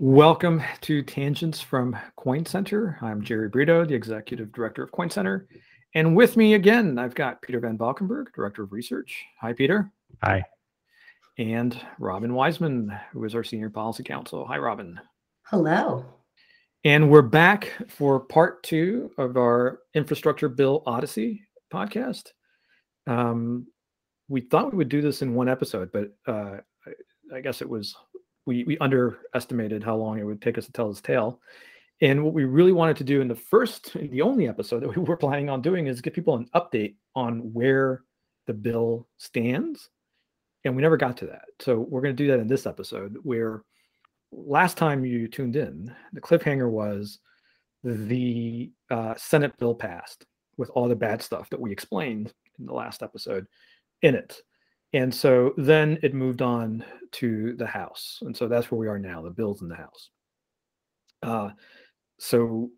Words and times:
Welcome 0.00 0.60
to 0.80 1.04
Tangents 1.04 1.60
from 1.60 1.96
Coin 2.16 2.44
Center. 2.44 2.98
I'm 3.00 3.22
Jerry 3.22 3.48
Brito, 3.48 3.84
the 3.84 3.94
Executive 3.94 4.50
Director 4.50 4.82
of 4.82 4.90
Coin 4.90 5.08
Center. 5.08 5.46
And 5.94 6.16
with 6.16 6.36
me 6.36 6.54
again, 6.54 6.98
I've 6.98 7.14
got 7.14 7.40
Peter 7.42 7.60
Van 7.60 7.78
Valkenburgh, 7.78 8.32
Director 8.34 8.64
of 8.64 8.72
Research. 8.72 9.24
Hi, 9.40 9.52
Peter. 9.52 9.92
Hi. 10.24 10.44
And 11.38 11.80
Robin 12.00 12.32
Weisman, 12.32 13.00
who 13.12 13.22
is 13.22 13.36
our 13.36 13.44
Senior 13.44 13.70
Policy 13.70 14.02
Counsel. 14.02 14.44
Hi, 14.46 14.58
Robin. 14.58 14.98
Hello. 15.44 16.04
And 16.84 17.08
we're 17.08 17.22
back 17.22 17.72
for 17.86 18.18
part 18.18 18.64
two 18.64 19.12
of 19.16 19.36
our 19.36 19.78
Infrastructure 19.94 20.48
Bill 20.48 20.82
Odyssey 20.86 21.42
podcast. 21.72 22.32
Um, 23.06 23.68
we 24.26 24.40
thought 24.40 24.72
we 24.72 24.78
would 24.78 24.88
do 24.88 25.02
this 25.02 25.22
in 25.22 25.36
one 25.36 25.48
episode, 25.48 25.92
but 25.92 26.10
uh, 26.26 26.56
I, 26.84 27.36
I 27.36 27.40
guess 27.40 27.62
it 27.62 27.68
was 27.68 27.94
we 28.46 28.64
we 28.64 28.78
underestimated 28.78 29.82
how 29.82 29.96
long 29.96 30.18
it 30.18 30.24
would 30.24 30.42
take 30.42 30.58
us 30.58 30.66
to 30.66 30.72
tell 30.72 30.88
this 30.88 31.00
tale. 31.00 31.40
And 32.00 32.24
what 32.24 32.34
we 32.34 32.44
really 32.44 32.72
wanted 32.72 32.96
to 32.98 33.04
do 33.04 33.20
in 33.20 33.28
the 33.28 33.34
first, 33.34 33.92
the 33.94 34.22
only 34.22 34.48
episode 34.48 34.82
that 34.82 34.94
we 34.94 35.02
were 35.02 35.16
planning 35.16 35.48
on 35.48 35.62
doing 35.62 35.86
is 35.86 36.00
give 36.00 36.12
people 36.12 36.36
an 36.36 36.48
update 36.54 36.96
on 37.14 37.52
where 37.52 38.02
the 38.46 38.54
bill 38.54 39.08
stands. 39.16 39.88
And 40.64 40.74
we 40.74 40.82
never 40.82 40.96
got 40.96 41.16
to 41.18 41.26
that. 41.26 41.44
So 41.60 41.78
we're 41.78 42.00
going 42.00 42.16
to 42.16 42.22
do 42.22 42.30
that 42.30 42.40
in 42.40 42.48
this 42.48 42.66
episode 42.66 43.16
where 43.22 43.62
last 44.32 44.76
time 44.76 45.04
you 45.04 45.28
tuned 45.28 45.56
in, 45.56 45.94
the 46.12 46.20
cliffhanger 46.20 46.70
was 46.70 47.18
the 47.84 48.72
uh, 48.90 49.14
Senate 49.16 49.56
bill 49.58 49.74
passed 49.74 50.24
with 50.56 50.70
all 50.70 50.88
the 50.88 50.96
bad 50.96 51.20
stuff 51.20 51.50
that 51.50 51.60
we 51.60 51.70
explained 51.70 52.32
in 52.58 52.66
the 52.66 52.72
last 52.72 53.02
episode 53.02 53.46
in 54.02 54.14
it. 54.14 54.40
And 54.94 55.12
so 55.12 55.52
then 55.56 55.98
it 56.04 56.14
moved 56.14 56.40
on 56.40 56.84
to 57.12 57.54
the 57.56 57.66
House. 57.66 58.20
And 58.22 58.34
so 58.34 58.46
that's 58.46 58.70
where 58.70 58.78
we 58.78 58.86
are 58.86 58.98
now. 58.98 59.20
The 59.20 59.30
bill's 59.30 59.60
in 59.60 59.68
the 59.68 59.74
House. 59.74 60.10
Uh, 61.20 61.50
so 62.20 62.70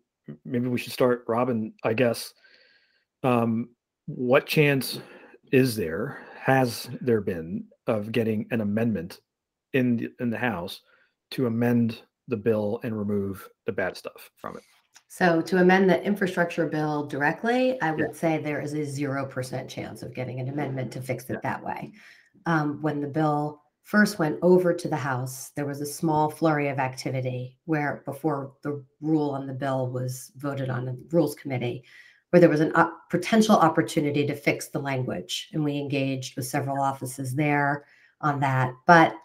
maybe 0.43 0.67
we 0.67 0.79
should 0.79 0.93
start, 0.93 1.23
Robin, 1.27 1.73
I 1.83 1.93
guess. 1.93 2.33
Um, 3.23 3.69
what 4.07 4.47
chance 4.47 4.99
is 5.51 5.75
there, 5.75 6.25
has 6.39 6.89
there 7.01 7.21
been, 7.21 7.65
of 7.85 8.11
getting 8.11 8.47
an 8.49 8.61
amendment 8.61 9.19
in 9.73 9.97
the, 9.97 10.09
in 10.19 10.31
the 10.31 10.39
House 10.39 10.81
to 11.31 11.45
amend 11.45 12.01
the 12.27 12.37
bill 12.37 12.79
and 12.83 12.97
remove 12.97 13.47
the 13.67 13.71
bad 13.71 13.95
stuff 13.95 14.31
from 14.37 14.57
it? 14.57 14.63
So 15.07 15.41
to 15.41 15.57
amend 15.57 15.89
the 15.89 16.03
infrastructure 16.03 16.67
bill 16.67 17.05
directly, 17.07 17.81
I 17.81 17.91
would 17.91 17.99
yeah. 17.99 18.13
say 18.13 18.37
there 18.37 18.61
is 18.61 18.73
a 18.73 18.77
0% 18.77 19.69
chance 19.69 20.03
of 20.03 20.13
getting 20.13 20.39
an 20.39 20.49
amendment 20.49 20.91
to 20.93 21.01
fix 21.01 21.29
it 21.29 21.33
yeah. 21.33 21.39
that 21.43 21.63
way. 21.63 21.93
Um, 22.45 22.81
when 22.81 23.01
the 23.01 23.07
bill 23.07 23.61
first 23.83 24.19
went 24.19 24.37
over 24.41 24.73
to 24.73 24.87
the 24.89 24.97
House, 24.97 25.51
there 25.55 25.65
was 25.65 25.79
a 25.79 25.85
small 25.85 26.29
flurry 26.29 26.67
of 26.67 26.77
activity 26.77 27.57
where 27.65 28.03
before 28.05 28.51
the 28.61 28.83
rule 28.99 29.29
on 29.29 29.47
the 29.47 29.53
bill 29.53 29.89
was 29.89 30.33
voted 30.35 30.69
on 30.69 30.89
in 30.89 30.95
the 30.97 31.07
Rules 31.09 31.35
Committee, 31.35 31.85
where 32.29 32.41
there 32.41 32.49
was 32.49 32.59
an 32.59 32.73
op- 32.75 33.09
potential 33.09 33.55
opportunity 33.55 34.27
to 34.27 34.35
fix 34.35 34.67
the 34.67 34.79
language. 34.79 35.49
And 35.53 35.63
we 35.63 35.77
engaged 35.77 36.35
with 36.35 36.45
several 36.45 36.81
offices 36.81 37.33
there 37.33 37.85
on 38.19 38.41
that. 38.41 38.73
But 38.85 39.15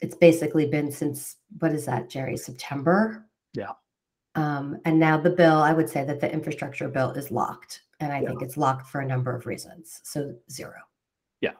it's 0.00 0.14
basically 0.14 0.66
been 0.66 0.92
since, 0.92 1.36
what 1.58 1.72
is 1.72 1.84
that, 1.86 2.08
Jerry, 2.08 2.36
September? 2.36 3.26
Yeah. 3.54 3.72
Um, 4.40 4.80
and 4.86 4.98
now 4.98 5.20
the 5.20 5.30
bill, 5.30 5.58
I 5.58 5.74
would 5.74 5.88
say 5.88 6.02
that 6.04 6.20
the 6.20 6.32
infrastructure 6.32 6.88
bill 6.88 7.10
is 7.10 7.30
locked. 7.30 7.82
And 8.00 8.10
I 8.10 8.20
yeah. 8.20 8.28
think 8.28 8.42
it's 8.42 8.56
locked 8.56 8.88
for 8.88 9.02
a 9.02 9.06
number 9.06 9.36
of 9.36 9.44
reasons. 9.44 10.00
So 10.02 10.34
zero. 10.50 10.76
Yeah. 11.42 11.52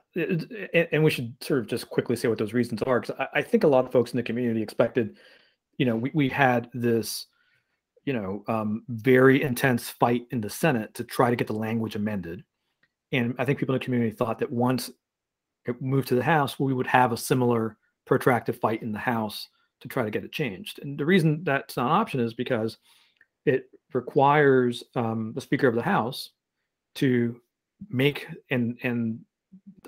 And 0.72 1.04
we 1.04 1.10
should 1.10 1.34
sort 1.42 1.60
of 1.60 1.66
just 1.66 1.90
quickly 1.90 2.16
say 2.16 2.28
what 2.28 2.38
those 2.38 2.54
reasons 2.54 2.82
are. 2.82 3.00
Because 3.00 3.26
I 3.34 3.42
think 3.42 3.64
a 3.64 3.68
lot 3.68 3.84
of 3.84 3.92
folks 3.92 4.12
in 4.12 4.16
the 4.16 4.22
community 4.22 4.62
expected, 4.62 5.18
you 5.76 5.84
know, 5.84 5.96
we, 5.96 6.10
we 6.14 6.28
had 6.30 6.70
this, 6.72 7.26
you 8.06 8.14
know, 8.14 8.44
um, 8.48 8.82
very 8.88 9.42
intense 9.42 9.90
fight 9.90 10.26
in 10.30 10.40
the 10.40 10.50
Senate 10.50 10.94
to 10.94 11.04
try 11.04 11.28
to 11.28 11.36
get 11.36 11.48
the 11.48 11.52
language 11.52 11.96
amended. 11.96 12.44
And 13.12 13.34
I 13.38 13.44
think 13.44 13.58
people 13.58 13.74
in 13.74 13.78
the 13.78 13.84
community 13.84 14.10
thought 14.10 14.38
that 14.38 14.50
once 14.50 14.90
it 15.66 15.82
moved 15.82 16.08
to 16.08 16.14
the 16.14 16.22
House, 16.22 16.58
we 16.58 16.72
would 16.72 16.86
have 16.86 17.12
a 17.12 17.16
similar 17.18 17.76
protracted 18.06 18.56
fight 18.56 18.82
in 18.82 18.92
the 18.92 18.98
House 18.98 19.48
to 19.80 19.88
try 19.88 20.04
to 20.04 20.10
get 20.10 20.24
it 20.24 20.32
changed. 20.32 20.80
And 20.82 20.98
the 20.98 21.06
reason 21.06 21.44
that's 21.44 21.76
not 21.76 21.86
an 21.86 21.92
option 21.92 22.20
is 22.20 22.34
because 22.34 22.78
it 23.46 23.70
requires 23.92 24.84
um, 24.94 25.32
the 25.34 25.40
Speaker 25.40 25.68
of 25.68 25.74
the 25.74 25.82
House 25.82 26.30
to 26.96 27.40
make 27.88 28.26
and 28.50 28.78
and 28.82 29.20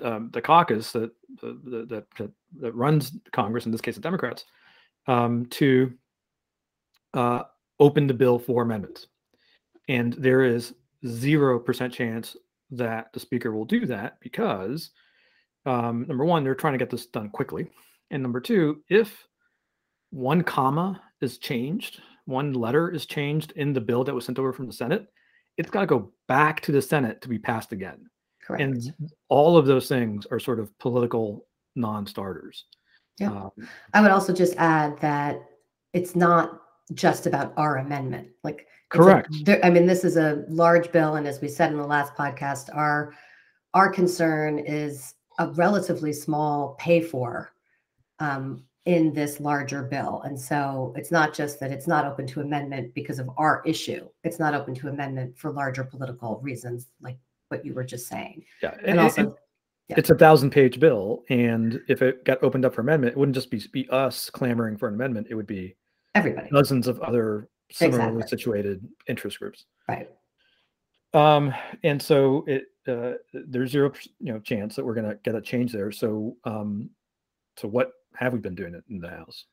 um, 0.01 0.29
the 0.33 0.41
caucus 0.41 0.91
that, 0.93 1.11
that 1.41 2.05
that 2.17 2.31
that 2.59 2.75
runs 2.75 3.11
Congress, 3.31 3.65
in 3.65 3.71
this 3.71 3.81
case 3.81 3.95
the 3.95 4.01
Democrats, 4.01 4.45
um, 5.07 5.45
to 5.47 5.93
uh, 7.13 7.43
open 7.79 8.07
the 8.07 8.13
bill 8.13 8.39
for 8.39 8.63
amendments. 8.63 9.07
And 9.87 10.13
there 10.13 10.43
is 10.43 10.73
zero 11.05 11.59
percent 11.59 11.93
chance 11.93 12.35
that 12.71 13.13
the 13.13 13.19
Speaker 13.19 13.51
will 13.51 13.65
do 13.65 13.85
that 13.85 14.17
because 14.19 14.91
um, 15.65 16.05
number 16.07 16.25
one, 16.25 16.43
they're 16.43 16.55
trying 16.55 16.73
to 16.73 16.79
get 16.79 16.89
this 16.89 17.05
done 17.05 17.29
quickly, 17.29 17.69
and 18.09 18.21
number 18.23 18.41
two, 18.41 18.81
if 18.89 19.27
one 20.13 20.43
comma 20.43 21.01
is 21.21 21.39
changed, 21.39 21.99
one 22.25 22.53
letter 22.53 22.91
is 22.91 23.07
changed 23.07 23.51
in 23.55 23.73
the 23.73 23.81
bill 23.81 24.03
that 24.03 24.13
was 24.13 24.25
sent 24.25 24.37
over 24.37 24.53
from 24.53 24.67
the 24.67 24.73
Senate, 24.73 25.07
it's 25.57 25.71
got 25.71 25.81
to 25.81 25.87
go 25.87 26.11
back 26.27 26.61
to 26.61 26.71
the 26.71 26.81
Senate 26.81 27.19
to 27.21 27.27
be 27.27 27.39
passed 27.39 27.71
again. 27.71 28.09
Correct. 28.41 28.61
And 28.61 28.93
all 29.29 29.57
of 29.57 29.65
those 29.65 29.87
things 29.87 30.27
are 30.27 30.39
sort 30.39 30.59
of 30.59 30.77
political 30.77 31.47
non-starters. 31.75 32.65
Yeah. 33.19 33.31
Um, 33.31 33.51
I 33.93 34.01
would 34.01 34.11
also 34.11 34.33
just 34.33 34.55
add 34.57 34.99
that 34.99 35.41
it's 35.93 36.15
not 36.15 36.61
just 36.93 37.25
about 37.25 37.53
our 37.57 37.77
amendment. 37.77 38.27
Like 38.43 38.67
correct. 38.89 39.49
I 39.63 39.69
mean, 39.71 39.87
this 39.87 40.03
is 40.03 40.17
a 40.17 40.45
large 40.47 40.91
bill, 40.91 41.15
and 41.15 41.27
as 41.27 41.41
we 41.41 41.47
said 41.47 41.71
in 41.71 41.77
the 41.77 41.87
last 41.87 42.15
podcast, 42.15 42.75
our 42.75 43.13
our 43.73 43.89
concern 43.89 44.59
is 44.59 45.15
a 45.39 45.49
relatively 45.51 46.13
small 46.13 46.75
pay 46.79 47.01
for 47.01 47.53
um, 48.19 48.63
in 48.85 49.13
this 49.13 49.39
larger 49.39 49.83
bill. 49.83 50.21
And 50.25 50.39
so 50.39 50.93
it's 50.97 51.11
not 51.11 51.33
just 51.33 51.59
that 51.61 51.71
it's 51.71 51.87
not 51.87 52.05
open 52.05 52.27
to 52.27 52.41
amendment 52.41 52.93
because 52.93 53.17
of 53.17 53.29
our 53.37 53.63
issue. 53.65 54.07
It's 54.23 54.39
not 54.39 54.53
open 54.53 54.75
to 54.75 54.89
amendment 54.89 55.37
for 55.37 55.51
larger 55.51 55.85
political 55.85 56.39
reasons, 56.41 56.87
like 57.01 57.17
what 57.47 57.65
you 57.65 57.73
were 57.73 57.85
just 57.85 58.07
saying. 58.07 58.43
Yeah. 58.61 58.73
And, 58.79 58.87
and 58.87 58.99
also, 58.99 59.37
yeah. 59.87 59.95
it's 59.97 60.09
a 60.09 60.15
thousand 60.15 60.49
page 60.51 60.81
bill. 60.81 61.23
And 61.29 61.79
if 61.87 62.01
it 62.01 62.25
got 62.25 62.43
opened 62.43 62.65
up 62.65 62.75
for 62.75 62.81
amendment, 62.81 63.13
it 63.13 63.17
wouldn't 63.17 63.35
just 63.35 63.49
be, 63.49 63.63
be 63.71 63.87
us 63.89 64.29
clamoring 64.29 64.77
for 64.77 64.89
an 64.89 64.95
amendment. 64.95 65.27
It 65.29 65.35
would 65.35 65.47
be 65.47 65.75
everybody, 66.13 66.49
dozens 66.49 66.87
of 66.87 66.99
other 66.99 67.47
similarly 67.71 68.17
exactly. 68.17 68.37
situated 68.37 68.87
interest 69.07 69.39
groups. 69.39 69.65
Right. 69.87 70.09
Um, 71.13 71.53
and 71.83 72.01
so 72.01 72.43
it, 72.47 72.65
uh, 72.85 73.13
there's 73.33 73.71
zero, 73.71 73.93
you 74.19 74.33
know, 74.33 74.39
chance 74.39 74.75
that 74.75 74.85
we're 74.85 74.95
going 74.95 75.09
to 75.09 75.17
get 75.23 75.35
a 75.35 75.41
change 75.41 75.71
there. 75.71 75.91
So, 75.91 76.35
um, 76.43 76.89
so 77.55 77.69
what 77.69 77.91
have 78.15 78.33
we 78.33 78.39
been 78.39 78.55
doing 78.55 78.75
it 78.75 78.83
in 78.89 78.99
the 78.99 79.09
house? 79.09 79.45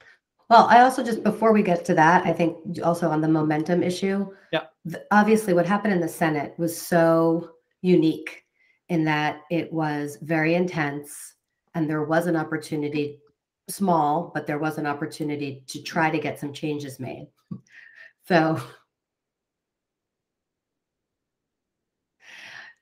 Well, 0.48 0.66
I 0.68 0.80
also 0.80 1.04
just 1.04 1.22
before 1.22 1.52
we 1.52 1.62
get 1.62 1.84
to 1.84 1.94
that, 1.94 2.26
I 2.26 2.32
think 2.32 2.56
also 2.82 3.08
on 3.08 3.20
the 3.20 3.28
momentum 3.28 3.82
issue. 3.82 4.26
Yeah. 4.52 4.64
Obviously, 5.12 5.54
what 5.54 5.66
happened 5.66 5.94
in 5.94 6.00
the 6.00 6.08
Senate 6.08 6.54
was 6.58 6.76
so 6.76 7.52
unique 7.82 8.42
in 8.88 9.04
that 9.04 9.42
it 9.50 9.72
was 9.72 10.18
very 10.22 10.54
intense 10.54 11.34
and 11.74 11.88
there 11.88 12.02
was 12.02 12.26
an 12.26 12.34
opportunity, 12.34 13.20
small, 13.68 14.32
but 14.34 14.46
there 14.46 14.58
was 14.58 14.76
an 14.78 14.86
opportunity 14.86 15.62
to 15.68 15.80
try 15.82 16.10
to 16.10 16.18
get 16.18 16.40
some 16.40 16.52
changes 16.52 16.98
made. 16.98 17.28
So 18.26 18.60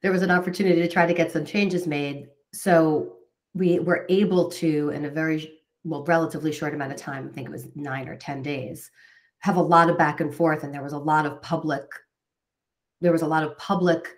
there 0.01 0.13
was 0.13 0.23
an 0.23 0.31
opportunity 0.31 0.81
to 0.81 0.89
try 0.89 1.07
to 1.07 1.13
get 1.13 1.31
some 1.31 1.45
changes 1.45 1.87
made. 1.87 2.29
So 2.55 3.17
we 3.53 3.79
were 3.79 4.07
able 4.09 4.51
to, 4.53 4.91
in 4.91 5.05
a 5.05 5.11
very 5.11 5.58
well, 5.89 6.05
relatively 6.05 6.53
short 6.53 6.75
amount 6.75 6.93
of 6.93 6.99
time, 6.99 7.29
I 7.29 7.35
think 7.35 7.49
it 7.49 7.53
was 7.53 7.69
nine 7.75 8.09
or 8.09 8.17
10 8.17 8.43
days, 8.43 8.91
have 9.41 9.57
a 9.57 9.63
lot 9.63 9.89
of 9.89 9.99
back 9.99 10.21
and 10.21 10.35
forth. 10.35 10.65
And 10.65 10.73
there 10.73 10.83
was 10.83 10.93
a 10.93 10.99
lot 10.99 11.27
of 11.27 11.41
public, 11.43 11.85
there 13.01 13.13
was 13.13 13.23
a 13.23 13.27
lot 13.27 13.45
of 13.45 13.57
public 13.59 14.09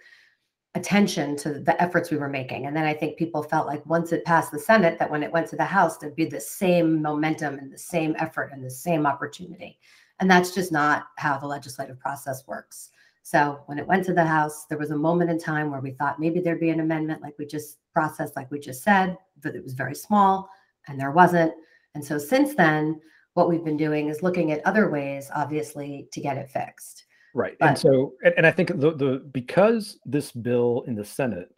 attention 0.74 1.36
to 1.36 1.60
the 1.60 1.80
efforts 1.82 2.10
we 2.10 2.16
were 2.16 2.28
making. 2.28 2.66
And 2.66 2.76
then 2.76 2.84
I 2.84 2.94
think 2.94 3.18
people 3.18 3.42
felt 3.42 3.66
like 3.66 3.84
once 3.86 4.12
it 4.12 4.24
passed 4.24 4.52
the 4.52 4.58
Senate, 4.58 4.98
that 4.98 5.10
when 5.10 5.22
it 5.22 5.32
went 5.32 5.48
to 5.48 5.56
the 5.56 5.64
House, 5.64 5.98
there'd 5.98 6.14
be 6.14 6.26
the 6.26 6.40
same 6.40 7.02
momentum 7.02 7.58
and 7.58 7.72
the 7.72 7.78
same 7.78 8.14
effort 8.18 8.50
and 8.52 8.64
the 8.64 8.70
same 8.70 9.06
opportunity. 9.06 9.78
And 10.20 10.30
that's 10.30 10.54
just 10.54 10.70
not 10.70 11.06
how 11.16 11.38
the 11.38 11.46
legislative 11.46 11.98
process 11.98 12.46
works. 12.46 12.90
So 13.22 13.60
when 13.66 13.78
it 13.78 13.86
went 13.86 14.04
to 14.06 14.14
the 14.14 14.24
House, 14.24 14.66
there 14.66 14.78
was 14.78 14.90
a 14.90 14.96
moment 14.96 15.30
in 15.30 15.38
time 15.38 15.70
where 15.70 15.80
we 15.80 15.92
thought 15.92 16.20
maybe 16.20 16.40
there'd 16.40 16.60
be 16.60 16.70
an 16.70 16.80
amendment 16.80 17.22
like 17.22 17.38
we 17.38 17.46
just 17.46 17.78
processed, 17.92 18.36
like 18.36 18.50
we 18.50 18.58
just 18.58 18.82
said, 18.82 19.18
but 19.42 19.56
it 19.56 19.62
was 19.62 19.72
very 19.72 19.94
small 19.94 20.48
and 20.88 20.98
there 20.98 21.12
wasn't. 21.12 21.52
And 21.94 22.04
so 22.04 22.18
since 22.18 22.54
then, 22.54 23.00
what 23.34 23.48
we've 23.48 23.64
been 23.64 23.76
doing 23.76 24.08
is 24.08 24.22
looking 24.22 24.52
at 24.52 24.64
other 24.66 24.90
ways, 24.90 25.30
obviously, 25.34 26.08
to 26.12 26.20
get 26.20 26.36
it 26.36 26.50
fixed. 26.50 27.04
Right. 27.34 27.56
But, 27.60 27.68
and 27.68 27.78
so, 27.78 28.14
and, 28.24 28.34
and 28.38 28.46
I 28.46 28.50
think 28.50 28.68
the, 28.68 28.92
the, 28.94 29.28
because 29.32 29.98
this 30.04 30.32
bill 30.32 30.84
in 30.86 30.94
the 30.94 31.04
Senate 31.04 31.54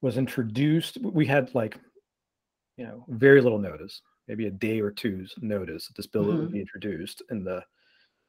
was 0.00 0.16
introduced, 0.16 0.98
we 1.02 1.26
had 1.26 1.54
like, 1.54 1.78
you 2.76 2.84
know, 2.84 3.04
very 3.08 3.40
little 3.40 3.58
notice. 3.58 4.00
maybe 4.28 4.46
a 4.46 4.50
day 4.50 4.80
or 4.80 4.90
two's 4.90 5.34
notice 5.40 5.86
that 5.86 5.96
this 5.96 6.06
bill 6.06 6.24
mm-hmm. 6.24 6.38
would 6.38 6.52
be 6.52 6.60
introduced 6.60 7.22
in 7.30 7.44
the 7.44 7.62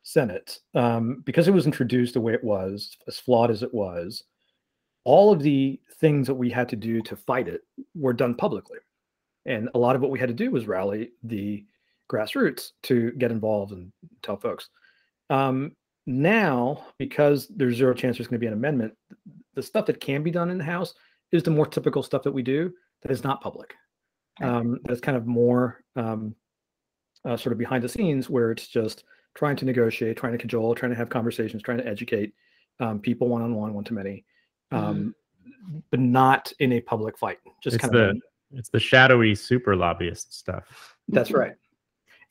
Senate. 0.03 0.59
Um, 0.75 1.23
because 1.25 1.47
it 1.47 1.53
was 1.53 1.65
introduced 1.65 2.13
the 2.13 2.21
way 2.21 2.33
it 2.33 2.43
was, 2.43 2.97
as 3.07 3.19
flawed 3.19 3.51
as 3.51 3.63
it 3.63 3.73
was, 3.73 4.23
all 5.05 5.31
of 5.31 5.41
the 5.41 5.79
things 5.99 6.27
that 6.27 6.33
we 6.33 6.49
had 6.49 6.69
to 6.69 6.75
do 6.75 7.01
to 7.01 7.15
fight 7.15 7.47
it 7.47 7.61
were 7.95 8.13
done 8.13 8.35
publicly. 8.35 8.79
And 9.45 9.69
a 9.73 9.79
lot 9.79 9.95
of 9.95 10.01
what 10.01 10.11
we 10.11 10.19
had 10.19 10.29
to 10.29 10.33
do 10.33 10.51
was 10.51 10.67
rally 10.67 11.11
the 11.23 11.65
grassroots 12.11 12.71
to 12.83 13.11
get 13.13 13.31
involved 13.31 13.71
and 13.71 13.91
tell 14.21 14.37
folks. 14.37 14.69
Um, 15.29 15.75
now, 16.05 16.85
because 16.97 17.47
there's 17.47 17.77
zero 17.77 17.93
chance 17.93 18.17
there's 18.17 18.27
going 18.27 18.39
to 18.39 18.43
be 18.43 18.47
an 18.47 18.53
amendment, 18.53 18.93
the 19.53 19.63
stuff 19.63 19.85
that 19.85 20.01
can 20.01 20.23
be 20.23 20.31
done 20.31 20.49
in 20.49 20.57
the 20.57 20.63
House 20.63 20.93
is 21.31 21.43
the 21.43 21.51
more 21.51 21.65
typical 21.65 22.03
stuff 22.03 22.23
that 22.23 22.31
we 22.31 22.43
do 22.43 22.73
that 23.01 23.11
is 23.11 23.23
not 23.23 23.41
public. 23.41 23.73
Um, 24.41 24.79
that's 24.85 24.99
kind 24.99 25.15
of 25.15 25.27
more 25.27 25.83
um, 25.95 26.35
uh, 27.25 27.37
sort 27.37 27.53
of 27.53 27.59
behind 27.59 27.83
the 27.83 27.89
scenes 27.89 28.29
where 28.29 28.51
it's 28.51 28.67
just 28.67 29.03
trying 29.35 29.55
to 29.57 29.65
negotiate, 29.65 30.17
trying 30.17 30.33
to 30.33 30.37
cajole, 30.37 30.75
trying 30.75 30.91
to 30.91 30.97
have 30.97 31.09
conversations, 31.09 31.61
trying 31.61 31.77
to 31.77 31.87
educate 31.87 32.33
um, 32.79 32.99
people 32.99 33.29
one 33.29 33.41
on 33.41 33.55
one, 33.55 33.73
one 33.73 33.83
to 33.83 33.93
many, 33.93 34.25
um, 34.71 35.13
mm. 35.47 35.83
but 35.91 35.99
not 35.99 36.51
in 36.59 36.73
a 36.73 36.81
public 36.81 37.17
fight. 37.17 37.39
Just 37.63 37.75
it's 37.75 37.81
kind 37.81 37.93
the, 37.93 38.09
of. 38.09 38.21
It's 38.55 38.69
the 38.69 38.79
shadowy 38.79 39.35
super 39.35 39.75
lobbyist 39.75 40.37
stuff. 40.37 40.95
That's 41.07 41.31
right. 41.31 41.53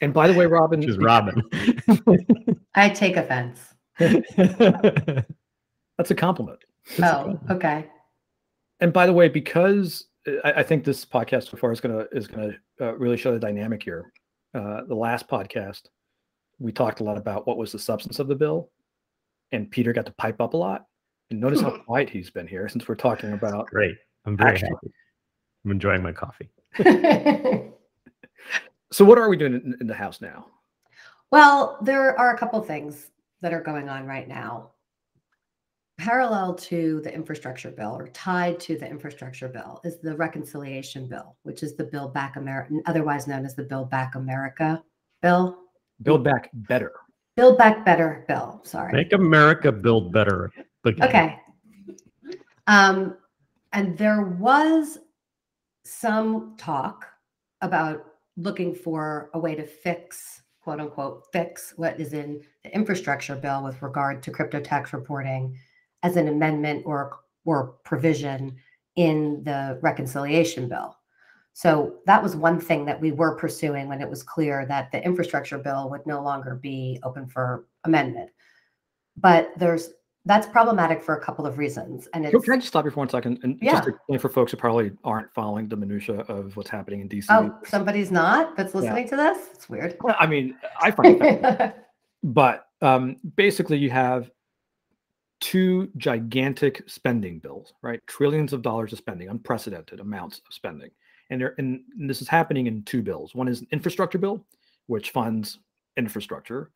And 0.01 0.13
by 0.13 0.27
the 0.27 0.35
way, 0.35 0.47
Robin. 0.47 0.81
Which 0.81 0.89
is 0.89 0.99
Robin. 0.99 1.43
I 2.75 2.89
take 2.89 3.17
offense. 3.17 3.61
That's 3.99 5.31
a 6.11 6.15
compliment. 6.15 6.59
That's 6.97 7.15
oh, 7.15 7.21
a 7.21 7.25
compliment. 7.25 7.51
okay. 7.51 7.87
And 8.81 8.93
by 8.93 9.07
the 9.07 9.13
way, 9.13 9.29
because 9.29 10.07
I, 10.45 10.53
I, 10.57 10.63
think 10.65 10.85
this 10.85 11.05
podcast 11.05 11.51
so 11.51 11.57
far 11.57 11.71
is 11.71 11.81
gonna 11.81 12.07
is 12.13 12.27
gonna 12.27 12.53
uh, 12.81 12.97
really 12.97 13.17
show 13.17 13.33
the 13.33 13.39
dynamic 13.39 13.83
here. 13.83 14.13
Uh, 14.55 14.83
the 14.89 14.95
last 14.95 15.29
podcast, 15.29 15.83
we 16.59 16.73
talked 16.73 17.01
a 17.01 17.05
lot 17.05 17.17
about 17.17 17.47
what 17.47 17.57
was 17.57 17.71
the 17.71 17.79
substance 17.79 18.19
of 18.19 18.27
the 18.27 18.35
bill, 18.35 18.71
and 19.53 19.71
Peter 19.71 19.93
got 19.93 20.07
to 20.07 20.13
pipe 20.13 20.41
up 20.41 20.55
a 20.55 20.57
lot. 20.57 20.87
And 21.31 21.41
notice 21.41 21.61
how 21.61 21.79
quiet 21.79 22.11
he's 22.11 22.31
been 22.31 22.47
here 22.47 22.69
since 22.69 22.89
we're 22.89 22.97
talking 22.97 23.33
about. 23.33 23.67
Great, 23.67 23.97
I'm 24.27 24.37
very 24.37 24.51
action. 24.51 24.69
happy. 24.69 24.93
I'm 25.65 25.71
enjoying 25.71 26.03
my 26.03 26.13
coffee. 26.13 26.51
so, 28.93 29.05
what 29.05 29.19
are 29.19 29.29
we 29.29 29.37
doing 29.37 29.55
in, 29.55 29.77
in 29.81 29.87
the 29.87 29.95
house 29.95 30.21
now? 30.21 30.47
Well, 31.31 31.79
there 31.83 32.19
are 32.19 32.35
a 32.35 32.39
couple 32.39 32.61
of 32.61 32.67
things 32.67 33.11
that 33.41 33.53
are 33.53 33.63
going 33.63 33.89
on 33.89 34.07
right 34.07 34.29
now. 34.29 34.71
Parallel 35.99 36.55
to 36.55 37.01
the 37.05 37.15
infrastructure 37.15 37.71
bill 37.71 37.97
or 37.97 38.09
tied 38.09 38.59
to 38.61 38.77
the 38.77 38.89
infrastructure 38.89 39.49
bill 39.49 39.81
is 39.85 40.01
the 40.01 40.17
reconciliation 40.17 41.07
bill, 41.07 41.37
which 41.43 41.63
is 41.63 41.77
the 41.77 41.85
Build 41.85 42.13
Back 42.13 42.37
America, 42.37 42.75
otherwise 42.87 43.27
known 43.27 43.45
as 43.45 43.55
the 43.55 43.63
Build 43.63 43.91
Back 43.91 44.15
America 44.15 44.83
bill. 45.21 45.59
Build 46.03 46.25
Back 46.25 46.51
Better. 46.53 46.93
Build 47.37 47.57
Back 47.57 47.85
Better 47.85 48.25
bill. 48.27 48.61
Sorry. 48.65 48.93
Make 48.93 49.13
America 49.13 49.71
build 49.71 50.13
better. 50.13 50.51
Again. 50.85 51.09
Okay. 51.09 51.41
Um, 52.67 53.17
and 53.73 53.97
there 53.97 54.23
was 54.23 54.99
some 55.85 56.55
talk 56.57 57.07
about 57.61 58.05
looking 58.37 58.75
for 58.75 59.31
a 59.35 59.39
way 59.39 59.55
to 59.55 59.67
fix 59.67 60.43
quote 60.63 60.81
unquote 60.81 61.25
fix 61.33 61.75
what 61.77 61.99
is 62.01 62.13
in 62.13 62.41
the 62.63 62.75
infrastructure 62.75 63.35
bill 63.35 63.65
with 63.65 63.83
regard 63.83 64.23
to 64.23 64.31
crypto 64.31 64.61
tax 64.61 64.93
reporting 64.93 65.57
as 66.03 66.17
an 66.17 66.29
amendment 66.29 66.83
or 66.87 67.19
or 67.45 67.75
provision 67.85 68.57
in 68.97 69.43
the 69.45 69.79
reconciliation 69.83 70.69
bill. 70.69 70.97
So 71.55 71.97
that 72.07 72.23
was 72.23 72.37
one 72.37 72.61
thing 72.61 72.85
that 72.87 73.01
we 73.01 73.13
were 73.13 73.37
pursuing 73.37 73.89
when 73.89 74.01
it 74.01 74.09
was 74.09 74.23
clear 74.23 74.65
that 74.67 74.91
the 74.91 75.05
infrastructure 75.05 75.59
bill 75.59 75.91
would 75.91 76.07
no 76.07 76.23
longer 76.23 76.55
be 76.55 76.99
open 77.03 77.27
for 77.27 77.67
amendment. 77.85 78.31
But 79.17 79.53
there's 79.57 79.91
that's 80.25 80.47
problematic 80.47 81.03
for 81.03 81.17
a 81.17 81.21
couple 81.21 81.47
of 81.47 81.59
reasons. 81.59 82.09
And 82.15 82.25
it's, 82.25 82.45
can 82.45 82.55
I 82.55 82.57
just 82.57 82.69
stop 82.69 82.85
you 82.85 82.91
for 82.93 82.99
one 82.99 83.09
second 83.09 83.41
and 83.43 83.59
yeah. 83.61 83.73
just 83.73 83.89
explain 83.89 84.19
for 84.21 84.29
folks 84.29 84.53
who 84.53 84.57
probably 84.57 84.93
aren't 85.03 85.33
following 85.33 85.69
the 85.69 85.77
minutia 85.77 86.21
of 86.21 86.57
what's 86.57 86.71
happening 86.71 87.01
in 87.01 87.09
DC? 87.09 87.27
Oh, 87.31 87.57
somebody's 87.65 88.11
not 88.13 88.57
that's 88.57 88.75
listening 88.75 89.05
yeah. 89.05 89.11
to 89.11 89.17
this. 89.17 89.49
It's 89.55 89.69
weird. 89.69 89.97
Well, 90.01 90.15
I 90.19 90.27
mean, 90.27 90.57
I 90.81 90.93
find 90.93 91.21
it, 91.21 91.75
but 92.23 92.67
um, 92.81 93.17
basically, 93.37 93.79
you 93.79 93.91
have 93.91 94.31
two 95.41 95.91
gigantic 95.97 96.89
spending 96.89 97.41
bills, 97.41 97.75
right? 97.83 98.01
Trillions 98.07 98.53
of 98.53 98.63
dollars 98.63 98.93
of 98.93 98.99
spending, 98.99 99.29
unprecedented 99.29 99.99
amounts 99.99 100.41
of 100.47 100.55
spending, 100.55 100.91
and 101.31 101.41
there 101.41 101.55
and 101.59 101.83
this 101.99 102.23
is 102.23 102.29
happening 102.29 102.69
in 102.69 102.85
two 102.85 103.03
bills. 103.03 103.35
One 103.35 103.49
is 103.49 103.61
an 103.61 103.67
infrastructure 103.73 104.19
bill, 104.19 104.47
which 104.87 105.11
funds 105.11 105.59
infrastructure 105.97 106.71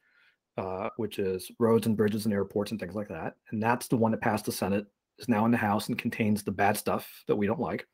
uh, 0.57 0.91
which 0.97 1.19
is 1.19 1.51
roads 1.59 1.87
and 1.87 1.97
bridges 1.97 2.25
and 2.25 2.35
airports 2.35 2.71
and 2.71 2.81
things 2.81 2.95
like 2.95 3.09
that. 3.09 3.37
And 3.51 3.63
that's 3.63 3.89
the 3.89 3.97
one 3.97 4.11
that 4.13 4.21
passed 4.21 4.45
the 4.45 4.53
Senate, 4.53 4.87
is 5.19 5.29
now 5.29 5.45
in 5.45 5.51
the 5.51 5.57
House 5.57 5.89
and 5.89 5.99
contains 5.99 6.43
the 6.43 6.51
bad 6.51 6.77
stuff 6.77 7.25
that 7.27 7.37
we 7.37 7.47
don't 7.47 7.61
like. 7.61 7.87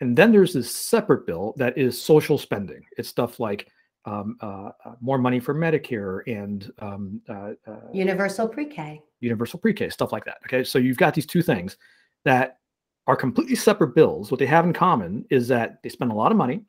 And 0.00 0.16
then 0.16 0.32
there's 0.32 0.54
this 0.54 0.74
separate 0.74 1.26
bill 1.26 1.54
that 1.58 1.76
is 1.76 2.00
social 2.00 2.38
spending. 2.38 2.82
It's 2.96 3.08
stuff 3.08 3.38
like 3.38 3.68
um, 4.06 4.38
uh, 4.40 4.70
uh, 4.84 4.94
more 5.00 5.18
money 5.18 5.40
for 5.40 5.54
Medicare 5.54 6.20
and 6.26 6.72
um, 6.78 7.20
uh, 7.28 7.52
uh, 7.66 7.90
universal 7.92 8.48
pre-K, 8.48 9.02
universal 9.20 9.58
pre-K, 9.58 9.90
stuff 9.90 10.12
like 10.12 10.24
that. 10.24 10.38
Okay, 10.46 10.64
so 10.64 10.78
you've 10.78 10.96
got 10.96 11.12
these 11.12 11.26
two 11.26 11.42
things 11.42 11.76
that 12.24 12.58
are 13.06 13.16
completely 13.16 13.56
separate 13.56 13.94
bills. 13.94 14.30
What 14.30 14.40
they 14.40 14.46
have 14.46 14.64
in 14.64 14.72
common 14.72 15.26
is 15.30 15.48
that 15.48 15.82
they 15.82 15.90
spend 15.90 16.12
a 16.12 16.14
lot 16.14 16.32
of 16.32 16.38
money, 16.38 16.62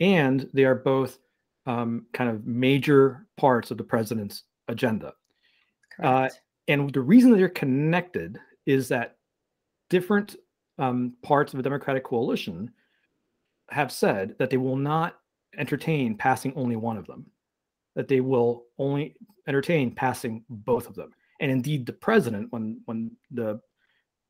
and 0.00 0.48
they 0.54 0.64
are 0.64 0.76
both 0.76 1.18
um, 1.66 2.06
kind 2.12 2.30
of 2.30 2.46
major 2.46 3.26
parts 3.36 3.70
of 3.70 3.78
the 3.78 3.84
president's 3.84 4.44
agenda. 4.68 5.14
Uh, 6.02 6.28
and 6.68 6.92
the 6.92 7.00
reason 7.00 7.30
that 7.30 7.36
they're 7.36 7.48
connected 7.48 8.38
is 8.66 8.88
that 8.88 9.16
different 9.90 10.36
um, 10.78 11.14
parts 11.22 11.52
of 11.52 11.58
the 11.58 11.62
Democratic 11.62 12.04
coalition 12.04 12.70
have 13.70 13.92
said 13.92 14.34
that 14.38 14.50
they 14.50 14.56
will 14.56 14.76
not 14.76 15.18
entertain 15.58 16.16
passing 16.16 16.52
only 16.56 16.76
one 16.76 16.96
of 16.96 17.06
them, 17.06 17.26
that 17.94 18.08
they 18.08 18.20
will 18.20 18.64
only 18.78 19.16
entertain 19.46 19.94
passing 19.94 20.44
both 20.48 20.88
of 20.88 20.94
them. 20.94 21.10
And 21.40 21.50
indeed, 21.50 21.86
the 21.86 21.92
president, 21.92 22.52
when 22.52 22.80
when 22.84 23.10
the 23.30 23.60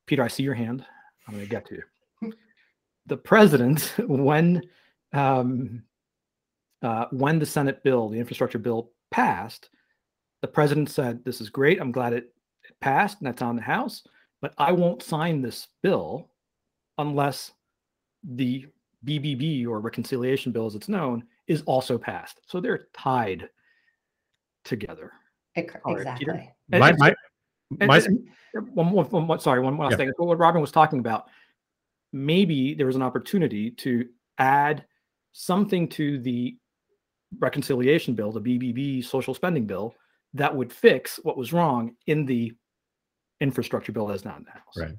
Peter, 0.07 0.23
I 0.23 0.29
see 0.29 0.43
your 0.43 0.55
hand. 0.55 0.85
I'm 1.27 1.35
going 1.35 1.45
to 1.45 1.51
get 1.51 1.67
to 1.67 1.75
you. 1.75 2.33
The 3.07 3.17
president, 3.17 3.95
when 3.99 4.63
um, 5.13 5.83
uh, 6.83 7.07
when 7.11 7.39
the 7.39 7.47
Senate 7.47 7.83
bill, 7.83 8.09
the 8.09 8.19
infrastructure 8.19 8.59
bill, 8.59 8.91
passed, 9.11 9.71
the 10.41 10.49
president 10.49 10.91
said, 10.91 11.25
This 11.25 11.41
is 11.41 11.51
great. 11.51 11.81
I'm 11.81 11.93
glad 11.93 12.13
it, 12.13 12.35
it 12.65 12.79
passed 12.81 13.19
and 13.21 13.27
that's 13.27 13.43
on 13.43 13.57
the 13.57 13.63
House, 13.63 14.03
but 14.41 14.55
I 14.59 14.73
won't 14.73 15.03
sign 15.03 15.41
this 15.41 15.69
bill 15.83 16.31
unless 16.99 17.53
the 18.25 18.67
BBB 19.07 19.67
or 19.67 19.81
reconciliation 19.81 20.53
bill, 20.53 20.67
as 20.67 20.75
it's 20.75 20.89
known, 20.89 21.25
is 21.47 21.63
also 21.63 21.99
passed. 21.99 22.41
So 22.47 22.61
they're 22.61 22.89
tied 22.95 23.49
together. 24.65 25.13
Exactly. 25.57 26.51
my, 26.69 26.93
my, 26.93 27.15
my, 27.71 28.01
one, 28.75 28.93
one, 28.93 29.07
one, 29.07 29.27
one, 29.27 29.41
sorry, 29.41 29.61
one 29.61 29.77
last 29.77 29.93
yeah. 29.93 29.97
thing. 29.99 30.13
What 30.17 30.39
Robin 30.39 30.61
was 30.61 30.73
talking 30.73 30.99
about, 30.99 31.29
maybe 32.13 32.75
there 32.75 32.87
was 32.87 32.97
an 32.97 33.03
opportunity 33.03 33.71
to 33.71 34.09
add 34.39 34.85
something 35.33 35.89
to 35.89 36.19
the 36.19 36.57
reconciliation 37.39 38.15
bill, 38.15 38.33
the 38.33 38.41
BBB 38.41 39.05
social 39.05 39.35
spending 39.35 39.67
bill, 39.67 39.95
that 40.35 40.55
would 40.55 40.73
fix 40.73 41.21
what 41.23 41.37
was 41.37 41.53
wrong 41.53 41.95
in 42.07 42.25
the 42.25 42.53
infrastructure 43.41 43.93
bill 43.93 44.11
as 44.11 44.25
not 44.25 44.39
in 44.39 44.45
the 44.45 44.51
House. 44.51 44.77
Right. 44.77 44.95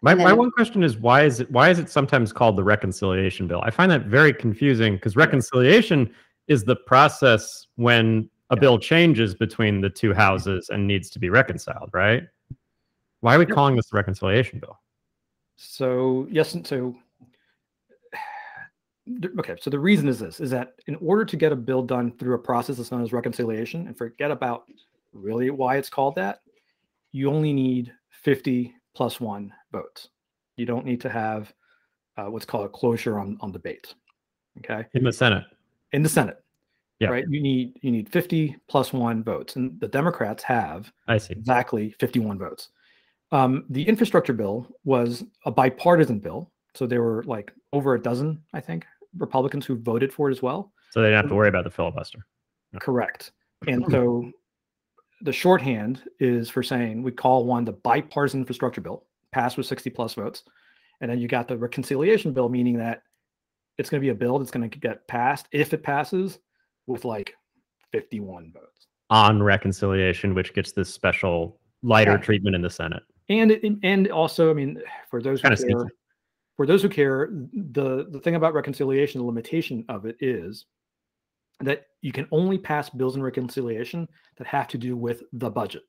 My, 0.00 0.14
my 0.14 0.32
one 0.32 0.52
question 0.52 0.84
is 0.84 0.96
why 0.96 1.24
is 1.24 1.40
it 1.40 1.50
why 1.50 1.70
is 1.70 1.80
it 1.80 1.90
sometimes 1.90 2.32
called 2.32 2.56
the 2.56 2.62
reconciliation 2.62 3.48
bill? 3.48 3.60
I 3.62 3.70
find 3.70 3.90
that 3.90 4.06
very 4.06 4.32
confusing 4.32 4.94
because 4.94 5.16
reconciliation 5.16 6.14
is 6.46 6.62
the 6.62 6.76
process 6.76 7.66
when 7.74 8.30
a 8.50 8.54
yeah. 8.54 8.60
bill 8.60 8.78
changes 8.78 9.34
between 9.34 9.80
the 9.80 9.90
two 9.90 10.14
houses 10.14 10.70
and 10.70 10.86
needs 10.86 11.10
to 11.10 11.18
be 11.18 11.30
reconciled, 11.30 11.90
right? 11.92 12.22
Why 13.20 13.34
are 13.34 13.38
we 13.40 13.46
calling 13.46 13.74
this 13.74 13.88
the 13.90 13.96
reconciliation 13.96 14.60
bill? 14.60 14.78
So 15.56 16.28
yes, 16.30 16.54
and 16.54 16.64
so 16.64 16.94
okay 19.38 19.56
so 19.60 19.70
the 19.70 19.78
reason 19.78 20.08
is 20.08 20.18
this 20.18 20.40
is 20.40 20.50
that 20.50 20.74
in 20.86 20.94
order 20.96 21.24
to 21.24 21.36
get 21.36 21.52
a 21.52 21.56
bill 21.56 21.82
done 21.82 22.12
through 22.12 22.34
a 22.34 22.38
process 22.38 22.76
that's 22.76 22.90
known 22.90 23.02
as 23.02 23.12
reconciliation 23.12 23.86
and 23.86 23.96
forget 23.96 24.30
about 24.30 24.64
really 25.12 25.50
why 25.50 25.76
it's 25.76 25.88
called 25.88 26.14
that 26.14 26.40
you 27.12 27.30
only 27.30 27.52
need 27.52 27.92
50 28.10 28.74
plus 28.94 29.20
one 29.20 29.52
votes. 29.72 30.08
You 30.56 30.66
don't 30.66 30.84
need 30.84 31.00
to 31.02 31.08
have 31.08 31.52
uh, 32.16 32.26
what's 32.26 32.44
called 32.44 32.66
a 32.66 32.68
cloture 32.68 33.18
on 33.18 33.38
on 33.40 33.52
debate 33.52 33.94
okay? 34.58 34.86
In 34.94 35.04
the 35.04 35.12
senate. 35.12 35.44
In 35.92 36.02
the 36.02 36.08
senate 36.08 36.42
yeah. 36.98 37.08
right? 37.08 37.24
You 37.28 37.40
need 37.40 37.78
you 37.82 37.90
need 37.90 38.08
50 38.08 38.56
plus 38.68 38.92
one 38.92 39.22
votes 39.22 39.56
and 39.56 39.78
the 39.80 39.88
democrats 39.88 40.42
have 40.42 40.92
i 41.06 41.18
see. 41.18 41.32
exactly 41.32 41.94
51 41.98 42.38
votes. 42.38 42.70
Um, 43.30 43.64
the 43.68 43.86
infrastructure 43.86 44.32
bill 44.32 44.66
was 44.84 45.24
a 45.44 45.50
bipartisan 45.50 46.18
bill 46.18 46.50
so 46.74 46.86
there 46.86 47.02
were 47.02 47.22
like 47.24 47.52
over 47.72 47.94
a 47.94 48.00
dozen 48.00 48.42
i 48.54 48.60
think 48.60 48.86
Republicans 49.16 49.66
who 49.66 49.76
voted 49.76 50.12
for 50.12 50.28
it 50.28 50.32
as 50.32 50.42
well. 50.42 50.72
So 50.90 51.02
they 51.02 51.08
don't 51.08 51.16
have 51.16 51.28
to 51.28 51.34
worry 51.34 51.48
about 51.48 51.64
the 51.64 51.70
filibuster. 51.70 52.20
Correct. 52.80 53.32
And 53.66 53.84
hmm. 53.84 53.90
so 53.90 54.30
the 55.22 55.32
shorthand 55.32 56.02
is 56.20 56.48
for 56.48 56.62
saying 56.62 57.02
we 57.02 57.12
call 57.12 57.44
one 57.44 57.64
the 57.64 57.72
bipartisan 57.72 58.40
infrastructure 58.40 58.80
bill, 58.80 59.04
passed 59.32 59.56
with 59.56 59.66
60 59.66 59.90
plus 59.90 60.14
votes. 60.14 60.44
And 61.00 61.10
then 61.10 61.18
you 61.18 61.28
got 61.28 61.48
the 61.48 61.56
reconciliation 61.56 62.32
bill, 62.32 62.48
meaning 62.48 62.76
that 62.78 63.02
it's 63.78 63.88
going 63.88 64.00
to 64.00 64.04
be 64.04 64.10
a 64.10 64.14
bill 64.14 64.38
that's 64.38 64.50
going 64.50 64.68
to 64.68 64.78
get 64.78 65.06
passed 65.06 65.46
if 65.52 65.72
it 65.72 65.82
passes 65.82 66.38
with 66.86 67.04
like 67.04 67.34
51 67.92 68.52
votes. 68.52 68.86
On 69.10 69.42
reconciliation, 69.42 70.34
which 70.34 70.52
gets 70.52 70.72
this 70.72 70.92
special 70.92 71.60
lighter 71.82 72.12
Right. 72.12 72.22
treatment 72.22 72.56
in 72.56 72.62
the 72.62 72.70
Senate. 72.70 73.02
And 73.28 73.50
it- 73.52 73.78
and 73.82 74.08
also, 74.10 74.50
I 74.50 74.54
mean, 74.54 74.82
for 75.10 75.22
those 75.22 75.40
who 75.40 75.48
care. 75.48 75.86
For 76.58 76.66
those 76.66 76.82
who 76.82 76.88
care, 76.88 77.30
the 77.54 78.08
the 78.10 78.18
thing 78.18 78.34
about 78.34 78.52
reconciliation, 78.52 79.20
the 79.20 79.26
limitation 79.26 79.84
of 79.88 80.04
it 80.06 80.16
is 80.20 80.66
that 81.60 81.86
you 82.02 82.10
can 82.12 82.26
only 82.32 82.58
pass 82.58 82.90
bills 82.90 83.14
in 83.16 83.22
reconciliation 83.22 84.08
that 84.36 84.46
have 84.48 84.66
to 84.68 84.76
do 84.76 84.96
with 84.96 85.22
the 85.32 85.48
budget 85.48 85.82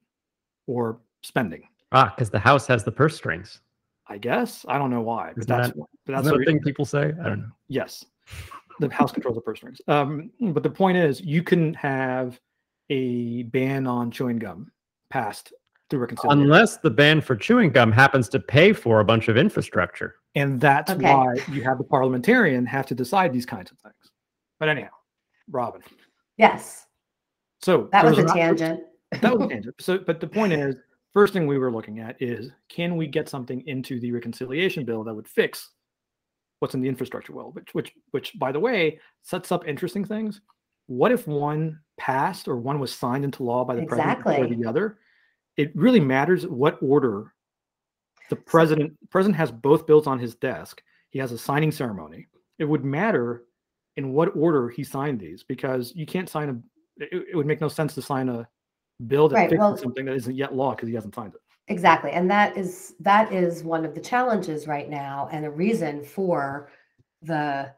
or 0.67 0.99
spending. 1.23 1.63
Ah, 1.91 2.13
because 2.15 2.29
the 2.29 2.37
House 2.39 2.67
has 2.67 2.83
the 2.83 2.91
purse 2.91 3.15
strings. 3.15 3.61
I 4.07 4.19
guess 4.19 4.63
I 4.67 4.77
don't 4.77 4.91
know 4.91 5.01
why, 5.01 5.29
but 5.33 5.39
Isn't 5.39 5.47
that's 5.57 5.67
that- 5.69 5.85
but 6.05 6.13
That's 6.13 6.27
that 6.29 6.39
a 6.39 6.45
thing 6.45 6.59
people 6.61 6.85
say. 6.85 7.13
I 7.23 7.29
don't 7.29 7.39
know. 7.41 7.51
Yes, 7.67 8.05
the 8.79 8.89
House 8.91 9.11
controls 9.11 9.35
the 9.37 9.41
purse 9.41 9.57
strings. 9.57 9.81
Um, 9.87 10.29
but 10.39 10.61
the 10.61 10.69
point 10.69 10.97
is, 10.97 11.19
you 11.19 11.41
can 11.41 11.73
have 11.73 12.39
a 12.91 13.41
ban 13.43 13.87
on 13.87 14.11
chewing 14.11 14.37
gum 14.37 14.71
passed 15.09 15.51
through 15.89 15.99
reconciliation, 15.99 16.41
Unless 16.43 16.77
the 16.77 16.89
ban 16.89 17.21
for 17.21 17.35
chewing 17.35 17.71
gum 17.71 17.91
happens 17.91 18.29
to 18.29 18.39
pay 18.39 18.73
for 18.73 18.99
a 18.99 19.05
bunch 19.05 19.27
of 19.27 19.37
infrastructure. 19.37 20.15
and 20.35 20.61
that's 20.61 20.91
Okay. 20.91 21.03
why 21.11 21.33
you 21.51 21.63
have 21.63 21.79
the 21.79 21.83
parliamentarian 21.83 22.63
have 22.67 22.85
to 22.85 22.93
decide 22.95 23.33
these 23.33 23.47
kinds 23.47 23.71
of 23.71 23.79
things. 23.79 23.95
But 24.59 24.69
anyhow, 24.69 24.91
Robin. 25.49 25.81
Yes, 26.37 26.85
So 27.61 27.89
that 27.91 28.05
was 28.05 28.17
a 28.19 28.21
an- 28.21 28.27
tangent. 28.27 28.79
that 29.21 29.33
was 29.37 29.47
a 29.47 29.49
tangent. 29.49 29.75
So, 29.81 29.97
but 29.97 30.19
the 30.19 30.27
point 30.27 30.53
is, 30.53 30.75
first 31.13 31.33
thing 31.33 31.47
we 31.47 31.57
were 31.57 31.71
looking 31.71 31.99
at 31.99 32.21
is 32.21 32.51
can 32.69 32.95
we 32.95 33.07
get 33.07 33.27
something 33.27 33.65
into 33.67 33.99
the 33.99 34.11
reconciliation 34.11 34.85
bill 34.85 35.03
that 35.05 35.13
would 35.15 35.27
fix 35.27 35.71
what's 36.59 36.75
in 36.75 36.81
the 36.81 36.87
infrastructure 36.89 37.33
bill, 37.33 37.49
which, 37.53 37.73
which, 37.73 37.91
which, 38.11 38.37
by 38.37 38.51
the 38.51 38.59
way, 38.59 38.99
sets 39.23 39.51
up 39.51 39.67
interesting 39.67 40.05
things. 40.05 40.41
What 40.87 41.11
if 41.11 41.25
one 41.27 41.79
passed 41.97 42.47
or 42.47 42.57
one 42.57 42.79
was 42.79 42.93
signed 42.93 43.23
into 43.25 43.43
law 43.43 43.65
by 43.65 43.75
the 43.75 43.85
president 43.85 44.25
or 44.27 44.47
the 44.47 44.65
other? 44.65 44.99
It 45.57 45.75
really 45.75 45.99
matters 45.99 46.47
what 46.47 46.77
order 46.81 47.33
the 48.29 48.35
president 48.35 48.93
president 49.09 49.35
has 49.37 49.51
both 49.51 49.87
bills 49.87 50.07
on 50.07 50.19
his 50.19 50.35
desk. 50.35 50.81
He 51.09 51.19
has 51.19 51.31
a 51.31 51.37
signing 51.37 51.71
ceremony. 51.71 52.27
It 52.59 52.65
would 52.65 52.85
matter 52.85 53.43
in 53.97 54.13
what 54.13 54.35
order 54.35 54.69
he 54.69 54.83
signed 54.83 55.19
these 55.19 55.43
because 55.43 55.93
you 55.95 56.05
can't 56.05 56.29
sign 56.29 56.49
a. 56.49 57.03
It, 57.03 57.27
it 57.31 57.35
would 57.35 57.47
make 57.47 57.61
no 57.61 57.67
sense 57.69 57.93
to 57.95 58.01
sign 58.01 58.29
a 58.29 58.47
bill 59.07 59.29
that 59.29 59.35
Right, 59.35 59.49
fixes 59.49 59.59
well- 59.59 59.77
something 59.77 60.05
that 60.05 60.15
isn't 60.15 60.35
yet 60.35 60.53
law 60.53 60.75
because 60.75 60.87
he 60.89 60.95
hasn't 60.95 61.15
signed 61.15 61.33
it. 61.33 61.41
Exactly. 61.67 62.11
And 62.11 62.29
that 62.31 62.57
is 62.57 62.95
that 62.99 63.31
is 63.31 63.63
one 63.63 63.85
of 63.85 63.93
the 63.95 64.01
challenges 64.01 64.67
right 64.67 64.89
now 64.89 65.29
and 65.31 65.45
a 65.45 65.51
reason 65.51 66.03
for 66.03 66.71
the 67.21 67.71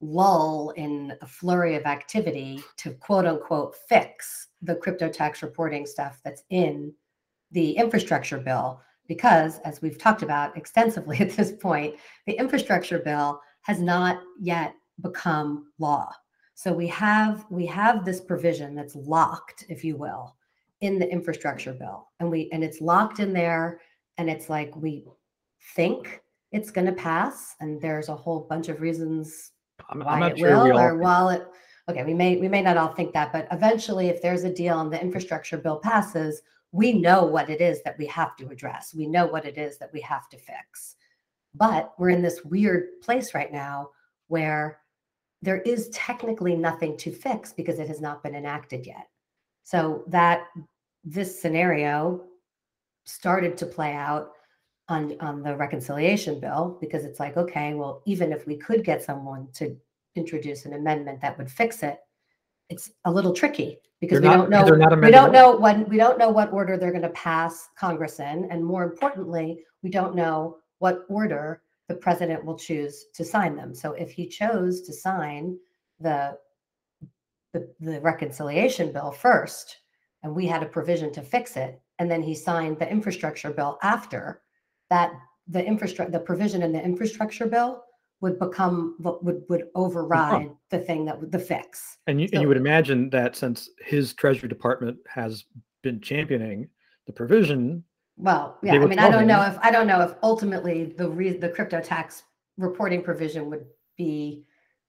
lull 0.00 0.70
in 0.76 1.12
a 1.22 1.26
flurry 1.26 1.74
of 1.74 1.84
activity 1.84 2.62
to 2.76 2.92
quote 2.94 3.26
unquote 3.26 3.74
fix 3.88 4.48
the 4.62 4.74
crypto 4.76 5.08
tax 5.08 5.42
reporting 5.42 5.86
stuff 5.86 6.20
that's 6.24 6.44
in 6.50 6.92
the 7.52 7.72
infrastructure 7.72 8.38
bill 8.38 8.80
because 9.06 9.58
as 9.60 9.80
we've 9.80 9.98
talked 9.98 10.22
about 10.22 10.56
extensively 10.56 11.18
at 11.20 11.30
this 11.30 11.52
point 11.52 11.94
the 12.26 12.38
infrastructure 12.38 12.98
bill 12.98 13.40
has 13.62 13.80
not 13.80 14.20
yet 14.40 14.74
become 15.02 15.66
law. 15.78 16.10
So 16.54 16.72
we 16.72 16.88
have 16.88 17.44
we 17.50 17.66
have 17.66 18.04
this 18.04 18.20
provision 18.20 18.74
that's 18.74 18.96
locked 18.96 19.64
if 19.68 19.84
you 19.84 19.96
will 19.96 20.34
in 20.80 20.98
the 20.98 21.10
infrastructure 21.10 21.72
bill. 21.72 22.08
And 22.18 22.30
we 22.30 22.48
and 22.52 22.64
it's 22.64 22.80
locked 22.80 23.20
in 23.20 23.32
there 23.32 23.80
and 24.16 24.28
it's 24.28 24.48
like 24.48 24.74
we 24.76 25.04
think 25.74 26.22
it's 26.50 26.70
going 26.70 26.86
to 26.86 26.92
pass 26.92 27.54
and 27.60 27.80
there's 27.80 28.08
a 28.08 28.16
whole 28.16 28.46
bunch 28.48 28.68
of 28.68 28.80
reasons 28.80 29.52
I'm, 29.90 30.02
I'm 30.02 30.06
why 30.06 30.20
not 30.20 30.32
it 30.32 30.38
sure 30.38 30.64
will 30.64 30.78
or 30.78 30.96
while 30.96 31.28
it 31.28 31.46
okay 31.88 32.04
we 32.04 32.14
may 32.14 32.36
we 32.36 32.48
may 32.48 32.62
not 32.62 32.76
all 32.76 32.94
think 32.94 33.12
that 33.12 33.32
but 33.32 33.46
eventually 33.52 34.08
if 34.08 34.22
there's 34.22 34.44
a 34.44 34.52
deal 34.52 34.80
and 34.80 34.92
the 34.92 35.00
infrastructure 35.00 35.58
bill 35.58 35.78
passes 35.78 36.40
we 36.72 36.92
know 36.92 37.24
what 37.24 37.50
it 37.50 37.60
is 37.60 37.82
that 37.82 37.98
we 37.98 38.06
have 38.06 38.36
to 38.36 38.48
address. 38.48 38.94
We 38.94 39.06
know 39.06 39.26
what 39.26 39.46
it 39.46 39.56
is 39.56 39.78
that 39.78 39.92
we 39.92 40.00
have 40.02 40.28
to 40.30 40.38
fix. 40.38 40.96
But 41.54 41.92
we're 41.98 42.10
in 42.10 42.22
this 42.22 42.44
weird 42.44 43.00
place 43.02 43.34
right 43.34 43.52
now 43.52 43.90
where 44.28 44.80
there 45.40 45.62
is 45.62 45.88
technically 45.90 46.56
nothing 46.56 46.96
to 46.98 47.12
fix 47.12 47.52
because 47.52 47.78
it 47.78 47.88
has 47.88 48.00
not 48.00 48.22
been 48.22 48.34
enacted 48.34 48.86
yet. 48.86 49.08
So 49.62 50.04
that 50.08 50.48
this 51.04 51.40
scenario 51.40 52.24
started 53.04 53.56
to 53.56 53.66
play 53.66 53.94
out 53.94 54.32
on 54.88 55.16
on 55.20 55.42
the 55.42 55.56
reconciliation 55.56 56.40
bill 56.40 56.76
because 56.80 57.04
it's 57.04 57.20
like 57.20 57.36
okay 57.36 57.74
well 57.74 58.02
even 58.06 58.32
if 58.32 58.46
we 58.46 58.56
could 58.56 58.84
get 58.84 59.02
someone 59.02 59.46
to 59.52 59.76
introduce 60.14 60.64
an 60.64 60.74
amendment 60.74 61.20
that 61.20 61.36
would 61.38 61.50
fix 61.50 61.82
it 61.82 61.98
it's 62.68 62.90
a 63.04 63.10
little 63.10 63.32
tricky 63.32 63.78
because 64.00 64.20
They're 64.20 64.30
we 64.30 64.36
not- 64.36 64.50
don't 64.50 64.80
know 64.80 64.96
we 65.00 65.10
don't 65.10 65.32
know 65.32 65.56
when 65.56 65.88
we 65.88 65.96
don't 65.96 66.18
know 66.18 66.30
what 66.30 66.52
order 66.52 66.76
they're 66.76 66.92
going 66.92 67.02
to 67.02 67.08
pass 67.10 67.68
congress 67.78 68.20
in 68.20 68.48
and 68.50 68.64
more 68.64 68.84
importantly 68.84 69.64
we 69.82 69.90
don't 69.90 70.14
know 70.14 70.58
what 70.78 71.04
order 71.08 71.62
the 71.88 71.94
president 71.94 72.44
will 72.44 72.56
choose 72.58 73.06
to 73.14 73.24
sign 73.24 73.56
them. 73.56 73.74
So 73.74 73.92
if 73.92 74.12
he 74.12 74.26
chose 74.26 74.82
to 74.82 74.92
sign 74.92 75.58
the 75.98 76.38
the, 77.54 77.66
the 77.80 77.98
reconciliation 78.02 78.92
bill 78.92 79.10
first 79.10 79.78
and 80.22 80.36
we 80.36 80.46
had 80.46 80.62
a 80.62 80.66
provision 80.66 81.10
to 81.12 81.22
fix 81.22 81.56
it 81.56 81.80
and 81.98 82.10
then 82.10 82.22
he 82.22 82.34
signed 82.34 82.78
the 82.78 82.88
infrastructure 82.90 83.50
bill 83.50 83.78
after 83.82 84.42
that 84.90 85.12
the 85.48 85.64
infrastructure 85.64 86.12
the 86.12 86.20
provision 86.20 86.62
in 86.62 86.72
the 86.72 86.84
infrastructure 86.84 87.46
bill 87.46 87.82
would 88.20 88.38
become 88.38 88.96
what 88.98 89.24
would 89.24 89.42
would 89.48 89.68
override 89.74 90.50
the 90.70 90.78
thing 90.78 91.04
that 91.04 91.18
would 91.18 91.30
the 91.30 91.38
fix 91.38 91.98
And 92.06 92.20
you, 92.20 92.28
and 92.32 92.42
you 92.42 92.48
would 92.48 92.56
imagine 92.56 93.10
that 93.10 93.36
since 93.36 93.70
his 93.78 94.12
Treasury 94.14 94.48
Department 94.48 94.98
has 95.08 95.44
been 95.82 96.00
championing 96.00 96.68
the 97.06 97.12
provision, 97.12 97.84
well 98.16 98.58
yeah 98.62 98.74
i 98.74 98.78
mean 98.86 98.98
i 98.98 99.08
don't 99.08 99.26
know 99.28 99.42
if 99.42 99.56
i 99.62 99.70
don't 99.70 99.86
know 99.86 100.00
if 100.02 100.14
ultimately 100.22 100.84
the 100.98 101.08
re, 101.08 101.30
the 101.30 101.48
crypto 101.48 101.80
tax 101.80 102.24
reporting 102.56 103.00
provision 103.02 103.48
would 103.48 103.64
be 103.96 104.44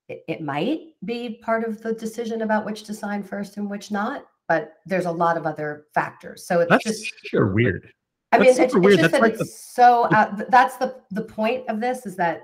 it, 0.08 0.24
it 0.28 0.42
might 0.42 0.80
be 1.06 1.40
part 1.44 1.64
of 1.64 1.82
the 1.84 1.94
decision 1.94 2.42
about 2.42 2.66
which 2.66 2.84
to 2.84 2.94
sign 2.94 3.22
first 3.22 3.58
and 3.58 3.70
which 3.70 3.92
not 3.92 4.26
but 4.48 4.74
there's 4.88 5.06
a 5.06 5.12
lot 5.12 5.38
of 5.38 5.46
other 5.46 5.86
factors 5.94 6.48
so 6.48 6.60
it's 6.60 6.70
That's 6.72 6.84
just 6.84 7.06
sure 7.26 7.54
weird. 7.54 7.88
I 8.32 8.38
That's 8.38 8.58
mean, 8.58 8.66
it's, 8.66 8.76
it's 8.76 8.86
just 8.86 9.02
That's 9.02 9.12
that 9.14 9.22
like 9.22 9.38
the- 9.38 9.42
it's 9.44 9.74
so. 9.74 10.08
Out, 10.14 10.52
that's 10.52 10.78
the 10.78 11.02
the 11.10 11.24
point 11.24 11.68
of 11.68 11.80
this 11.80 12.06
is 12.06 12.16
that 12.18 12.44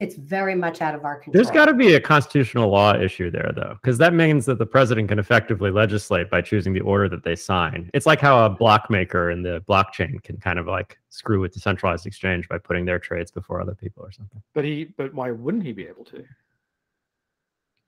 it's 0.00 0.16
very 0.16 0.54
much 0.54 0.80
out 0.80 0.94
of 0.94 1.04
our 1.04 1.16
control. 1.16 1.32
There's 1.34 1.54
got 1.54 1.66
to 1.66 1.74
be 1.74 1.94
a 1.94 2.00
constitutional 2.00 2.70
law 2.70 2.94
issue 2.94 3.30
there, 3.30 3.52
though, 3.54 3.76
because 3.82 3.98
that 3.98 4.14
means 4.14 4.46
that 4.46 4.58
the 4.58 4.64
president 4.66 5.08
can 5.10 5.18
effectively 5.18 5.70
legislate 5.70 6.30
by 6.30 6.40
choosing 6.40 6.72
the 6.72 6.80
order 6.80 7.08
that 7.10 7.22
they 7.22 7.36
sign. 7.36 7.90
It's 7.92 8.06
like 8.06 8.20
how 8.20 8.44
a 8.46 8.48
block 8.50 8.88
maker 8.90 9.30
in 9.30 9.42
the 9.42 9.62
blockchain 9.68 10.22
can 10.22 10.38
kind 10.38 10.58
of 10.58 10.66
like 10.66 10.98
screw 11.10 11.40
with 11.40 11.52
the 11.52 11.60
centralized 11.60 12.06
exchange 12.06 12.48
by 12.48 12.56
putting 12.58 12.86
their 12.86 12.98
trades 12.98 13.30
before 13.30 13.60
other 13.60 13.74
people 13.74 14.02
or 14.02 14.10
something. 14.10 14.42
but 14.54 14.64
he 14.64 14.86
but 14.96 15.12
why 15.12 15.30
wouldn't 15.30 15.64
he 15.64 15.72
be 15.72 15.86
able 15.86 16.04
to? 16.06 16.24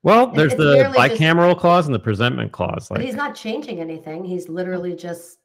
Well, 0.03 0.27
there's 0.27 0.51
it's 0.53 0.61
the 0.61 0.73
merely 0.75 0.97
just- 1.09 1.21
bicameral 1.21 1.57
clause 1.57 1.85
and 1.87 1.95
the 1.95 1.99
presentment 1.99 2.51
clause. 2.51 2.87
But 2.89 2.99
Like, 2.99 3.05
he's 3.07 3.15
not 3.15 3.35
changing 3.35 3.79
anything. 3.79 4.23
He's 4.23 4.49
literally 4.49 4.95
just 4.95 5.39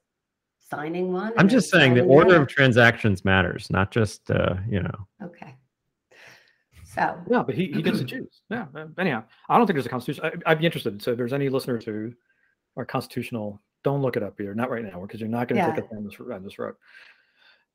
signing 0.58 1.12
one. 1.12 1.32
I'm 1.38 1.48
just 1.48 1.70
saying 1.70 1.94
the 1.94 2.04
order 2.04 2.34
other. 2.34 2.42
of 2.42 2.48
transactions 2.48 3.24
matters, 3.24 3.70
not 3.70 3.90
just 3.90 4.30
uh, 4.30 4.56
you 4.68 4.82
know. 4.82 5.06
Okay. 5.22 5.54
So 6.98 7.20
Yeah, 7.30 7.42
but 7.42 7.54
he, 7.54 7.66
he 7.72 7.82
gets 7.82 7.98
to 7.98 8.04
choose. 8.12 8.40
Yeah. 8.50 8.66
uh, 8.74 8.86
Anyhow, 8.98 9.24
I 9.48 9.56
don't 9.56 9.66
think 9.66 9.76
there's 9.76 9.86
a 9.86 9.90
constitution. 9.90 10.24
I, 10.46 10.50
I'd 10.50 10.58
be 10.58 10.66
interested. 10.66 11.00
So 11.02 11.12
if 11.12 11.16
there's 11.16 11.32
any 11.32 11.48
listeners 11.48 11.84
who 11.84 12.12
are 12.76 12.84
constitutional, 12.84 13.60
don't 13.84 14.02
look 14.02 14.16
it 14.16 14.22
up 14.22 14.34
here. 14.38 14.54
Not 14.54 14.70
right 14.70 14.84
now, 14.84 15.00
because 15.02 15.20
you're 15.20 15.28
not 15.28 15.48
going 15.48 15.60
to 15.60 15.66
Yeah. 15.66 15.74
take 15.74 15.84
us 15.84 15.90
down 15.90 16.04
this, 16.04 16.14
down 16.28 16.44
this 16.44 16.58
road. 16.58 16.74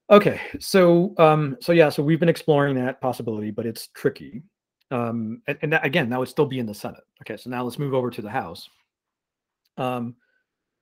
Okay. 0.09 0.39
So, 0.59 1.13
um, 1.17 1.57
so 1.61 1.71
yeah, 1.71 1.89
so 1.89 2.03
we've 2.03 2.19
been 2.19 2.29
exploring 2.29 2.75
that 2.75 2.99
possibility, 3.01 3.51
but 3.51 3.65
it's 3.65 3.87
tricky. 3.87 4.43
Um, 4.91 5.41
and, 5.47 5.57
and 5.61 5.73
that, 5.73 5.85
again, 5.85 6.09
that 6.09 6.19
would 6.19 6.27
still 6.29 6.45
be 6.45 6.59
in 6.59 6.65
the 6.65 6.73
Senate. 6.75 7.03
Okay. 7.21 7.37
So 7.37 7.49
now 7.49 7.63
let's 7.63 7.79
move 7.79 7.93
over 7.93 8.09
to 8.09 8.21
the 8.21 8.29
House. 8.29 8.67
Um, 9.77 10.15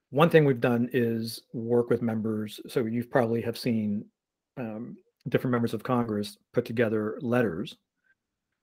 one 0.10 0.30
thing 0.30 0.44
we've 0.44 0.60
done 0.60 0.90
is 0.92 1.42
work 1.54 1.90
with 1.90 2.02
members. 2.02 2.60
So 2.68 2.84
you 2.86 3.04
probably 3.06 3.42
have 3.42 3.58
seen 3.58 4.04
um, 4.58 4.98
different 5.30 5.52
members 5.52 5.74
of 5.74 5.84
Congress 5.84 6.38
put 6.52 6.66
together 6.66 7.18
letters 7.22 7.78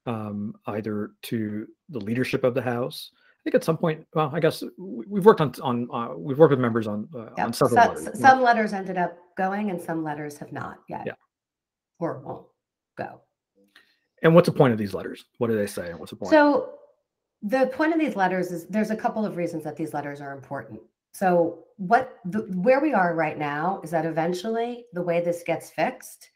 um, 0.09 0.55
either 0.67 1.11
to 1.23 1.67
the 1.91 1.99
leadership 2.01 2.43
of 2.43 2.55
the 2.55 2.63
House. 2.63 3.11
I 3.15 3.41
think 3.45 3.55
at 3.55 3.63
some 3.65 3.77
point, 3.77 4.05
well, 4.15 4.31
I 4.33 4.41
guess 4.41 4.63
we- 4.79 5.05
we've 5.07 5.25
worked 5.25 5.41
on 5.41 5.53
on 5.63 5.89
uh, 5.93 6.15
we've 6.17 6.39
worked 6.39 6.51
with 6.51 6.61
members 6.61 6.87
on 6.87 7.09
uh, 7.15 7.27
yeah, 7.37 7.45
on 7.45 7.53
several. 7.53 7.79
s- 7.79 8.03
letters. 8.05 8.21
some 8.21 8.43
letters 8.43 8.73
ended 8.73 8.97
up 8.97 9.17
going 9.37 9.71
and 9.71 9.81
some 9.81 10.03
letters 10.03 10.39
have 10.39 10.51
not 10.53 10.79
yet. 10.89 11.03
Yeah. 11.07 11.13
Or 12.01 12.21
won't 12.25 12.47
go. 12.97 13.21
And 14.23 14.35
what's 14.35 14.49
the 14.49 14.55
point 14.55 14.73
of 14.73 14.79
these 14.79 14.95
letters? 14.95 15.25
What 15.39 15.49
do 15.49 15.57
they 15.57 15.67
say? 15.67 15.91
And 15.91 15.99
what's 16.01 16.11
the 16.11 16.17
point? 16.17 16.31
So 16.31 16.71
the 17.43 17.67
point 17.69 17.93
of 17.93 18.01
these 18.01 18.17
letters 18.17 18.51
is 18.51 18.67
there's 18.67 18.91
a 18.91 18.97
couple 18.97 19.25
of 19.25 19.37
reasons 19.37 19.63
that 19.65 19.77
these 19.77 19.95
letters 19.95 20.21
are 20.21 20.33
important. 20.33 20.81
So 21.13 21.65
what 21.77 22.19
the, 22.25 22.41
where 22.67 22.81
we 22.81 22.93
are 22.93 23.15
right 23.15 23.39
now 23.39 23.81
is 23.85 23.91
that 23.93 24.05
eventually 24.07 24.87
the 24.93 25.03
way 25.03 25.21
this 25.21 25.43
gets 25.45 25.71
fixed 25.71 26.31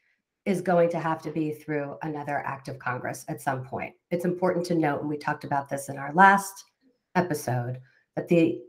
is 0.45 0.61
going 0.61 0.91
to 0.91 0.99
have 0.99 1.23
to 1.23 1.31
be 1.31 1.53
through 1.53 1.97
another 2.03 2.39
act 2.39 2.69
of 2.69 2.79
Congress 2.79 3.25
at 3.29 3.41
some 3.41 3.65
point. 3.65 3.95
It's 4.11 4.25
important 4.25 4.67
to 4.67 4.75
note, 4.75 5.01
and 5.01 5.09
we 5.09 5.17
talked 5.17 5.45
about 5.45 5.69
this 5.69 5.89
in 5.89 5.99
our 5.99 6.13
last 6.15 6.65
episode, 7.15 7.79
that 8.17 8.29
the 8.29 8.61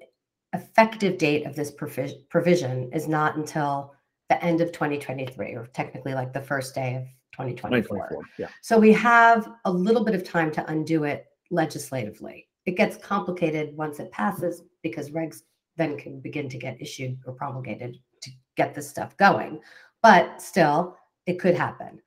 effective 0.53 1.18
date 1.18 1.46
of 1.46 1.56
this 1.56 1.72
provision 1.72 2.92
is 2.94 3.08
not 3.08 3.36
until 3.38 3.96
the 4.30 4.44
end 4.44 4.62
of 4.62 4.72
2023, 4.72 5.53
or 5.53 5.68
technically 5.74 6.13
like 6.13 6.32
the 6.32 6.42
first 6.42 6.75
day 6.75 6.96
of 6.96 7.03
2024. 7.34 7.82
2024 7.82 8.24
yeah. 8.38 8.48
So 8.62 8.80
we 8.80 8.94
have 8.94 9.50
a 9.65 9.72
little 9.72 10.03
bit 10.03 10.13
of 10.13 10.24
time 10.24 10.51
to 10.51 10.72
undo 10.72 11.03
it 11.06 11.25
legislatively. 11.50 12.48
It 12.65 12.77
gets 12.77 12.98
complicated 12.98 13.75
once 13.75 14.00
it 14.00 14.12
passes 14.12 14.62
because 14.84 15.10
regs 15.10 15.42
then 15.75 15.98
can 15.98 16.20
begin 16.20 16.48
to 16.50 16.58
get 16.58 16.80
issued 16.80 17.18
or 17.25 17.34
promulgated 17.34 17.98
to 18.22 18.32
get 18.56 18.75
this 18.75 18.88
stuff 18.88 19.18
going. 19.18 19.60
But 20.03 20.42
still, 20.42 20.98
it 21.25 21.39
could 21.39 21.56
happen. 21.56 22.01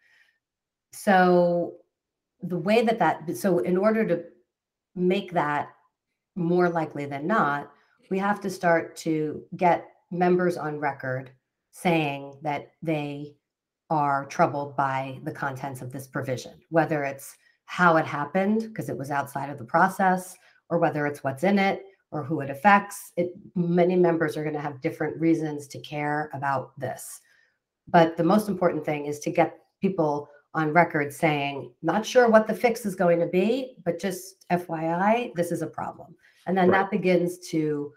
So 0.92 1.74
the 2.42 2.58
way 2.58 2.82
that 2.82 2.98
that 2.98 3.36
so 3.36 3.58
in 3.60 3.76
order 3.76 4.06
to 4.06 4.24
make 4.94 5.32
that 5.32 5.68
more 6.34 6.68
likely 6.68 7.06
than 7.06 7.26
not, 7.26 7.70
we 8.10 8.18
have 8.18 8.40
to 8.42 8.50
start 8.50 8.96
to 8.96 9.42
get 9.56 9.88
members 10.10 10.56
on 10.56 10.78
record 10.78 11.30
saying 11.70 12.38
that 12.42 12.72
they 12.82 13.34
are 13.90 14.26
troubled 14.26 14.76
by 14.76 15.18
the 15.24 15.32
contents 15.32 15.82
of 15.82 15.92
this 15.92 16.06
provision, 16.06 16.52
whether 16.70 17.04
it's 17.04 17.36
how 17.66 17.96
it 17.96 18.06
happened 18.06 18.62
because 18.62 18.88
it 18.88 18.96
was 18.96 19.10
outside 19.10 19.50
of 19.50 19.58
the 19.58 19.64
process, 19.64 20.36
or 20.70 20.78
whether 20.78 21.06
it's 21.06 21.22
what's 21.22 21.44
in 21.44 21.58
it 21.58 21.84
or 22.10 22.22
who 22.22 22.40
it 22.40 22.50
affects. 22.50 23.12
It, 23.16 23.32
many 23.54 23.96
members 23.96 24.36
are 24.36 24.42
going 24.42 24.54
to 24.54 24.60
have 24.60 24.80
different 24.80 25.20
reasons 25.20 25.66
to 25.68 25.80
care 25.80 26.30
about 26.32 26.78
this. 26.78 27.20
But 27.88 28.16
the 28.16 28.24
most 28.24 28.48
important 28.48 28.84
thing 28.84 29.06
is 29.06 29.18
to 29.20 29.30
get 29.30 29.58
people 29.80 30.28
on 30.54 30.72
record 30.72 31.12
saying, 31.12 31.70
not 31.82 32.04
sure 32.04 32.28
what 32.28 32.46
the 32.46 32.54
fix 32.54 32.86
is 32.86 32.94
going 32.94 33.20
to 33.20 33.26
be, 33.26 33.76
but 33.84 34.00
just 34.00 34.46
FYI, 34.50 35.34
this 35.34 35.52
is 35.52 35.62
a 35.62 35.66
problem. 35.66 36.14
And 36.46 36.56
then 36.56 36.70
right. 36.70 36.82
that 36.82 36.90
begins 36.90 37.38
to 37.50 37.92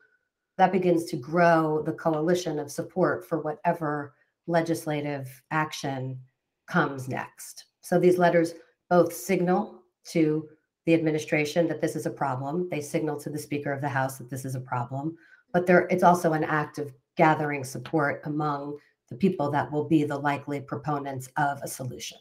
that 0.57 0.73
begins 0.73 1.05
to 1.05 1.15
grow 1.15 1.81
the 1.85 1.93
coalition 1.93 2.59
of 2.59 2.69
support 2.69 3.25
for 3.25 3.39
whatever 3.39 4.13
legislative 4.45 5.41
action 5.51 6.19
comes 6.67 7.07
next. 7.07 7.65
So 7.79 7.97
these 7.97 8.17
letters 8.17 8.55
both 8.89 9.13
signal 9.13 9.83
to 10.07 10.49
the 10.85 10.93
administration 10.93 11.65
that 11.69 11.79
this 11.79 11.95
is 11.95 12.05
a 12.05 12.11
problem. 12.11 12.67
They 12.69 12.81
signal 12.81 13.17
to 13.21 13.29
the 13.29 13.39
Speaker 13.39 13.71
of 13.71 13.79
the 13.79 13.87
House 13.87 14.17
that 14.17 14.29
this 14.29 14.43
is 14.43 14.55
a 14.55 14.59
problem, 14.59 15.15
but 15.53 15.65
there 15.65 15.87
it's 15.89 16.03
also 16.03 16.33
an 16.33 16.43
act 16.43 16.77
of 16.77 16.91
gathering 17.15 17.63
support 17.63 18.21
among 18.25 18.77
the 19.09 19.15
people 19.15 19.49
that 19.51 19.71
will 19.71 19.85
be 19.85 20.03
the 20.03 20.17
likely 20.17 20.59
proponents 20.59 21.29
of 21.37 21.59
a 21.63 21.67
solution. 21.67 22.17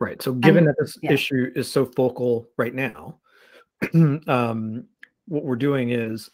Right. 0.00 0.20
So, 0.22 0.32
given 0.32 0.66
and, 0.66 0.68
that 0.68 0.76
this 0.78 0.98
yeah. 1.02 1.12
issue 1.12 1.50
is 1.54 1.70
so 1.70 1.86
focal 1.86 2.48
right 2.56 2.74
now, 2.74 3.18
um, 3.94 4.84
what 5.26 5.44
we're 5.44 5.56
doing 5.56 5.90
is 5.90 6.30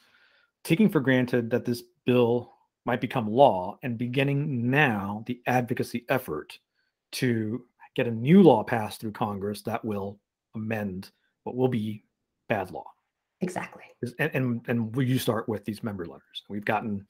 taking 0.64 0.88
for 0.88 1.00
granted 1.00 1.50
that 1.50 1.64
this 1.64 1.82
bill 2.04 2.52
might 2.86 3.00
become 3.00 3.30
law 3.30 3.78
and 3.82 3.98
beginning 3.98 4.70
now 4.70 5.22
the 5.26 5.40
advocacy 5.46 6.04
effort 6.08 6.58
to 7.12 7.64
get 7.94 8.06
a 8.06 8.10
new 8.10 8.42
law 8.42 8.62
passed 8.64 9.00
through 9.00 9.12
Congress 9.12 9.62
that 9.62 9.84
will 9.84 10.18
amend 10.54 11.10
what 11.44 11.56
will 11.56 11.68
be 11.68 12.02
bad 12.48 12.70
law. 12.70 12.86
Exactly. 13.40 13.82
And 14.18 14.30
and, 14.34 14.60
and 14.68 14.96
you 14.96 15.18
start 15.18 15.48
with 15.48 15.64
these 15.64 15.82
member 15.82 16.06
letters. 16.06 16.44
We've 16.48 16.64
gotten 16.64 17.06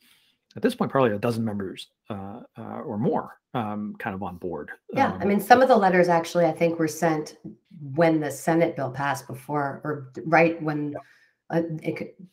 at 0.57 0.63
this 0.63 0.75
point 0.75 0.91
probably 0.91 1.13
a 1.13 1.19
dozen 1.19 1.45
members 1.45 1.89
uh, 2.09 2.41
uh, 2.59 2.81
or 2.85 2.99
more 2.99 3.39
um, 3.55 3.95
kind 3.99 4.15
of 4.15 4.23
on 4.23 4.37
board. 4.37 4.71
Yeah, 4.93 5.13
um, 5.13 5.19
I 5.21 5.25
mean, 5.25 5.41
some 5.41 5.63
of 5.63 5.69
the 5.69 5.77
letters 5.77 6.09
actually 6.09 6.47
I 6.47 6.53
think 6.53 6.79
were 6.79 6.89
sent 6.89 7.39
when 7.95 8.21
the 8.21 8.31
Senate 8.31 8.77
bill 8.77 8.91
passed 8.91 9.27
before, 9.27 9.81
or 9.85 10.13
right 10.27 10.61
when 10.63 10.95
uh, 11.51 11.63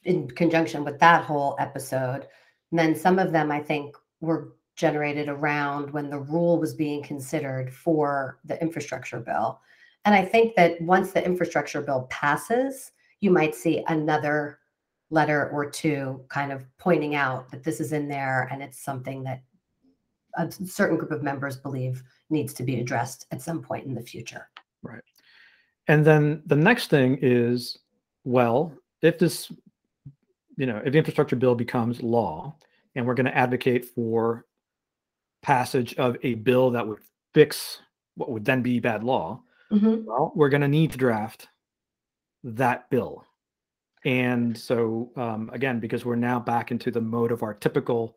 in 0.04 0.30
conjunction 0.30 0.84
with 0.84 1.00
that 1.00 1.24
whole 1.24 1.56
episode. 1.60 2.28
And 2.72 2.80
then 2.80 2.96
some 2.96 3.20
of 3.20 3.32
them 3.32 3.52
I 3.52 3.60
think 3.60 3.96
were 4.22 4.54
generated 4.76 5.28
around 5.28 5.92
when 5.92 6.10
the 6.10 6.20
rule 6.20 6.60
was 6.60 6.76
being 6.76 7.02
considered 7.02 7.74
for 7.74 8.38
the 8.46 8.62
infrastructure 8.62 9.20
bill. 9.20 9.60
And 10.06 10.14
I 10.14 10.24
think 10.24 10.56
that 10.56 10.80
once 10.82 11.12
the 11.12 11.26
infrastructure 11.26 11.82
bill 11.82 12.08
passes, 12.12 12.92
you 13.20 13.32
might 13.32 13.56
see 13.56 13.84
another 13.88 14.60
letter 15.10 15.50
or 15.50 15.70
two 15.70 16.24
kind 16.30 16.52
of 16.52 16.66
pointing 16.78 17.16
out 17.16 17.50
that 17.50 17.64
this 17.64 17.80
is 17.80 17.94
in 17.94 18.08
there 18.08 18.48
and 18.52 18.62
it's 18.62 18.84
something 18.84 19.24
that 19.24 19.42
a 20.38 20.52
certain 20.52 20.98
group 20.98 21.12
of 21.12 21.24
members 21.24 21.58
believe 21.58 22.04
needs 22.30 22.54
to 22.54 22.64
be 22.64 22.80
addressed 22.80 23.26
at 23.32 23.42
some 23.42 23.62
point 23.62 23.86
in 23.86 23.96
the 23.96 24.02
future. 24.02 24.50
Right. 24.84 25.02
And 25.88 26.06
then 26.06 26.44
the 26.46 26.56
next 26.56 26.90
thing 26.90 27.18
is 27.22 27.78
well, 28.28 28.74
if 29.02 29.18
this, 29.18 29.50
you 30.58 30.66
know, 30.66 30.82
if 30.84 30.92
the 30.92 30.98
infrastructure 30.98 31.38
bill 31.38 31.56
becomes 31.56 32.04
law 32.04 32.56
and 32.96 33.08
we're 33.08 33.14
going 33.14 33.26
to 33.26 33.38
advocate 33.38 33.86
for 33.86 34.46
passage 35.42 35.96
of 35.96 36.18
a 36.24 36.34
bill 36.36 36.72
that 36.72 36.86
would 36.86 37.00
fix 37.34 37.80
what 38.16 38.30
would 38.30 38.44
then 38.44 38.62
be 38.62 38.82
bad 38.82 39.02
law, 39.02 39.42
mm-hmm. 39.72 40.04
well, 40.06 40.34
we're 40.36 40.50
going 40.50 40.62
to 40.62 40.68
need 40.68 40.92
to 40.92 40.98
draft 40.98 41.48
that 42.44 42.90
bill. 42.90 43.26
And 44.08 44.58
so, 44.58 45.12
um, 45.18 45.50
again, 45.52 45.82
because 45.82 46.06
we're 46.06 46.16
now 46.16 46.40
back 46.40 46.72
into 46.72 46.92
the 46.92 47.02
mode 47.02 47.30
of 47.30 47.44
our 47.44 47.54
typical 47.54 48.16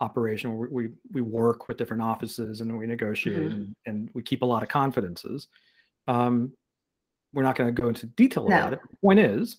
operation, 0.00 0.58
we 0.58 0.68
we, 0.68 0.90
we 1.12 1.22
work 1.22 1.66
with 1.66 1.78
different 1.78 2.02
offices 2.02 2.60
and 2.60 2.78
we 2.78 2.86
negotiate 2.86 3.38
mm-hmm. 3.38 3.52
and, 3.52 3.76
and, 3.86 4.10
we 4.12 4.22
keep 4.22 4.42
a 4.42 4.44
lot 4.44 4.62
of 4.62 4.68
confidences. 4.68 5.48
Um, 6.08 6.52
we're 7.32 7.42
not 7.42 7.56
going 7.56 7.74
to 7.74 7.82
go 7.82 7.88
into 7.88 8.04
detail 8.04 8.46
no. 8.46 8.54
about 8.54 8.74
it. 8.74 8.80
The 8.90 8.96
point 8.98 9.18
is, 9.18 9.56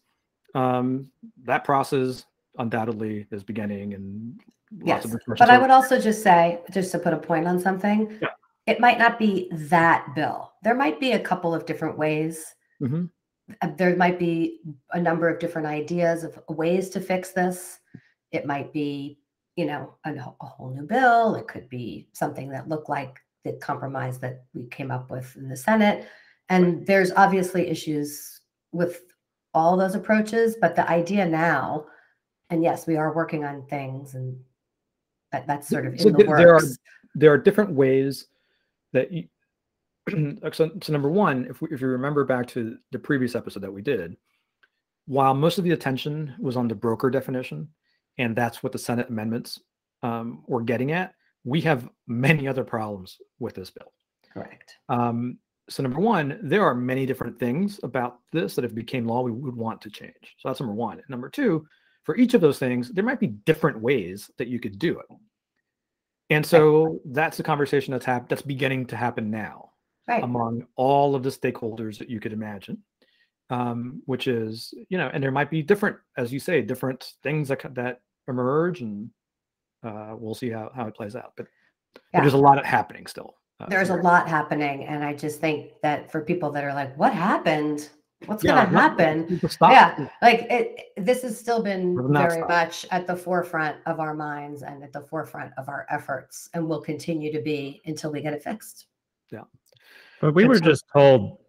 um, 0.53 1.09
that 1.45 1.63
process 1.63 2.25
undoubtedly 2.59 3.25
is 3.31 3.43
beginning 3.43 3.95
and 3.95 4.39
yes. 4.83 5.07
But 5.27 5.49
I 5.49 5.57
would 5.57 5.71
also 5.71 5.99
just 5.99 6.21
say, 6.21 6.59
just 6.69 6.91
to 6.91 6.99
put 6.99 7.11
a 7.11 7.17
point 7.17 7.47
on 7.47 7.59
something, 7.59 8.19
yeah. 8.21 8.29
it 8.67 8.79
might 8.79 8.99
not 8.99 9.17
be 9.17 9.49
that 9.51 10.13
bill. 10.13 10.53
There 10.61 10.75
might 10.75 10.99
be 10.99 11.13
a 11.13 11.19
couple 11.19 11.55
of 11.55 11.65
different 11.65 11.97
ways. 11.97 12.53
Mm-hmm. 12.79 13.05
Uh, 13.61 13.69
there 13.77 13.95
might 13.95 14.17
be 14.17 14.61
a 14.91 14.99
number 14.99 15.29
of 15.29 15.39
different 15.39 15.67
ideas 15.67 16.23
of 16.23 16.39
ways 16.49 16.89
to 16.89 16.99
fix 16.99 17.31
this. 17.31 17.79
It 18.31 18.45
might 18.45 18.73
be, 18.73 19.19
you 19.55 19.65
know, 19.65 19.95
a, 20.03 20.13
a 20.13 20.45
whole 20.45 20.71
new 20.71 20.83
bill. 20.83 21.35
It 21.35 21.47
could 21.47 21.69
be 21.69 22.07
something 22.13 22.49
that 22.49 22.69
looked 22.69 22.89
like 22.89 23.19
the 23.43 23.53
compromise 23.53 24.19
that 24.19 24.45
we 24.53 24.65
came 24.67 24.91
up 24.91 25.11
with 25.11 25.35
in 25.35 25.47
the 25.47 25.55
Senate. 25.55 26.07
And 26.49 26.85
there's 26.85 27.11
obviously 27.11 27.67
issues 27.67 28.41
with 28.71 29.01
all 29.53 29.77
those 29.77 29.95
approaches, 29.95 30.57
but 30.59 30.75
the 30.75 30.87
idea 30.89 31.25
now, 31.25 31.85
and 32.49 32.63
yes, 32.63 32.85
we 32.85 32.97
are 32.97 33.13
working 33.13 33.45
on 33.45 33.65
things, 33.67 34.13
and 34.13 34.37
that, 35.31 35.47
that's 35.47 35.69
sort 35.69 35.85
of 35.85 35.93
in 35.93 35.99
so 35.99 36.09
the 36.11 36.25
works. 36.25 36.39
There 36.39 36.55
are 36.55 36.61
there 37.15 37.31
are 37.31 37.37
different 37.37 37.71
ways 37.71 38.27
that 38.91 39.11
you, 39.11 39.27
so, 40.53 40.71
so 40.81 40.93
number 40.93 41.09
one, 41.09 41.45
if 41.49 41.61
we, 41.61 41.69
if 41.71 41.81
you 41.81 41.87
remember 41.87 42.25
back 42.25 42.47
to 42.47 42.77
the 42.91 42.99
previous 42.99 43.35
episode 43.35 43.61
that 43.61 43.73
we 43.73 43.81
did, 43.81 44.15
while 45.07 45.33
most 45.33 45.57
of 45.57 45.63
the 45.63 45.71
attention 45.71 46.35
was 46.39 46.57
on 46.57 46.67
the 46.67 46.75
broker 46.75 47.09
definition, 47.09 47.69
and 48.17 48.35
that's 48.35 48.63
what 48.63 48.71
the 48.71 48.79
Senate 48.79 49.09
amendments 49.09 49.59
um, 50.03 50.43
were 50.47 50.61
getting 50.61 50.91
at, 50.91 51.13
we 51.43 51.61
have 51.61 51.89
many 52.07 52.47
other 52.47 52.63
problems 52.63 53.17
with 53.39 53.53
this 53.55 53.69
bill. 53.69 53.91
Correct. 54.33 54.75
Um, 54.89 55.37
so 55.69 55.81
number 55.83 55.99
one, 55.99 56.39
there 56.43 56.63
are 56.63 56.75
many 56.75 57.05
different 57.05 57.39
things 57.39 57.79
about 57.83 58.19
this 58.31 58.55
that 58.55 58.65
if 58.65 58.71
it 58.71 58.75
became 58.75 59.05
law, 59.05 59.21
we 59.21 59.31
would 59.31 59.55
want 59.55 59.81
to 59.81 59.89
change. 59.89 60.35
So 60.37 60.49
that's 60.49 60.59
number 60.59 60.75
one. 60.75 60.97
And 60.97 61.09
number 61.09 61.29
two, 61.29 61.65
for 62.03 62.15
each 62.15 62.35
of 62.35 62.41
those 62.41 62.59
things, 62.59 62.91
there 62.91 63.03
might 63.03 63.19
be 63.19 63.27
different 63.27 63.79
ways 63.79 64.29
that 64.37 64.47
you 64.47 64.59
could 64.59 64.77
do 64.77 64.99
it. 64.99 65.05
And 66.29 66.45
so 66.45 66.99
that's 67.05 67.37
the 67.37 67.43
conversation 67.43 67.91
that's 67.91 68.05
hap- 68.05 68.29
that's 68.29 68.41
beginning 68.41 68.87
to 68.87 68.95
happen 68.95 69.29
now 69.29 69.71
right. 70.07 70.23
among 70.23 70.65
all 70.75 71.15
of 71.15 71.23
the 71.23 71.29
stakeholders 71.29 71.97
that 71.97 72.09
you 72.09 72.19
could 72.19 72.33
imagine. 72.33 72.81
Um, 73.51 74.01
which 74.07 74.27
is, 74.27 74.73
you 74.89 74.97
know, 74.97 75.11
and 75.13 75.21
there 75.21 75.29
might 75.29 75.51
be 75.51 75.61
different, 75.61 75.97
as 76.17 76.33
you 76.33 76.39
say, 76.39 76.63
different 76.63 77.13
things 77.21 77.47
that 77.49 77.61
that 77.75 78.01
emerge, 78.27 78.81
and 78.81 79.11
uh, 79.83 80.15
we'll 80.17 80.33
see 80.33 80.49
how 80.49 80.71
how 80.75 80.87
it 80.87 80.95
plays 80.95 81.15
out. 81.15 81.33
But, 81.37 81.45
yeah. 81.93 82.01
but 82.13 82.21
there's 82.21 82.33
a 82.33 82.37
lot 82.37 82.57
of 82.57 82.65
happening 82.65 83.05
still. 83.05 83.35
Uh, 83.59 83.67
there's 83.69 83.91
a 83.91 83.95
lot 83.97 84.27
happening, 84.27 84.85
and 84.85 85.03
I 85.03 85.13
just 85.13 85.39
think 85.39 85.73
that 85.83 86.11
for 86.11 86.21
people 86.21 86.49
that 86.53 86.63
are 86.63 86.73
like, 86.73 86.97
"What 86.97 87.13
happened? 87.13 87.89
What's 88.25 88.43
yeah, 88.43 88.65
going 88.65 88.73
to 88.73 88.79
happen?" 88.79 89.39
Yeah, 89.61 90.09
like 90.23 90.47
it. 90.49 90.87
This 90.97 91.21
has 91.21 91.37
still 91.37 91.61
been 91.61 92.11
very 92.11 92.37
stop. 92.37 92.49
much 92.49 92.85
at 92.89 93.05
the 93.05 93.15
forefront 93.15 93.77
of 93.85 93.99
our 93.99 94.15
minds 94.15 94.63
and 94.63 94.83
at 94.83 94.91
the 94.91 95.01
forefront 95.01 95.53
of 95.57 95.69
our 95.69 95.85
efforts, 95.89 96.49
and 96.55 96.67
will 96.67 96.81
continue 96.81 97.31
to 97.31 97.41
be 97.41 97.81
until 97.85 98.11
we 98.11 98.21
get 98.21 98.33
it 98.33 98.41
fixed. 98.41 98.87
Yeah. 99.31 99.43
But 100.21 100.33
we 100.33 100.45
were 100.45 100.59
just 100.59 100.85
told 100.91 101.39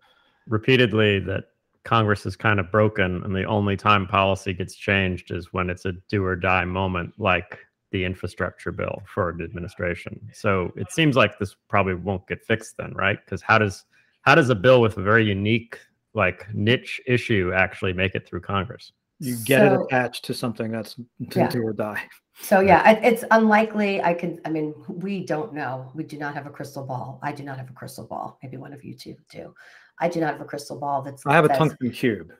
repeatedly 0.46 1.20
that 1.20 1.44
Congress 1.84 2.26
is 2.26 2.36
kind 2.36 2.58
of 2.58 2.70
broken, 2.70 3.22
and 3.22 3.34
the 3.34 3.44
only 3.44 3.76
time 3.76 4.06
policy 4.06 4.52
gets 4.52 4.74
changed 4.74 5.30
is 5.30 5.52
when 5.52 5.70
it's 5.70 5.84
a 5.84 5.92
do 6.08 6.24
or 6.24 6.34
die 6.34 6.64
moment, 6.64 7.14
like 7.18 7.60
the 7.92 8.04
infrastructure 8.04 8.72
bill 8.72 9.02
for 9.06 9.30
an 9.30 9.40
administration. 9.40 10.20
So 10.32 10.72
it 10.76 10.90
seems 10.90 11.16
like 11.16 11.38
this 11.38 11.54
probably 11.68 11.94
won't 11.94 12.26
get 12.26 12.44
fixed 12.44 12.76
then, 12.76 12.92
right? 12.94 13.18
Because 13.24 13.40
how 13.40 13.58
does 13.58 13.84
how 14.22 14.34
does 14.34 14.50
a 14.50 14.54
bill 14.54 14.80
with 14.80 14.96
a 14.96 15.02
very 15.02 15.24
unique 15.24 15.78
like 16.12 16.52
niche 16.52 17.00
issue 17.06 17.52
actually 17.54 17.92
make 17.92 18.14
it 18.14 18.26
through 18.26 18.40
Congress? 18.40 18.92
You 19.20 19.36
get 19.44 19.60
so, 19.60 19.74
it 19.74 19.84
attached 19.86 20.24
to 20.24 20.34
something 20.34 20.70
that's 20.70 20.94
to 20.94 21.04
yeah. 21.36 21.48
do 21.48 21.62
or 21.62 21.72
die. 21.72 22.02
So 22.40 22.60
yeah, 22.60 22.90
it's 22.90 23.24
unlikely. 23.30 24.02
I 24.02 24.12
can. 24.14 24.40
I 24.44 24.50
mean, 24.50 24.74
we 24.88 25.24
don't 25.24 25.54
know. 25.54 25.90
We 25.94 26.04
do 26.04 26.18
not 26.18 26.34
have 26.34 26.46
a 26.46 26.50
crystal 26.50 26.84
ball. 26.84 27.18
I 27.22 27.32
do 27.32 27.42
not 27.42 27.56
have 27.58 27.70
a 27.70 27.72
crystal 27.72 28.04
ball. 28.04 28.38
Maybe 28.42 28.56
one 28.56 28.72
of 28.72 28.84
you 28.84 28.94
two 28.94 29.16
do. 29.30 29.54
I 30.00 30.08
do 30.08 30.20
not 30.20 30.32
have 30.32 30.40
a 30.42 30.44
crystal 30.44 30.78
ball. 30.78 31.02
That's. 31.02 31.24
I 31.26 31.34
have 31.34 31.46
a 31.46 31.48
tungsten 31.48 31.90
cube. 31.90 32.32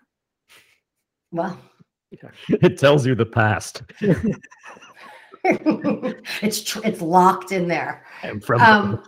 Well, 1.33 1.59
it 2.49 2.79
tells 2.79 3.07
you 3.07 3.15
the 3.15 3.27
past. 3.27 3.83
it's 6.43 6.63
tr- 6.63 6.81
it's 6.85 7.01
locked 7.01 7.53
in 7.53 7.67
there. 7.67 8.05
And 8.23 8.45
from 8.45 8.61
um, 8.63 9.03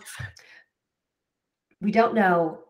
we 1.80 1.90
don't 1.90 2.14
know 2.14 2.60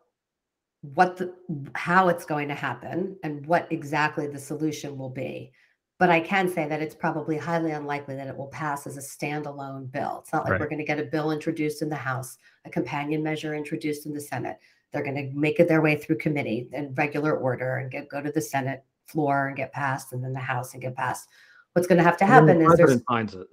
what 0.82 1.16
the 1.16 1.34
how 1.74 2.08
it's 2.08 2.24
going 2.24 2.48
to 2.48 2.54
happen 2.54 3.16
and 3.22 3.44
what 3.46 3.66
exactly 3.70 4.26
the 4.26 4.38
solution 4.38 4.96
will 4.96 5.10
be. 5.10 5.52
But 5.98 6.10
I 6.10 6.20
can 6.20 6.48
say 6.48 6.68
that 6.68 6.80
it's 6.80 6.94
probably 6.94 7.36
highly 7.36 7.72
unlikely 7.72 8.14
that 8.14 8.28
it 8.28 8.36
will 8.36 8.46
pass 8.46 8.86
as 8.86 8.96
a 8.96 9.00
standalone 9.00 9.90
bill. 9.90 10.20
It's 10.22 10.32
not 10.32 10.44
like 10.44 10.52
right. 10.52 10.60
we're 10.60 10.68
going 10.68 10.78
to 10.78 10.84
get 10.84 11.00
a 11.00 11.04
bill 11.04 11.32
introduced 11.32 11.82
in 11.82 11.88
the 11.88 11.96
House, 11.96 12.38
a 12.64 12.70
companion 12.70 13.22
measure 13.22 13.54
introduced 13.54 14.06
in 14.06 14.12
the 14.12 14.20
Senate. 14.20 14.58
They're 14.92 15.02
going 15.02 15.16
to 15.16 15.36
make 15.36 15.58
it 15.58 15.66
their 15.66 15.82
way 15.82 15.96
through 15.96 16.18
committee 16.18 16.68
in 16.72 16.94
regular 16.94 17.36
order 17.36 17.78
and 17.78 17.90
get 17.90 18.08
go 18.08 18.22
to 18.22 18.30
the 18.30 18.40
Senate 18.40 18.84
floor 19.06 19.48
and 19.48 19.56
get 19.56 19.72
passed, 19.72 20.12
and 20.12 20.22
then 20.22 20.32
the 20.32 20.38
House 20.38 20.72
and 20.72 20.82
get 20.82 20.94
passed. 20.94 21.28
What's 21.72 21.88
going 21.88 21.98
to 21.98 22.04
have 22.04 22.16
to 22.18 22.26
happen 22.26 22.58
the 22.58 22.64
is 22.64 22.76
there's 22.76 22.76
president 22.78 23.04
finds 23.06 23.34
it 23.34 23.48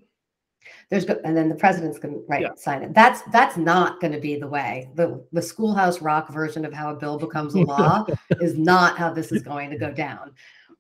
there's 0.90 1.06
and 1.06 1.36
then 1.36 1.50
the 1.50 1.56
president's 1.56 2.00
going 2.00 2.14
to 2.14 2.24
right 2.28 2.42
yeah. 2.42 2.50
sign 2.56 2.82
it 2.82 2.94
that's 2.94 3.22
that's 3.32 3.58
not 3.58 4.00
going 4.00 4.14
to 4.14 4.20
be 4.20 4.36
the 4.36 4.48
way 4.48 4.90
the 4.96 5.24
the 5.32 5.42
schoolhouse 5.42 6.02
rock 6.02 6.30
version 6.32 6.66
of 6.66 6.74
how 6.74 6.92
a 6.92 6.96
bill 6.96 7.18
becomes 7.18 7.54
a 7.56 7.60
law 7.60 8.06
is 8.42 8.58
not 8.58 8.98
how 8.98 9.12
this 9.12 9.32
is 9.32 9.42
going 9.42 9.70
to 9.70 9.78
go 9.78 9.92
down 9.92 10.32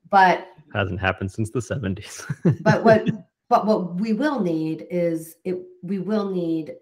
but 0.09 0.47
hasn't 0.75 0.99
happened 0.99 1.31
since 1.31 1.49
the 1.49 1.59
70s 1.59 2.23
but 2.61 2.83
what 2.83 3.07
but 3.49 3.65
what 3.65 3.95
we 3.95 4.13
will 4.13 4.39
need 4.39 4.87
is 4.89 5.35
it 5.43 5.57
we 5.83 5.99
will 5.99 6.29
need 6.29 6.75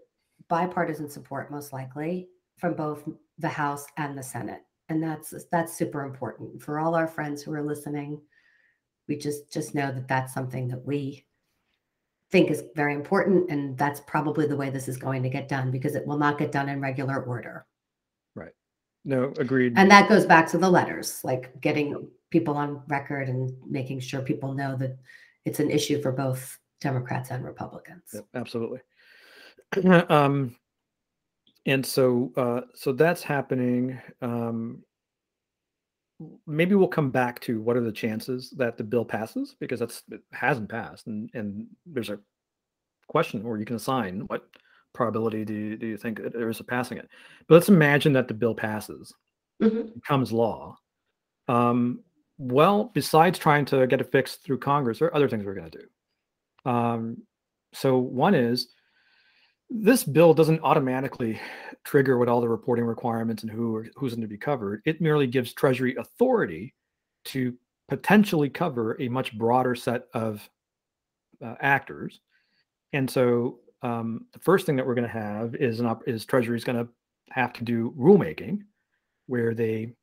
bipartisan 0.49 1.09
support 1.09 1.51
most 1.51 1.73
likely 1.73 2.27
from 2.57 2.73
both 2.73 3.07
the 3.39 3.49
house 3.49 3.85
and 3.97 4.17
the 4.17 4.23
senate 4.23 4.61
and 4.89 5.01
that's 5.01 5.33
that's 5.51 5.77
super 5.77 6.03
important 6.03 6.61
for 6.61 6.79
all 6.79 6.95
our 6.95 7.07
friends 7.07 7.41
who 7.41 7.53
are 7.53 7.63
listening 7.63 8.19
we 9.07 9.15
just 9.15 9.51
just 9.51 9.75
know 9.75 9.91
that 9.91 10.07
that's 10.07 10.33
something 10.33 10.67
that 10.67 10.83
we 10.85 11.25
think 12.33 12.49
is 12.49 12.63
very 12.75 12.95
important. 12.95 13.49
And 13.51 13.77
that's 13.77 14.01
probably 14.01 14.47
the 14.47 14.57
way 14.57 14.71
this 14.71 14.87
is 14.87 14.97
going 14.97 15.21
to 15.21 15.29
get 15.29 15.47
done 15.47 15.69
because 15.69 15.93
it 15.93 16.05
will 16.05 16.17
not 16.17 16.39
get 16.39 16.51
done 16.51 16.67
in 16.67 16.81
regular 16.81 17.21
order. 17.21 17.67
Right. 18.33 18.51
No, 19.05 19.31
agreed. 19.37 19.73
And 19.77 19.89
that 19.91 20.09
goes 20.09 20.25
back 20.25 20.49
to 20.49 20.57
the 20.57 20.69
letters, 20.69 21.21
like 21.23 21.61
getting 21.61 22.09
people 22.33 22.57
on 22.57 22.81
record 22.87 23.29
and 23.29 23.55
making 23.69 23.99
sure 23.99 24.19
people 24.19 24.55
know 24.55 24.75
that 24.75 24.97
it's 25.45 25.59
an 25.59 25.69
issue 25.69 26.01
for 26.01 26.11
both 26.11 26.57
Democrats 26.81 27.29
and 27.29 27.45
Republicans. 27.45 28.01
Yep, 28.11 28.25
absolutely. 28.33 28.79
um, 30.09 30.55
and 31.67 31.85
so, 31.85 32.31
uh, 32.35 32.61
so 32.73 32.91
that's 32.91 33.21
happening. 33.21 34.01
Um, 34.23 34.83
maybe 36.47 36.73
we'll 36.73 36.87
come 36.87 37.11
back 37.11 37.39
to 37.41 37.61
what 37.61 37.77
are 37.77 37.81
the 37.81 37.91
chances 37.91 38.49
that 38.57 38.77
the 38.77 38.83
bill 38.83 39.05
passes 39.05 39.55
because 39.59 39.79
that's 39.79 40.01
it 40.09 40.21
hasn't 40.31 40.69
passed 40.69 41.07
and 41.07 41.29
and 41.33 41.67
there's 41.85 42.09
a 42.09 42.19
question 43.07 43.43
where 43.43 43.57
you 43.57 43.65
can 43.65 43.75
assign 43.75 44.21
what 44.27 44.47
probability 44.93 45.43
do 45.43 45.53
you, 45.53 45.75
do 45.75 45.87
you 45.87 45.97
think 45.97 46.21
there 46.31 46.49
is 46.49 46.61
of 46.61 46.67
passing 46.67 46.97
it 46.97 47.09
but 47.47 47.55
let's 47.55 47.67
imagine 47.67 48.13
that 48.13 48.29
the 48.29 48.33
bill 48.33 48.55
passes 48.55 49.13
mm-hmm. 49.61 49.81
becomes 49.95 50.31
law 50.31 50.77
um, 51.49 51.99
well 52.51 52.91
besides 52.93 53.39
trying 53.39 53.65
to 53.65 53.85
get 53.87 54.01
it 54.01 54.11
fixed 54.11 54.43
through 54.43 54.57
congress 54.57 54.99
there 54.99 55.07
are 55.07 55.15
other 55.15 55.29
things 55.29 55.45
we're 55.45 55.53
going 55.53 55.69
to 55.69 55.79
do 55.79 56.69
um, 56.69 57.17
so 57.73 57.97
one 57.97 58.35
is 58.35 58.69
this 59.69 60.03
bill 60.03 60.33
doesn't 60.33 60.61
automatically 60.61 61.39
trigger 61.83 62.17
what 62.17 62.29
all 62.29 62.41
the 62.41 62.47
reporting 62.47 62.85
requirements 62.85 63.43
and 63.43 63.51
who 63.51 63.75
are, 63.75 63.87
who's 63.95 64.13
going 64.13 64.21
to 64.21 64.27
be 64.27 64.37
covered. 64.37 64.81
It 64.85 65.01
merely 65.01 65.27
gives 65.27 65.53
Treasury 65.53 65.95
authority 65.95 66.73
to 67.25 67.55
potentially 67.89 68.49
cover 68.49 68.99
a 69.01 69.09
much 69.09 69.37
broader 69.37 69.75
set 69.75 70.07
of 70.13 70.47
uh, 71.43 71.55
actors. 71.59 72.21
And 72.93 73.09
so 73.09 73.59
um, 73.81 74.25
the 74.31 74.39
first 74.39 74.65
thing 74.65 74.75
that 74.77 74.85
we're 74.85 74.95
going 74.95 75.07
to 75.07 75.13
have 75.13 75.55
is 75.55 75.79
an 75.79 75.87
op- 75.87 76.07
is 76.07 76.25
Treasury 76.25 76.57
is 76.57 76.63
going 76.63 76.85
to 76.85 76.87
have 77.31 77.51
to 77.53 77.63
do 77.63 77.93
rulemaking, 77.97 78.59
where 79.27 79.53
they 79.53 79.93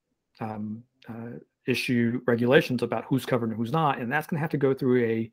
um, 0.40 0.83
uh, 1.09 1.38
issue 1.66 2.20
regulations 2.27 2.83
about 2.83 3.05
who's 3.05 3.27
covered 3.27 3.51
and 3.51 3.57
who's 3.57 3.73
not, 3.73 3.99
and 3.99 4.11
that's 4.11 4.27
going 4.27 4.38
to 4.38 4.40
have 4.40 4.51
to 4.51 4.59
go 4.59 4.75
through 4.75 5.05
a 5.05 5.33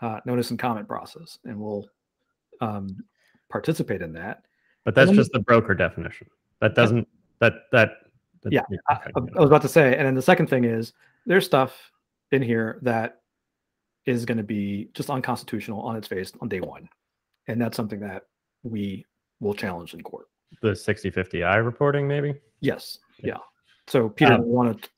uh, 0.00 0.20
notice 0.24 0.50
and 0.50 0.58
comment 0.58 0.86
process, 0.86 1.38
and 1.44 1.58
we'll 1.58 1.86
um, 2.60 2.96
participate 3.50 4.02
in 4.02 4.12
that. 4.12 4.42
But 4.84 4.94
that's 4.94 5.10
just 5.10 5.32
the 5.32 5.40
broker 5.40 5.74
definition. 5.74 6.28
That 6.60 6.74
doesn't 6.74 7.06
that 7.40 7.54
that. 7.72 7.90
that 8.42 8.52
yeah, 8.52 8.62
I, 8.88 8.94
I, 8.94 9.40
was 9.40 9.48
about 9.48 9.62
to 9.62 9.68
say, 9.68 9.96
and 9.96 10.06
then 10.06 10.14
the 10.14 10.22
second 10.22 10.48
thing 10.48 10.64
is 10.64 10.92
there's 11.26 11.44
stuff 11.44 11.90
in 12.32 12.42
here 12.42 12.78
that 12.82 13.20
is 14.06 14.24
going 14.24 14.38
to 14.38 14.44
be 14.44 14.88
just 14.94 15.10
unconstitutional 15.10 15.80
on 15.80 15.96
its 15.96 16.08
face 16.08 16.32
on 16.40 16.48
day 16.48 16.60
one, 16.60 16.88
and 17.46 17.60
that's 17.60 17.76
something 17.76 18.00
that 18.00 18.24
we 18.62 19.04
will 19.40 19.54
challenge 19.54 19.94
in 19.94 20.02
court. 20.02 20.26
The 20.62 20.70
6050i 20.70 21.64
reporting, 21.64 22.08
maybe. 22.08 22.34
Yes. 22.60 22.98
Yeah. 23.22 23.36
So 23.86 24.08
Peter, 24.08 24.34
um, 24.34 24.44
want 24.44 24.82
to 24.82 24.88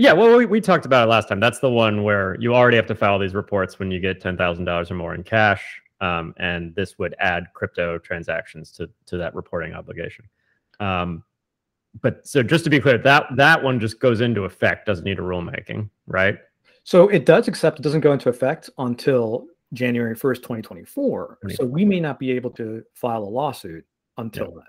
yeah, 0.00 0.14
well, 0.14 0.34
we, 0.38 0.46
we 0.46 0.62
talked 0.62 0.86
about 0.86 1.06
it 1.06 1.10
last 1.10 1.28
time. 1.28 1.40
That's 1.40 1.58
the 1.58 1.70
one 1.70 2.02
where 2.02 2.34
you 2.40 2.54
already 2.54 2.78
have 2.78 2.86
to 2.86 2.94
file 2.94 3.18
these 3.18 3.34
reports 3.34 3.78
when 3.78 3.90
you 3.90 4.00
get 4.00 4.18
ten 4.18 4.34
thousand 4.34 4.64
dollars 4.64 4.90
or 4.90 4.94
more 4.94 5.14
in 5.14 5.22
cash. 5.22 5.62
Um, 6.00 6.32
and 6.38 6.74
this 6.74 6.98
would 6.98 7.14
add 7.18 7.44
crypto 7.52 7.98
transactions 7.98 8.72
to 8.72 8.88
to 9.06 9.18
that 9.18 9.34
reporting 9.34 9.74
obligation. 9.74 10.24
Um, 10.80 11.22
but 12.00 12.26
so 12.26 12.42
just 12.42 12.64
to 12.64 12.70
be 12.70 12.80
clear, 12.80 12.96
that 12.96 13.26
that 13.36 13.62
one 13.62 13.78
just 13.78 14.00
goes 14.00 14.22
into 14.22 14.44
effect, 14.44 14.86
doesn't 14.86 15.04
need 15.04 15.18
a 15.18 15.22
rulemaking, 15.22 15.90
right? 16.06 16.38
So 16.84 17.08
it 17.08 17.26
does, 17.26 17.46
except 17.46 17.78
it 17.78 17.82
doesn't 17.82 18.00
go 18.00 18.14
into 18.14 18.30
effect 18.30 18.70
until 18.78 19.48
January 19.74 20.16
1st, 20.16 20.36
2024. 20.36 21.38
So 21.56 21.66
we 21.66 21.84
may 21.84 22.00
not 22.00 22.18
be 22.18 22.30
able 22.30 22.50
to 22.52 22.82
file 22.94 23.22
a 23.22 23.28
lawsuit 23.28 23.84
until 24.16 24.46
yeah. 24.46 24.54
then, 24.54 24.64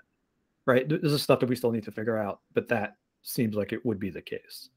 right? 0.66 0.88
This 0.88 1.10
is 1.10 1.22
stuff 1.22 1.40
that 1.40 1.48
we 1.48 1.56
still 1.56 1.72
need 1.72 1.84
to 1.84 1.90
figure 1.90 2.18
out, 2.18 2.40
but 2.52 2.68
that 2.68 2.96
seems 3.22 3.56
like 3.56 3.72
it 3.72 3.84
would 3.86 3.98
be 3.98 4.10
the 4.10 4.20
case. 4.20 4.68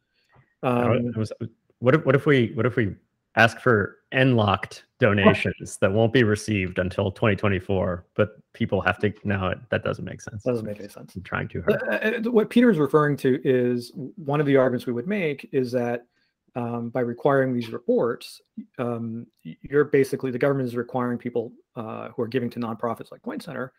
Um, 0.65 1.12
was, 1.15 1.32
what 1.80 1.93
if 1.93 2.06
what 2.06 2.15
if 2.15 2.25
we 2.25 2.51
what 2.56 2.65
if 2.65 2.75
we 2.75 2.95
ask 3.36 3.60
for 3.60 3.99
locked 4.13 4.86
donations 4.99 5.78
that 5.78 5.91
won't 5.91 6.13
be 6.13 6.23
received 6.23 6.80
until 6.80 7.12
2024 7.12 8.06
but 8.15 8.38
people 8.54 8.80
have 8.82 8.97
to 8.97 9.13
no 9.25 9.54
that 9.69 9.84
doesn't 9.84 10.06
make 10.06 10.21
sense. 10.21 10.41
That 10.43 10.51
doesn't 10.51 10.65
make 10.65 10.80
any 10.80 10.88
sense. 10.88 11.15
I'm 11.15 11.21
trying 11.21 11.49
too 11.49 11.62
hard. 11.62 11.84
uh, 11.84 12.28
uh 12.28 12.32
what 12.32 12.49
peter 12.49 12.71
is 12.71 12.80
referring 12.80 13.15
to 13.17 13.39
is 13.43 13.91
one 13.93 14.39
of 14.39 14.47
the 14.47 14.58
arguments 14.58 14.88
we 14.88 14.93
would 14.93 15.08
make 15.08 15.47
is 15.51 15.71
that 15.73 16.08
um, 16.56 16.89
by 16.89 17.01
requiring 17.01 17.54
these 17.54 17.69
reports 17.69 18.41
um, 18.80 19.28
you're 19.43 19.84
basically 19.84 20.32
the 20.32 20.39
government 20.39 20.67
is 20.67 20.75
requiring 20.75 21.17
people 21.17 21.51
uh, 21.75 22.10
who 22.10 22.23
are 22.23 22.28
giving 22.28 22.49
to 22.49 22.60
nonprofits 22.60 23.12
like 23.12 23.21
coin 23.21 23.39
center 23.39 23.73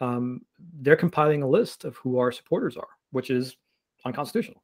um, 0.00 0.40
they're 0.80 0.96
compiling 0.96 1.42
a 1.42 1.48
list 1.48 1.84
of 1.84 1.96
who 1.96 2.18
our 2.18 2.32
supporters 2.32 2.76
are 2.78 2.88
which 3.10 3.28
is 3.28 3.56
unconstitutional. 4.06 4.62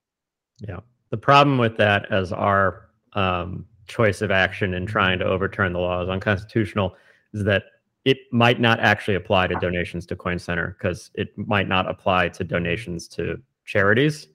Yeah 0.61 0.81
the 1.11 1.17
problem 1.17 1.59
with 1.59 1.77
that 1.77 2.11
as 2.13 2.33
our 2.33 2.89
um, 3.13 3.67
choice 3.87 4.23
of 4.23 4.31
action 4.31 4.75
in 4.75 4.87
trying 4.87 5.19
to 5.19 5.25
overturn 5.25 5.73
the 5.73 5.79
law 5.79 6.03
is 6.03 6.09
unconstitutional 6.09 6.97
is 7.33 7.45
that 7.45 7.65
it 8.05 8.19
might 8.31 8.61
not 8.61 8.79
actually 8.81 9.17
apply 9.17 9.49
to 9.49 9.55
donations 9.57 10.07
to 10.07 10.17
Coin 10.17 10.39
Center 10.39 10.77
because 10.79 11.11
it 11.15 11.37
might 11.37 11.69
not 11.69 11.91
apply 11.91 12.29
to 12.31 12.45
donations 12.45 13.09
to 13.09 13.41
charities. 13.65 14.29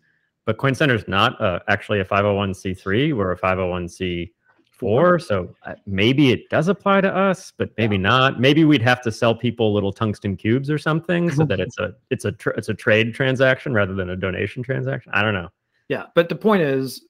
But 0.45 0.57
Coin 0.57 0.75
Center 0.75 0.95
is 0.95 1.07
not 1.07 1.39
uh, 1.39 1.59
actually 1.69 2.01
a 2.01 2.05
501c3. 2.05 3.15
We're 3.15 3.31
a 3.31 3.37
501c4. 3.39 5.21
So 5.21 5.55
uh, 5.65 5.75
maybe 5.85 6.31
it 6.31 6.49
does 6.49 6.67
apply 6.67 7.01
to 7.01 7.15
us, 7.15 7.53
but 7.55 7.69
maybe 7.77 7.97
not. 7.97 8.41
Maybe 8.41 8.65
we'd 8.65 8.81
have 8.81 9.01
to 9.03 9.11
sell 9.11 9.33
people 9.33 9.73
little 9.73 9.93
tungsten 9.93 10.35
cubes 10.35 10.69
or 10.69 10.77
something 10.77 11.31
so 11.31 11.45
that 11.45 11.59
it's 11.61 11.77
a 11.77 11.93
it's 12.09 12.25
a 12.25 12.35
it's 12.57 12.67
a 12.67 12.73
trade 12.73 13.13
transaction 13.13 13.73
rather 13.73 13.93
than 13.93 14.09
a 14.09 14.17
donation 14.17 14.63
transaction. 14.63 15.11
I 15.13 15.21
don't 15.21 15.33
know. 15.33 15.49
Yeah, 15.91 16.05
but 16.15 16.29
the 16.29 16.35
point 16.35 16.61
is 16.61 17.05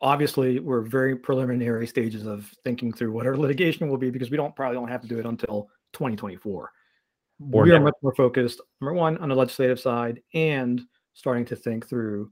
obviously 0.00 0.60
we're 0.60 0.80
very 0.80 1.14
preliminary 1.14 1.86
stages 1.86 2.24
of 2.26 2.50
thinking 2.64 2.90
through 2.90 3.12
what 3.12 3.26
our 3.26 3.36
litigation 3.44 3.90
will 3.90 3.98
be 3.98 4.08
because 4.08 4.30
we 4.30 4.38
don't 4.38 4.56
probably 4.56 4.76
don't 4.76 4.88
have 4.88 5.02
to 5.02 5.08
do 5.08 5.18
it 5.18 5.26
until 5.26 5.68
2024 5.92 6.70
or 7.52 7.62
we 7.62 7.68
never. 7.68 7.82
are 7.82 7.84
much 7.84 7.94
more 8.00 8.14
focused 8.14 8.62
number 8.80 8.94
one 8.94 9.18
on 9.18 9.28
the 9.28 9.34
legislative 9.34 9.78
side 9.78 10.22
and 10.32 10.80
starting 11.12 11.44
to 11.44 11.54
think 11.54 11.86
through 11.86 12.30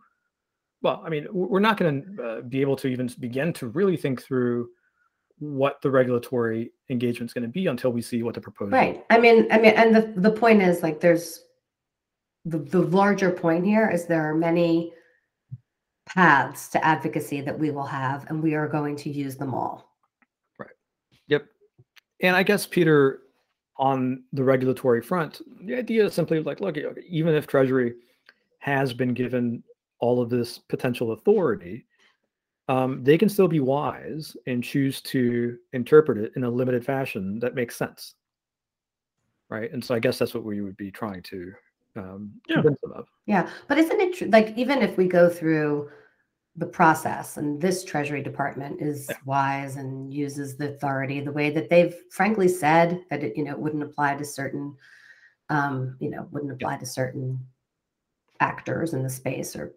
well, 0.82 1.02
I 1.04 1.10
mean, 1.10 1.26
we're 1.30 1.60
not 1.60 1.76
going 1.76 2.16
to 2.16 2.22
uh, 2.22 2.40
be 2.40 2.62
able 2.62 2.74
to 2.76 2.88
even 2.88 3.10
begin 3.18 3.52
to 3.52 3.68
really 3.68 3.98
think 3.98 4.22
through 4.22 4.70
what 5.38 5.82
the 5.82 5.90
regulatory 5.90 6.72
engagement 6.88 7.28
is 7.28 7.34
going 7.34 7.42
to 7.42 7.50
be 7.50 7.66
until 7.66 7.92
we 7.92 8.00
see 8.00 8.22
what 8.22 8.32
the 8.32 8.40
proposal. 8.40 8.70
Right. 8.70 9.04
I 9.10 9.18
mean, 9.18 9.46
I 9.50 9.58
mean, 9.58 9.74
and 9.74 9.94
the 9.94 10.14
the 10.16 10.30
point 10.30 10.62
is 10.62 10.82
like 10.82 11.00
there's 11.00 11.44
the 12.46 12.60
the 12.60 12.80
larger 12.80 13.30
point 13.30 13.66
here 13.66 13.90
is 13.90 14.06
there 14.06 14.22
are 14.22 14.34
many 14.34 14.94
paths 16.14 16.68
to 16.68 16.84
advocacy 16.84 17.40
that 17.40 17.58
we 17.58 17.70
will 17.70 17.86
have, 17.86 18.26
and 18.28 18.42
we 18.42 18.54
are 18.54 18.68
going 18.68 18.96
to 18.96 19.10
use 19.10 19.36
them 19.36 19.54
all. 19.54 19.94
Right. 20.58 20.70
Yep. 21.28 21.46
And 22.22 22.36
I 22.36 22.42
guess 22.42 22.66
Peter, 22.66 23.20
on 23.76 24.24
the 24.32 24.44
regulatory 24.44 25.00
front, 25.02 25.40
the 25.62 25.74
idea 25.76 26.04
is 26.04 26.14
simply 26.14 26.40
like, 26.40 26.60
look, 26.60 26.76
even 27.08 27.34
if 27.34 27.46
Treasury 27.46 27.94
has 28.58 28.92
been 28.92 29.14
given 29.14 29.62
all 30.00 30.20
of 30.20 30.30
this 30.30 30.58
potential 30.58 31.12
authority, 31.12 31.86
um, 32.68 33.02
they 33.02 33.16
can 33.16 33.28
still 33.28 33.48
be 33.48 33.60
wise 33.60 34.36
and 34.46 34.62
choose 34.62 35.00
to 35.02 35.56
interpret 35.72 36.18
it 36.18 36.32
in 36.36 36.44
a 36.44 36.50
limited 36.50 36.84
fashion 36.84 37.38
that 37.40 37.54
makes 37.54 37.76
sense. 37.76 38.14
Right. 39.48 39.72
And 39.72 39.84
so 39.84 39.94
I 39.94 39.98
guess 39.98 40.18
that's 40.18 40.34
what 40.34 40.44
we 40.44 40.60
would 40.60 40.76
be 40.76 40.90
trying 40.90 41.22
to 41.22 41.52
um, 41.96 42.32
Yeah. 42.48 42.56
convince 42.56 42.80
them 42.80 42.92
of. 42.92 43.06
Yeah, 43.26 43.48
but 43.66 43.78
isn't 43.78 44.00
it 44.00 44.14
tr- 44.14 44.26
like 44.26 44.56
even 44.56 44.82
if 44.82 44.96
we 44.96 45.08
go 45.08 45.28
through 45.28 45.90
the 46.60 46.66
process 46.66 47.38
and 47.38 47.58
this 47.58 47.82
Treasury 47.84 48.22
Department 48.22 48.82
is 48.82 49.10
wise 49.24 49.76
and 49.76 50.12
uses 50.12 50.56
the 50.56 50.68
authority 50.68 51.18
the 51.20 51.32
way 51.32 51.48
that 51.48 51.70
they've 51.70 51.94
frankly 52.10 52.48
said 52.48 53.02
that 53.08 53.24
it 53.24 53.34
you 53.34 53.44
know 53.44 53.52
it 53.52 53.58
wouldn't 53.58 53.82
apply 53.82 54.14
to 54.14 54.24
certain 54.24 54.76
um 55.48 55.96
you 56.00 56.10
know 56.10 56.28
wouldn't 56.30 56.52
apply 56.52 56.76
to 56.76 56.84
certain 56.84 57.38
actors 58.40 58.92
in 58.92 59.02
the 59.02 59.08
space 59.08 59.56
or 59.56 59.74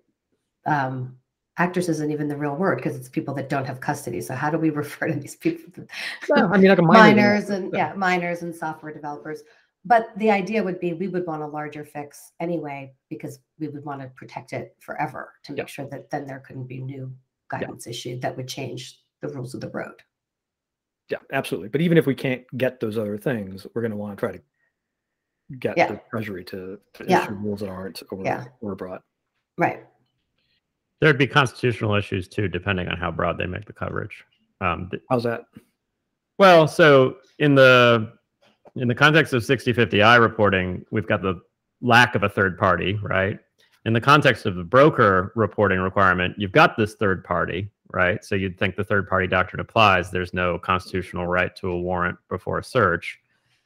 um 0.65 1.17
actors 1.57 1.87
isn't 1.87 2.11
even 2.11 2.27
the 2.27 2.35
real 2.35 2.55
word 2.55 2.75
because 2.77 2.97
it's 2.97 3.07
people 3.07 3.33
that 3.35 3.47
don't 3.47 3.65
have 3.65 3.79
custody. 3.79 4.19
So 4.19 4.33
how 4.33 4.49
do 4.49 4.57
we 4.57 4.69
refer 4.81 5.07
to 5.07 5.13
these 5.13 5.35
people? 5.35 5.85
Well, 6.27 6.51
I 6.51 6.57
mean, 6.57 6.69
like 6.69 6.79
a 6.79 6.81
miner 6.81 7.15
miners 7.15 7.49
and 7.49 7.71
yeah. 7.71 7.89
yeah 7.89 7.93
miners 7.93 8.41
and 8.41 8.53
software 8.53 8.91
developers 8.91 9.43
but 9.85 10.07
the 10.17 10.31
idea 10.31 10.63
would 10.63 10.79
be 10.79 10.93
we 10.93 11.07
would 11.07 11.25
want 11.25 11.41
a 11.43 11.47
larger 11.47 11.83
fix 11.83 12.31
anyway 12.39 12.93
because 13.09 13.39
we 13.59 13.67
would 13.67 13.83
want 13.85 14.01
to 14.01 14.07
protect 14.15 14.53
it 14.53 14.75
forever 14.79 15.33
to 15.43 15.51
make 15.51 15.59
Yeah. 15.59 15.65
sure 15.65 15.87
that 15.89 16.09
then 16.09 16.25
there 16.25 16.39
couldn't 16.39 16.67
be 16.67 16.79
new 16.79 17.13
guidance 17.49 17.85
issued 17.87 18.21
that 18.21 18.35
would 18.37 18.47
change 18.47 18.99
the 19.21 19.27
rules 19.29 19.53
of 19.53 19.61
the 19.61 19.69
road 19.69 20.01
Yeah, 21.09 21.17
absolutely. 21.33 21.67
But 21.69 21.81
even 21.81 21.97
if 21.97 22.05
we 22.07 22.15
can't 22.15 22.43
get 22.57 22.79
those 22.79 22.97
other 22.97 23.17
things, 23.17 23.67
we're 23.73 23.81
going 23.81 23.91
to 23.91 23.97
want 23.97 24.17
to 24.17 24.19
try 24.19 24.31
to 24.31 24.41
get 25.59 25.77
Yeah. 25.77 25.87
the 25.91 26.01
Treasury 26.09 26.43
to, 26.45 26.79
to 26.93 27.05
Yeah. 27.05 27.23
issue 27.25 27.33
rules 27.33 27.59
that 27.59 27.69
aren't 27.69 28.01
over, 28.11 28.23
Yeah. 28.23 28.45
overbroad. 28.63 29.01
right 29.57 29.85
There'd 31.01 31.17
be 31.17 31.27
constitutional 31.27 31.93
issues 31.95 32.29
too, 32.29 32.47
depending 32.47 32.87
on 32.87 32.97
how 32.97 33.11
broad 33.11 33.37
they 33.37 33.45
make 33.45 33.65
the 33.65 33.73
coverage. 33.73 34.23
Um, 34.61 34.89
th- 34.89 35.03
How's 35.09 35.23
that? 35.23 35.41
well, 36.39 36.65
so 36.69 37.17
in 37.39 37.53
the 37.55 38.13
in 38.75 38.88
the 38.88 38.95
context 38.95 39.33
of 39.33 39.43
6050i 39.43 40.19
reporting, 40.19 40.86
we've 40.91 41.07
got 41.07 41.21
the 41.21 41.41
lack 41.81 42.15
of 42.15 42.23
a 42.23 42.29
third 42.29 42.57
party, 42.57 42.97
right? 43.01 43.39
In 43.86 43.93
the 43.93 44.01
context 44.01 44.45
of 44.45 44.55
the 44.55 44.63
broker 44.63 45.33
reporting 45.36 45.79
requirement, 45.79 46.36
you've 46.38 46.53
got 46.53 46.77
this 46.77 46.95
third 46.95 47.23
party, 47.23 47.69
right? 47.91 48.23
So 48.23 48.36
you'd 48.36 48.57
think 48.57 48.75
the 48.75 48.83
third 48.83 49.07
party 49.07 49.27
doctrine 49.27 49.59
applies. 49.59 50.09
There's 50.09 50.33
no 50.33 50.57
constitutional 50.57 51.27
right 51.27 51.55
to 51.57 51.69
a 51.69 51.79
warrant 51.79 52.17
before 52.29 52.59
a 52.59 52.63
search. 52.63 53.19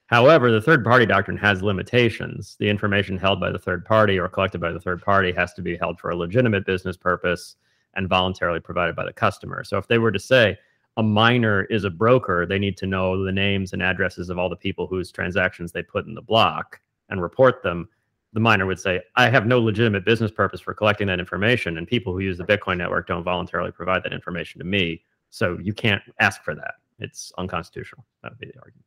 However, 0.07 0.51
the 0.51 0.61
third 0.61 0.83
party 0.83 1.05
doctrine 1.05 1.37
has 1.37 1.61
limitations. 1.61 2.55
The 2.59 2.69
information 2.69 3.17
held 3.17 3.39
by 3.39 3.51
the 3.51 3.59
third 3.59 3.85
party 3.85 4.17
or 4.17 4.27
collected 4.27 4.59
by 4.59 4.71
the 4.71 4.79
third 4.79 5.01
party 5.01 5.31
has 5.33 5.53
to 5.53 5.61
be 5.61 5.77
held 5.77 5.99
for 5.99 6.09
a 6.09 6.15
legitimate 6.15 6.65
business 6.65 6.97
purpose 6.97 7.57
and 7.95 8.07
voluntarily 8.07 8.59
provided 8.59 8.95
by 8.95 9.05
the 9.05 9.13
customer. 9.13 9.63
So 9.63 9.77
if 9.77 9.87
they 9.87 9.97
were 9.97 10.11
to 10.11 10.19
say 10.19 10.57
a 10.97 11.03
miner 11.03 11.63
is 11.65 11.83
a 11.83 11.89
broker, 11.89 12.45
they 12.45 12.59
need 12.59 12.75
to 12.77 12.87
know 12.87 13.23
the 13.23 13.31
names 13.31 13.73
and 13.73 13.81
addresses 13.81 14.29
of 14.29 14.37
all 14.37 14.49
the 14.49 14.55
people 14.55 14.87
whose 14.87 15.11
transactions 15.11 15.71
they 15.71 15.83
put 15.83 16.05
in 16.07 16.15
the 16.15 16.21
block 16.21 16.79
and 17.09 17.21
report 17.21 17.63
them. 17.63 17.87
The 18.33 18.39
miner 18.39 18.65
would 18.65 18.79
say, 18.79 19.01
I 19.15 19.29
have 19.29 19.45
no 19.45 19.59
legitimate 19.59 20.05
business 20.05 20.31
purpose 20.31 20.59
for 20.59 20.73
collecting 20.73 21.07
that 21.07 21.19
information, 21.19 21.77
and 21.77 21.87
people 21.87 22.13
who 22.13 22.19
use 22.19 22.37
the 22.37 22.43
Bitcoin 22.43 22.77
network 22.77 23.07
don't 23.07 23.23
voluntarily 23.23 23.71
provide 23.71 24.03
that 24.03 24.11
information 24.11 24.59
to 24.59 24.65
me. 24.65 25.03
So 25.29 25.57
you 25.61 25.73
can't 25.73 26.01
ask 26.19 26.43
for 26.43 26.55
that. 26.55 26.73
It's 26.99 27.31
unconstitutional. 27.37 28.05
That 28.23 28.31
would 28.31 28.39
be 28.39 28.47
the 28.47 28.59
argument. 28.59 28.85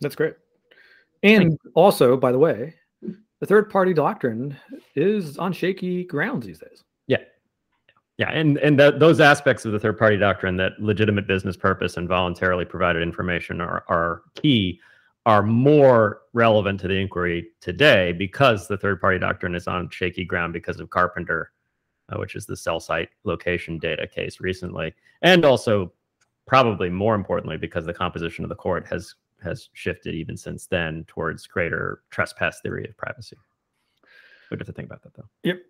That's 0.00 0.14
great. 0.14 0.34
And 1.22 1.58
also, 1.74 2.16
by 2.16 2.32
the 2.32 2.38
way, 2.38 2.74
the 3.40 3.46
third 3.46 3.70
party 3.70 3.94
doctrine 3.94 4.56
is 4.94 5.38
on 5.38 5.52
shaky 5.52 6.04
grounds 6.04 6.46
these 6.46 6.58
days. 6.58 6.84
Yeah. 8.20 8.28
And 8.32 8.58
and 8.58 8.76
th- 8.76 8.96
those 8.98 9.18
aspects 9.18 9.64
of 9.64 9.72
the 9.72 9.80
third 9.80 9.98
party 9.98 10.18
doctrine 10.18 10.58
that 10.58 10.78
legitimate 10.78 11.26
business 11.26 11.56
purpose 11.56 11.96
and 11.96 12.06
voluntarily 12.06 12.66
provided 12.66 13.02
information 13.02 13.62
are 13.62 13.82
are 13.88 14.20
key 14.34 14.78
are 15.24 15.42
more 15.42 16.20
relevant 16.34 16.80
to 16.80 16.88
the 16.88 16.96
inquiry 16.96 17.48
today 17.62 18.12
because 18.12 18.68
the 18.68 18.76
third 18.76 19.00
party 19.00 19.18
doctrine 19.18 19.54
is 19.54 19.66
on 19.66 19.88
shaky 19.88 20.26
ground 20.26 20.52
because 20.52 20.80
of 20.80 20.90
Carpenter, 20.90 21.52
uh, 22.10 22.18
which 22.18 22.36
is 22.36 22.44
the 22.44 22.56
cell 22.56 22.78
site 22.78 23.08
location 23.24 23.78
data 23.78 24.06
case 24.06 24.38
recently, 24.38 24.94
and 25.22 25.46
also 25.46 25.90
probably 26.46 26.90
more 26.90 27.14
importantly 27.14 27.56
because 27.56 27.86
the 27.86 27.94
composition 27.94 28.44
of 28.44 28.50
the 28.50 28.54
court 28.54 28.86
has 28.86 29.14
has 29.42 29.70
shifted 29.72 30.14
even 30.14 30.36
since 30.36 30.66
then 30.66 31.06
towards 31.08 31.46
greater 31.46 32.02
trespass 32.10 32.60
theory 32.60 32.86
of 32.86 32.94
privacy. 32.98 33.38
We 34.50 34.58
have 34.58 34.66
to 34.66 34.74
think 34.74 34.88
about 34.88 35.02
that 35.04 35.14
though. 35.14 35.28
Yep. 35.42 35.62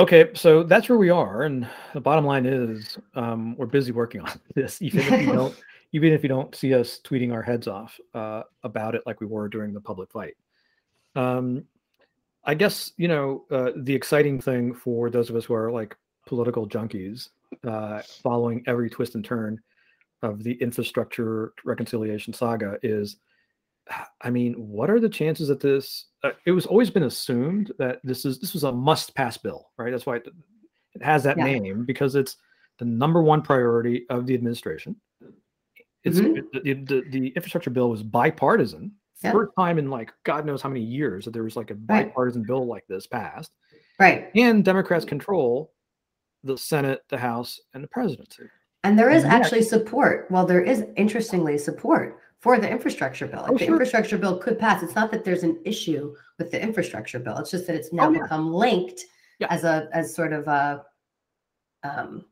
Okay, 0.00 0.30
so 0.32 0.62
that's 0.62 0.88
where 0.88 0.96
we 0.96 1.10
are, 1.10 1.42
and 1.42 1.68
the 1.92 2.00
bottom 2.00 2.24
line 2.24 2.46
is 2.46 2.96
um, 3.14 3.54
we're 3.58 3.66
busy 3.66 3.92
working 3.92 4.20
on 4.26 4.32
this, 4.54 4.80
even 4.80 5.00
if 5.00 5.20
you 5.20 5.26
don't, 5.34 5.54
even 5.92 6.14
if 6.14 6.22
you 6.22 6.28
don't 6.30 6.54
see 6.54 6.72
us 6.72 7.00
tweeting 7.04 7.34
our 7.34 7.42
heads 7.42 7.68
off 7.68 8.00
uh, 8.14 8.44
about 8.62 8.94
it 8.94 9.02
like 9.04 9.20
we 9.20 9.26
were 9.26 9.46
during 9.46 9.74
the 9.74 9.80
public 9.80 10.10
fight. 10.10 10.38
Um, 11.16 11.66
I 12.46 12.54
guess 12.54 12.92
you 12.96 13.08
know 13.08 13.44
uh, 13.50 13.72
the 13.76 13.94
exciting 13.94 14.40
thing 14.40 14.72
for 14.72 15.10
those 15.10 15.28
of 15.28 15.36
us 15.36 15.44
who 15.44 15.52
are 15.52 15.70
like 15.70 15.94
political 16.24 16.66
junkies, 16.66 17.28
uh, 17.68 18.00
following 18.22 18.64
every 18.66 18.88
twist 18.88 19.16
and 19.16 19.24
turn 19.24 19.60
of 20.22 20.42
the 20.42 20.54
infrastructure 20.62 21.52
reconciliation 21.62 22.32
saga 22.32 22.78
is 22.82 23.18
I 24.20 24.30
mean, 24.30 24.54
what 24.54 24.90
are 24.90 25.00
the 25.00 25.08
chances 25.08 25.48
that 25.48 25.60
this? 25.60 26.06
Uh, 26.22 26.30
it 26.46 26.52
was 26.52 26.66
always 26.66 26.90
been 26.90 27.04
assumed 27.04 27.72
that 27.78 27.98
this 28.04 28.24
is 28.24 28.38
this 28.38 28.52
was 28.54 28.64
a 28.64 28.72
must-pass 28.72 29.36
bill, 29.38 29.70
right? 29.78 29.90
That's 29.90 30.06
why 30.06 30.16
it, 30.16 30.28
it 30.94 31.02
has 31.02 31.22
that 31.24 31.36
Yeah. 31.38 31.44
name 31.44 31.84
because 31.84 32.14
it's 32.14 32.36
the 32.78 32.84
number 32.84 33.22
one 33.22 33.42
priority 33.42 34.06
of 34.10 34.26
the 34.26 34.34
administration. 34.34 34.96
It's 36.04 36.18
Mhm. 36.18 36.38
it- 36.38 36.64
the, 36.64 36.74
the, 37.02 37.08
the 37.10 37.26
infrastructure 37.28 37.70
bill 37.70 37.90
was 37.90 38.02
bipartisan. 38.02 38.92
Yeah. 39.22 39.32
First 39.32 39.52
time 39.58 39.78
in 39.78 39.90
like 39.90 40.12
God 40.24 40.46
knows 40.46 40.62
how 40.62 40.68
many 40.70 40.80
years 40.82 41.24
that 41.26 41.32
there 41.32 41.42
was 41.44 41.56
like 41.56 41.70
a 41.70 41.74
Right. 41.74 42.06
bipartisan 42.06 42.42
bill 42.44 42.66
like 42.66 42.86
this 42.86 43.06
passed, 43.06 43.52
right 43.98 44.30
and 44.34 44.64
Democrats 44.64 45.04
control 45.04 45.72
the 46.42 46.56
Senate, 46.56 47.02
the 47.10 47.18
House, 47.18 47.60
and 47.74 47.84
the 47.84 47.88
presidency. 47.88 48.44
and 48.82 48.98
there 48.98 49.10
is 49.10 49.24
And 49.24 49.32
actually 49.34 49.60
support 49.62 50.26
well 50.30 50.46
there 50.46 50.62
is 50.62 50.86
interestingly 50.96 51.58
support 51.58 52.18
for 52.40 52.58
the 52.58 52.68
infrastructure 52.68 53.26
bill 53.26 53.42
like 53.42 53.50
Oh, 53.52 53.58
the 53.58 53.64
sure. 53.66 53.74
infrastructure 53.74 54.18
bill 54.18 54.38
could 54.38 54.58
pass 54.58 54.82
it's 54.82 54.94
not 54.94 55.10
that 55.12 55.24
there's 55.24 55.42
an 55.42 55.60
issue 55.64 56.14
with 56.38 56.50
the 56.50 56.60
infrastructure 56.60 57.18
bill 57.18 57.36
it's 57.38 57.50
just 57.50 57.66
that 57.66 57.76
it's 57.76 57.92
now 57.92 58.08
Oh, 58.08 58.12
yeah. 58.12 58.22
become 58.22 58.52
linked 58.52 59.02
Yeah. 59.38 59.48
as 59.50 59.64
a 59.64 59.88
as 59.92 60.14
sort 60.14 60.32
of 60.32 60.48
a 60.48 60.84
um 61.82 62.24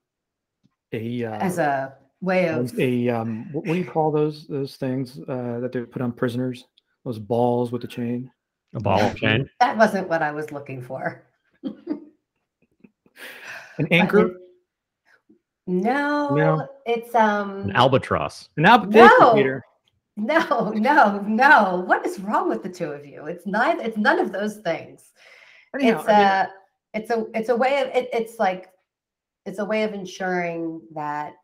A 0.93 1.25
uh, 1.25 1.33
as 1.39 1.59
a 1.59 1.95
way 2.21 2.49
of 2.49 2.77
a 2.79 3.09
um, 3.11 3.53
what, 3.53 3.67
what 3.67 3.75
do 3.75 3.79
you 3.79 3.85
call 3.85 4.11
those 4.11 4.47
those 4.47 4.77
things 4.77 5.19
uh, 5.29 5.61
that 5.61 5.71
they 5.73 5.83
put 5.83 6.03
on 6.03 6.11
prisoners? 6.13 6.65
Those 7.05 7.19
balls 7.19 7.71
with 7.71 7.83
the 7.83 7.89
chain. 7.89 8.31
A 8.75 8.81
ball 8.81 9.01
of 9.01 9.15
chain. 9.17 9.49
that 9.61 9.77
wasn't 9.79 10.09
what 10.09 10.21
i 10.23 10.31
was 10.31 10.51
looking 10.53 10.83
for 10.83 11.25
An 13.79 13.87
anchor. 13.91 14.27
it- 14.27 14.37
no, 15.71 16.35
No. 16.35 16.67
it's 16.87 17.15
um 17.15 17.51
An 17.69 17.73
albatross. 17.77 18.49
An 18.57 18.65
alp- 18.65 18.91
thank 18.91 19.11
you, 19.13 19.19
No. 19.21 19.35
Peter. 19.35 19.63
No 20.19 20.71
no 20.71 21.21
no. 21.21 21.85
What 21.87 22.05
is 22.07 22.21
wrong 22.21 22.49
with 22.49 22.63
the 22.63 22.69
two 22.69 22.91
of 22.93 23.07
you? 23.07 23.27
It's 23.27 23.47
neither 23.47 23.83
it's 23.83 23.97
none 23.97 24.19
of 24.19 24.33
those 24.33 24.57
things. 24.59 25.13
Anyhow, 25.75 26.01
it's 26.01 26.09
I 26.09 26.13
mean, 26.13 26.27
a 26.27 26.49
it's 26.95 27.11
a 27.11 27.27
it's 27.35 27.49
a 27.49 27.57
way 27.57 27.81
of 27.81 27.89
it, 27.89 28.09
it's 28.13 28.39
like 28.39 28.69
it's 29.47 29.59
a 29.59 29.65
way 29.65 29.85
of 29.85 29.93
ensuring 29.95 30.83
that 30.95 31.35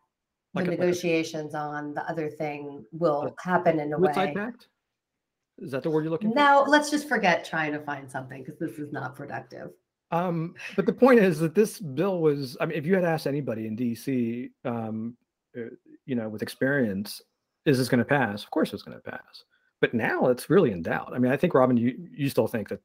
Like 0.53 0.65
the 0.65 0.71
a- 0.71 0.71
like 0.71 0.77
a- 0.79 0.81
negotiations 0.81 1.55
on 1.55 1.93
the 1.93 2.07
other 2.09 2.29
thing 2.29 2.85
will 2.91 3.33
happen 3.39 3.79
in 3.79 3.93
a 3.93 3.97
way. 3.99 4.33
Pact? 4.35 4.67
Is 5.57 5.71
that 5.71 5.83
the 5.83 5.89
word 5.89 6.03
you're 6.03 6.11
looking 6.11 6.31
for? 6.31 6.35
no 6.35 6.65
let's 6.67 6.91
just 6.91 7.07
forget 7.07 7.45
trying 7.45 7.71
to 7.71 7.79
find 7.79 8.11
something 8.11 8.43
because 8.43 8.59
this 8.59 8.77
is 8.77 8.91
not 8.91 9.15
productive. 9.15 9.71
Um, 10.11 10.53
but 10.75 10.85
the 10.85 10.93
point 10.93 11.19
is 11.19 11.39
that 11.39 11.55
this 11.55 11.79
bill 11.79 12.19
was, 12.19 12.55
I 12.61 12.67
mean, 12.67 12.77
if 12.77 12.85
you 12.85 12.93
had 12.93 13.03
asked 13.03 13.25
anybody 13.25 13.65
in 13.67 13.75
DC, 13.75 14.49
um, 14.63 15.17
uh, 15.57 15.61
you 16.05 16.15
know, 16.15 16.29
with 16.29 16.43
experience, 16.43 17.21
is 17.65 17.77
this 17.77 17.89
going 17.89 17.99
to 17.99 18.05
pass? 18.05 18.43
Of 18.43 18.51
course 18.51 18.73
it's 18.73 18.83
going 18.83 18.97
to 18.97 19.11
pass. 19.11 19.43
But 19.81 19.93
now 19.93 20.27
it's 20.27 20.49
really 20.49 20.71
in 20.71 20.81
doubt. 20.81 21.11
I 21.13 21.19
mean, 21.19 21.31
I 21.31 21.37
think, 21.37 21.53
Robin, 21.53 21.77
you, 21.77 21.95
you 22.11 22.29
still 22.29 22.47
think 22.47 22.69
that 22.69 22.79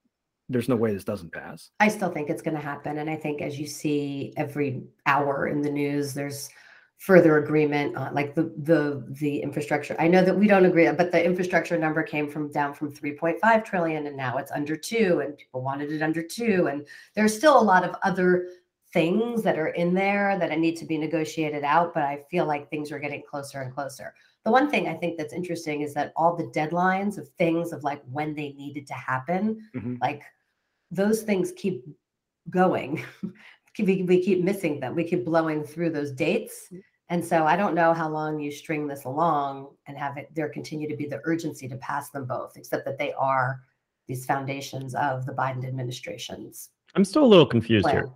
there's 0.49 0.69
no 0.69 0.77
way 0.77 0.93
this 0.93 1.05
doesn't 1.05 1.33
pass. 1.33 1.71
I 1.79 1.89
still 1.89 2.11
think 2.11 2.29
it's 2.29 2.43
going 2.43 2.57
to 2.57 2.63
happen. 2.63 2.99
And 2.99 3.09
I 3.09 3.17
think 3.17 3.41
as 3.41 3.59
you 3.59 3.67
see 3.67 4.33
every 4.37 4.83
hour 5.07 5.47
in 5.47 5.63
the 5.63 5.71
news, 5.71 6.13
there's 6.13 6.51
further 6.99 7.39
agreement 7.39 7.97
on 7.97 8.13
like 8.13 8.35
the 8.35 8.53
the 8.59 9.03
the 9.21 9.39
infrastructure. 9.39 9.97
I 9.99 10.07
know 10.07 10.23
that 10.23 10.37
we 10.37 10.47
don't 10.47 10.67
agree, 10.67 10.91
but 10.93 11.11
the 11.11 11.25
infrastructure 11.25 11.79
number 11.79 12.03
came 12.03 12.29
from 12.29 12.53
down 12.53 12.75
from 12.75 12.93
3.5 12.93 13.65
trillion 13.65 14.07
and 14.07 14.17
now 14.17 14.37
it's 14.37 14.53
under 14.53 14.77
two 14.77 15.23
and 15.25 15.35
people 15.39 15.63
wanted 15.63 15.93
it 15.93 16.03
under 16.03 16.23
two. 16.23 16.67
And 16.67 16.87
there's 17.15 17.35
still 17.35 17.59
a 17.59 17.63
lot 17.63 17.85
of 17.85 17.97
other 18.03 18.49
things 18.93 19.43
that 19.45 19.59
are 19.59 19.69
in 19.69 19.95
there 19.95 20.39
that 20.39 20.59
need 20.59 20.77
to 20.77 20.85
be 20.85 20.99
negotiated 20.99 21.65
out, 21.65 21.95
but 21.95 22.03
I 22.03 22.19
feel 22.31 22.45
like 22.45 22.69
things 22.69 22.93
are 22.93 22.99
getting 22.99 23.23
closer 23.23 23.61
and 23.61 23.73
closer. 23.73 24.15
The 24.45 24.51
one 24.51 24.71
thing 24.71 24.89
I 24.89 24.95
think 24.95 25.19
that's 25.19 25.33
interesting 25.35 25.83
is 25.83 25.93
that 25.95 26.13
all 26.17 26.35
the 26.35 26.45
deadlines 26.45 27.19
of 27.19 27.29
things 27.31 27.73
of 27.73 27.85
like 27.85 28.03
when 28.11 28.35
they 28.35 28.53
needed 28.53 28.87
to 28.87 28.95
happen, 28.95 29.69
Mhm. 29.75 29.99
like 30.01 30.23
those 30.91 31.23
things 31.23 31.53
keep 31.53 31.85
going. 32.49 33.05
we, 33.79 34.03
we 34.03 34.23
keep 34.23 34.43
missing 34.43 34.81
them. 34.81 34.95
We 34.95 35.05
keep 35.05 35.25
blowing 35.25 35.63
through 35.63 35.91
those 35.91 36.11
dates. 36.13 36.73
And 37.11 37.25
so 37.25 37.45
I 37.45 37.57
don't 37.57 37.75
know 37.75 37.93
how 37.93 38.09
long 38.09 38.41
you 38.41 38.51
string 38.51 38.87
this 38.87 39.05
along 39.05 39.75
and 39.87 39.97
have 39.99 40.17
it 40.17 40.31
there 40.35 40.49
continue 40.49 40.89
to 40.89 40.97
be 40.97 41.07
the 41.07 41.21
urgency 41.25 41.69
to 41.69 41.77
pass 41.77 42.11
them 42.11 42.25
both, 42.25 42.57
except 42.57 42.85
that 42.87 42.99
they 42.99 43.13
are 43.15 43.61
these 44.07 44.25
foundations 44.27 44.95
of 44.95 45.27
the 45.27 45.33
Biden 45.33 45.65
administration's 45.67 46.71
I'm 46.95 47.05
still 47.05 47.25
a 47.25 47.27
little 47.27 47.47
confused 47.47 47.85
plan. 47.85 47.95
here. 47.97 48.11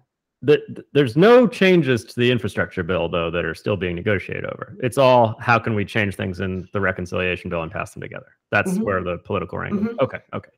The, 0.45 0.85
there's 0.93 1.17
no 1.17 1.47
changes 1.47 2.05
to 2.05 2.21
the 2.21 2.31
infrastructure 2.31 2.83
bill 2.83 3.09
though 3.09 3.31
that 3.31 3.45
are 3.45 3.55
still 3.55 3.77
being 3.77 3.97
negotiated 3.97 4.45
over. 4.47 4.77
It's 4.83 4.99
all 4.99 5.37
how 5.41 5.59
can 5.59 5.75
we 5.75 5.85
change 5.85 6.17
things 6.17 6.41
in 6.41 6.69
the 6.73 6.81
reconciliation 6.81 7.49
bill 7.49 7.63
and 7.63 7.73
pass 7.73 7.95
them 7.95 8.03
together. 8.03 8.37
That's 8.51 8.73
Mhm. 8.73 8.83
where 8.83 9.03
the 9.03 9.19
political 9.19 9.59
wrangling. 9.59 9.97
Mhm. 9.97 10.01
Okay, 10.01 10.19
okay. 10.35 10.51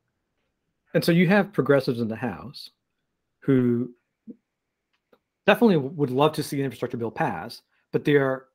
And 0.94 1.05
so 1.05 1.12
you 1.12 1.29
have 1.29 1.53
progressives 1.53 2.01
in 2.01 2.09
the 2.09 2.16
House 2.16 2.70
who 3.40 3.94
definitely 5.46 5.77
would 5.77 6.11
love 6.11 6.33
to 6.33 6.42
see 6.42 6.57
the 6.57 6.64
infrastructure 6.64 6.96
bill 6.96 7.11
pass, 7.11 7.62
but 7.92 8.05
they 8.05 8.16
are 8.16 8.46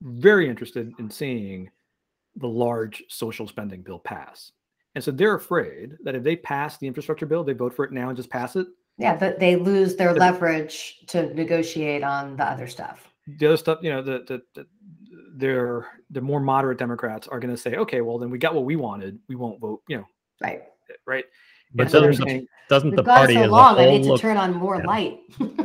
very 0.00 0.48
interested 0.48 0.92
in 0.98 1.10
seeing 1.10 1.70
the 2.36 2.48
large 2.48 3.02
social 3.08 3.46
spending 3.46 3.82
bill 3.82 3.98
pass. 3.98 4.52
And 4.94 5.04
so 5.04 5.10
they're 5.10 5.34
afraid 5.34 5.98
that 6.04 6.14
if 6.14 6.22
they 6.22 6.36
pass 6.36 6.78
the 6.78 6.86
infrastructure 6.86 7.26
bill, 7.26 7.44
they 7.44 7.52
vote 7.52 7.74
for 7.74 7.84
it 7.84 7.92
now 7.92 8.08
and 8.08 8.16
just 8.16 8.30
pass 8.30 8.56
it. 8.56 8.66
Yeah, 8.98 9.16
that 9.16 9.38
they 9.38 9.56
lose 9.56 9.96
their 9.96 10.12
The- 10.12 10.20
leverage 10.20 10.98
to 11.08 11.32
negotiate 11.34 12.02
on 12.02 12.36
the 12.36 12.44
other 12.44 12.66
stuff. 12.66 13.04
The 13.38 13.46
other 13.46 13.56
stuff, 13.56 13.78
you 13.82 13.90
know, 13.90 14.02
the 14.02 14.24
the, 14.26 14.42
the 14.54 14.66
they're 15.36 15.86
the 16.10 16.20
more 16.20 16.40
moderate 16.40 16.78
Democrats 16.78 17.28
are 17.28 17.38
going 17.38 17.54
to 17.54 17.56
say, 17.56 17.76
okay, 17.76 18.00
well 18.00 18.18
then 18.18 18.30
we 18.30 18.38
got 18.38 18.54
what 18.54 18.64
we 18.64 18.76
wanted. 18.76 19.18
We 19.28 19.36
won't 19.36 19.60
vote, 19.60 19.82
you 19.88 19.98
know, 19.98 20.04
Right. 20.42 20.62
right? 21.06 21.24
But 21.74 21.90
so 21.90 22.00
doesn't 22.00 22.24
the, 22.24 22.30
saying, 22.30 22.46
doesn't 22.70 22.96
the 22.96 23.02
party 23.04 23.34
so 23.34 23.42
as 23.42 23.50
long, 23.50 23.76
a 23.76 23.80
I 23.80 23.82
whole 23.84 23.92
need 23.98 24.02
to 24.04 24.08
look, 24.12 24.20
turn 24.20 24.36
on 24.38 24.54
more 24.54 24.76
yeah. 24.78 24.86
light. 24.86 25.18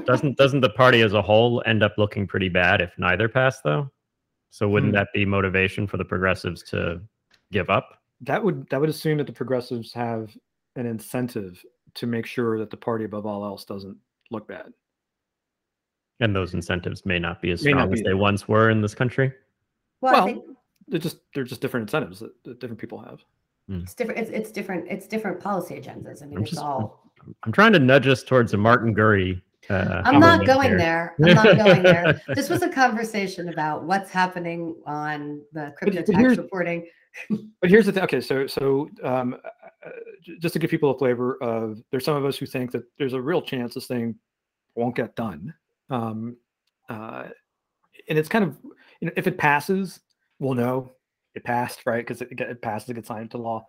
doesn't 0.06 0.38
doesn't 0.38 0.60
the 0.62 0.70
party 0.70 1.02
as 1.02 1.14
a 1.14 1.22
whole 1.22 1.64
end 1.66 1.82
up 1.82 1.94
looking 1.98 2.28
pretty 2.28 2.50
bad 2.50 2.82
if 2.82 2.92
neither 2.98 3.28
pass 3.30 3.62
though? 3.62 3.90
So 4.52 4.68
wouldn't 4.70 4.92
Hmm. 4.92 4.98
that 4.98 5.08
be 5.14 5.26
motivation 5.26 5.88
for 5.88 5.98
the 5.98 6.06
progressives 6.06 6.62
to 6.72 7.02
give 7.52 7.70
up? 7.70 8.00
that 8.22 8.42
would 8.44 8.68
that 8.70 8.80
would 8.80 8.90
assume 8.90 9.18
that 9.18 9.28
the 9.28 9.34
progressives 9.34 9.92
have 9.94 10.36
an 10.76 10.86
incentive 10.86 11.62
to 11.96 12.08
make 12.08 12.26
sure 12.26 12.58
that 12.60 12.70
the 12.70 12.78
party 12.78 13.06
above 13.06 13.26
all 13.26 13.44
else 13.46 13.66
doesn't 13.66 13.98
look 14.32 14.48
bad. 14.48 14.74
And 16.20 16.36
those 16.36 16.54
incentives 16.54 17.06
may 17.06 17.20
not 17.20 17.42
be 17.42 17.52
as 17.52 17.64
May 17.64 17.72
not 17.72 17.82
strong 17.82 17.94
as 17.94 18.00
they 18.00 18.04
there. 18.06 18.18
once 18.18 18.48
were 18.48 18.70
in 18.70 18.82
this 18.82 18.96
country. 18.96 19.34
well, 20.02 20.14
Well, 20.14 20.26
think 20.26 20.44
They're 20.88 21.00
just 21.00 21.18
they're 21.34 21.44
just 21.44 21.62
different 21.62 21.90
incentives 21.90 22.20
that, 22.20 22.32
that 22.44 22.60
different 22.60 22.80
people 22.80 23.00
have. 23.00 23.20
it's 23.70 23.94
different. 23.94 24.20
It's, 24.20 24.30
it's 24.30 24.52
different. 24.52 24.86
It's 24.90 25.08
different 25.08 25.40
policy 25.40 25.76
agendas. 25.76 26.22
I 26.22 26.26
mean, 26.28 26.38
I'm 26.38 26.44
it's 26.44 26.52
just- 26.52 26.62
all. 26.64 27.02
I'm 27.44 27.54
trying 27.54 27.72
to 27.72 27.80
nudge 27.80 28.06
us 28.08 28.22
towards 28.22 28.54
a 28.54 28.58
Martin 28.58 28.94
Gurri. 28.94 29.42
Uh, 29.70 30.02
I'm 30.04 30.20
not 30.20 30.46
going 30.46 30.68
here. 30.72 30.78
there. 30.78 31.16
I'm 31.24 31.34
not 31.36 31.56
going 31.58 31.82
there. 31.84 32.22
This 32.36 32.50
was 32.50 32.64
a 32.64 32.70
conversation 32.70 33.48
about 33.48 33.86
what's 33.86 34.12
happening 34.12 34.76
on 34.86 35.42
the 35.54 35.74
crypto 35.78 36.00
but 36.02 36.06
tax 36.08 36.20
here's- 36.20 36.38
reporting. 36.38 36.86
But 37.62 37.70
here's 37.70 37.86
the 37.86 37.92
thing. 37.94 38.04
Okay, 38.04 38.20
so 38.22 38.46
so 38.48 38.90
um, 39.04 39.38
j- 39.42 39.50
just 40.40 40.54
to 40.54 40.60
give 40.60 40.70
people 40.70 40.92
a 40.92 40.98
flavor 40.98 41.42
of, 41.44 41.82
there's 41.92 42.06
some 42.06 42.16
of 42.16 42.26
us 42.26 42.38
who 42.38 42.46
think 42.46 42.72
that 42.72 42.84
there's 42.98 43.14
a 43.14 43.22
real 43.22 43.42
chance 43.42 43.74
this 43.74 43.88
thing 43.88 44.16
won't 44.76 44.96
get 44.96 45.16
done. 45.16 45.54
Um, 45.90 46.38
uh, 46.90 47.26
and 48.10 48.18
it's 48.18 48.30
kind 48.30 48.46
of, 48.46 48.58
you 49.00 49.08
know, 49.08 49.14
if 49.16 49.28
it 49.28 49.38
passes, 49.38 50.00
we'll 50.40 50.56
know 50.56 50.92
it 51.36 51.44
passed, 51.44 51.82
right? 51.86 52.06
Because 52.06 52.22
it, 52.22 52.40
it 52.40 52.62
passes, 52.62 52.90
it 52.90 52.94
gets 52.96 53.08
signed 53.08 53.24
into 53.24 53.38
law. 53.38 53.66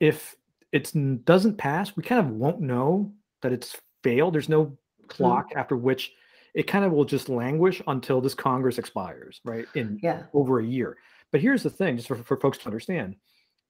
If 0.00 0.34
it 0.72 0.92
doesn't 1.24 1.58
pass, 1.58 1.96
we 1.96 2.02
kind 2.02 2.20
of 2.20 2.30
won't 2.30 2.60
know 2.60 3.12
that 3.42 3.52
it's 3.52 3.76
failed. 4.02 4.34
There's 4.34 4.48
no 4.48 4.76
clock 5.08 5.48
after 5.56 5.76
which 5.76 6.12
it 6.54 6.64
kind 6.64 6.84
of 6.84 6.92
will 6.92 7.04
just 7.04 7.28
languish 7.28 7.80
until 7.86 8.20
this 8.20 8.34
Congress 8.34 8.78
expires, 8.78 9.40
right? 9.44 9.66
In 9.74 9.98
Yeah. 10.02 10.24
over 10.32 10.60
a 10.60 10.64
year. 10.64 10.96
But 11.32 11.40
here's 11.40 11.62
the 11.62 11.70
thing, 11.70 11.96
just 11.96 12.08
for, 12.08 12.16
for 12.16 12.36
folks 12.36 12.58
to 12.58 12.66
understand, 12.66 13.16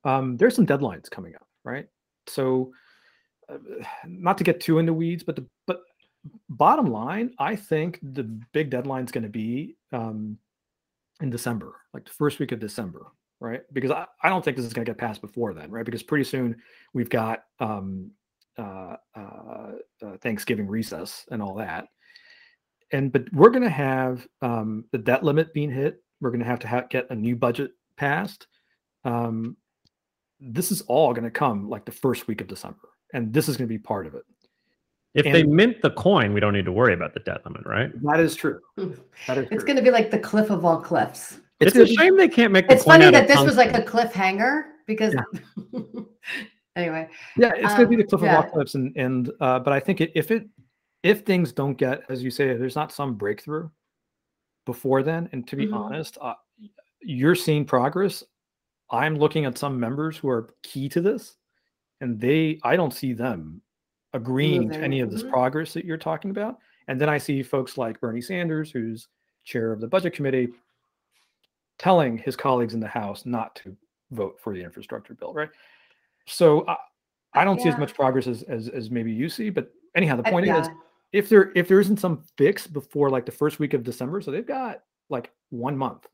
um, 0.05 0.37
there's 0.39 0.57
some 0.57 0.67
deadlines 0.67 1.11
coming 1.11 1.35
up, 1.35 1.47
right? 1.65 1.87
So, 2.27 2.73
uh, 3.49 3.59
not 4.07 4.39
to 4.39 4.45
get 4.45 4.61
too 4.61 4.79
into 4.79 4.93
weeds, 4.93 5.23
but 5.23 5.37
the 5.37 5.47
but 5.67 5.83
bottom 6.49 6.87
line, 6.87 7.35
I 7.39 7.57
think 7.57 7.99
the 8.03 8.25
big 8.53 8.71
deadline 8.71 9.05
is 9.05 9.13
going 9.13 9.25
to 9.25 9.31
be 9.31 9.77
um, 9.93 10.39
in 11.21 11.31
December, 11.31 11.77
like 11.95 12.05
the 12.05 12.11
first 12.11 12.39
week 12.39 12.53
of 12.53 12.61
December, 12.61 13.07
right? 13.41 13.63
Because 13.73 13.91
I, 13.91 14.07
I 14.23 14.29
don't 14.29 14.45
think 14.45 14.57
this 14.57 14.67
is 14.67 14.73
going 14.73 14.85
to 14.85 14.91
get 14.91 14.99
passed 14.99 15.21
before 15.21 15.55
then, 15.55 15.71
right? 15.71 15.85
Because 15.85 16.03
pretty 16.03 16.25
soon 16.25 16.57
we've 16.93 17.11
got 17.11 17.45
um, 17.59 18.11
uh, 18.59 18.97
uh, 19.17 19.73
uh, 20.05 20.17
Thanksgiving 20.21 20.67
recess 20.67 21.27
and 21.31 21.43
all 21.43 21.55
that. 21.57 21.87
And 22.93 23.13
but 23.13 23.33
we're 23.33 23.51
going 23.51 23.63
to 23.63 23.71
have 23.71 24.27
um, 24.43 24.85
the 24.93 24.99
debt 24.99 25.23
limit 25.23 25.55
being 25.55 25.71
hit. 25.71 26.03
We're 26.21 26.31
going 26.31 26.41
to 26.41 26.47
have 26.47 26.59
to 26.61 26.69
ha- 26.69 26.87
get 26.91 27.07
a 27.11 27.15
new 27.15 27.37
budget 27.37 27.71
passed. 27.97 28.47
Um, 29.05 29.57
this 30.41 30.73
is 30.73 30.81
all 30.83 31.13
going 31.13 31.25
to 31.25 31.31
come 31.31 31.69
like 31.69 31.85
the 31.85 31.93
first 31.93 32.27
week 32.29 32.41
of 32.41 32.47
December, 32.49 32.89
and 33.13 33.33
this 33.33 33.49
is 33.49 33.57
going 33.57 33.69
to 33.69 33.73
be 33.73 33.79
part 33.79 34.07
of 34.07 34.15
it. 34.15 34.23
If 35.15 35.25
they 35.25 35.43
mint 35.43 35.83
the 35.83 35.91
coin, 35.91 36.33
we 36.33 36.39
don't 36.41 36.53
need 36.53 36.65
to 36.67 36.73
worry 36.73 36.95
about 36.95 37.15
the 37.15 37.21
debt 37.21 37.45
limit, 37.45 37.67
right? 37.67 37.91
That 38.05 38.21
is 38.21 38.37
true. 38.37 38.61
That 39.27 39.39
is 39.39 39.49
It's 39.51 39.65
going 39.65 39.77
to 39.77 39.83
be 39.83 39.91
like 39.91 40.11
the 40.11 40.19
cliff 40.21 40.51
of 40.51 40.65
all 40.65 40.81
cliffs. 40.81 41.41
It's, 41.59 41.73
gonna 41.73 41.85
a 41.85 41.89
be- 41.89 41.97
shame 41.97 42.17
they 42.17 42.29
can't 42.29 42.53
make. 42.53 42.69
The 42.69 42.75
It's 42.75 42.85
coin 42.85 42.95
funny 43.01 43.05
out 43.07 43.15
of 43.15 43.27
that 43.27 43.29
this 43.29 43.45
was 43.45 43.57
like 43.57 43.77
a 43.77 43.83
cliffhanger 43.83 44.63
because. 44.87 45.15
anyway, 46.77 47.09
Yeah, 47.37 47.53
it's 47.57 47.75
going 47.75 47.81
to 47.81 47.87
be 47.89 47.97
the 47.97 48.03
Um, 48.05 48.09
cliff 48.09 48.23
yeah. 48.23 48.39
of 48.39 48.45
all 48.45 48.51
cliffs, 48.51 48.75
and 48.77 48.97
and 48.97 49.31
uh, 49.41 49.59
but 49.59 49.73
I 49.73 49.81
think 49.81 50.01
it, 50.01 50.13
if 50.15 50.31
it 50.31 50.49
if 51.03 51.23
things 51.23 51.53
don't 51.53 51.75
get 51.75 52.03
as 52.09 52.23
you 52.23 52.31
say, 52.31 52.55
there's 52.57 52.77
not 52.77 52.93
some 52.93 53.15
breakthrough 53.15 53.69
before 54.65 55.03
then. 55.03 55.29
And 55.33 55.47
to 55.49 55.57
be 55.57 55.67
Mhm. 55.67 55.75
honest, 55.75 56.19
uh, 56.21 56.35
you're 57.03 57.35
seeing 57.35 57.65
progress. 57.65 58.23
I'm 58.91 59.17
looking 59.17 59.45
at 59.45 59.59
some 59.59 59.79
members 59.79 60.17
who 60.17 60.29
are 60.29 60.51
key 60.63 60.89
to 60.91 61.01
this, 61.01 61.37
and 62.01 62.21
they 62.21 62.59
I 62.65 62.77
don't 62.77 62.95
see 62.95 63.13
them 63.13 63.63
agreeing 64.13 64.71
to 64.71 64.79
any 64.79 65.01
of 65.01 65.11
this 65.11 65.23
mhm. 65.23 65.31
progress 65.31 65.73
that 65.75 65.85
you're 65.85 65.97
talking 65.97 66.31
about. 66.31 66.59
And 66.89 67.01
then 67.01 67.09
I 67.09 67.19
see 67.19 67.43
folks 67.43 67.79
like 67.79 68.01
Bernie 68.01 68.21
Sanders, 68.21 68.71
who's 68.71 69.09
chair 69.45 69.73
of 69.73 69.81
the 69.81 69.87
budget 69.87 70.13
committee, 70.13 70.49
telling 71.79 72.19
his 72.19 72.37
colleagues 72.37 72.75
in 72.75 72.81
the 72.81 72.89
House 72.89 73.25
not 73.25 73.55
to 73.57 73.77
vote 74.11 74.39
for 74.41 74.53
the 74.53 74.63
infrastructure 74.63 75.15
bill, 75.15 75.33
right? 75.33 75.51
So 76.27 76.67
I, 76.67 76.77
I 77.35 77.45
don't 77.45 77.61
see 77.61 77.69
as 77.69 77.79
much 77.79 77.95
progress 77.95 78.27
as, 78.27 78.43
as 78.45 78.69
as 78.69 78.91
maybe 78.91 79.13
you 79.13 79.29
see, 79.29 79.51
but 79.51 79.71
anyhow, 79.95 80.17
the 80.17 80.25
point 80.25 80.47
is 80.47 80.67
yeah. 80.67 80.75
if 81.13 81.29
there 81.29 81.53
if 81.55 81.69
there 81.69 81.81
isn't 81.81 81.99
some 81.99 82.25
fix 82.37 82.67
before 82.67 83.09
like 83.09 83.25
the 83.25 83.33
first 83.33 83.59
week 83.59 83.75
of 83.75 83.85
December, 83.85 84.21
so 84.21 84.31
they've 84.31 84.47
got 84.47 84.83
like 85.09 85.31
one 85.51 85.77
month. 85.77 86.07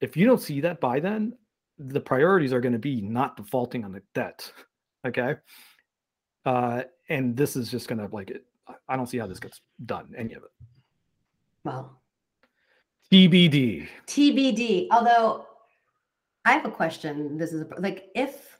If 0.00 0.16
you 0.16 0.26
don't 0.26 0.40
see 0.40 0.60
that 0.60 0.80
by 0.80 1.00
then, 1.00 1.36
the 1.78 2.00
priorities 2.00 2.52
are 2.52 2.60
going 2.60 2.72
to 2.72 2.78
be 2.78 3.00
not 3.00 3.36
defaulting 3.36 3.84
on 3.84 3.92
the 3.92 4.02
debt. 4.14 4.50
Okay. 5.06 5.36
Uh, 6.46 6.82
and 7.08 7.36
this 7.36 7.56
is 7.56 7.70
just 7.70 7.88
going 7.88 7.98
to 7.98 8.14
like 8.14 8.30
it. 8.30 8.44
I- 8.88 8.96
don't 8.96 9.06
see 9.06 9.18
how 9.18 9.26
this 9.26 9.40
gets 9.40 9.60
done, 9.84 10.14
any 10.16 10.34
of 10.34 10.42
it. 10.42 10.50
well, 11.64 12.00
TBD. 13.12 13.86
TBD. 14.06 14.88
Although 14.90 15.46
I 16.44 16.52
have 16.52 16.64
a 16.64 16.70
question. 16.70 17.36
This 17.38 17.52
is 17.52 17.62
a, 17.62 17.80
like 17.80 18.08
if, 18.14 18.58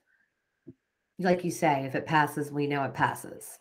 like 1.18 1.45
you 1.45 1.51
say, 1.51 1.84
if 1.84 1.95
it 1.95 2.07
passes, 2.07 2.51
we 2.53 2.66
know 2.66 2.84
it 2.84 2.95
passes. 2.95 3.59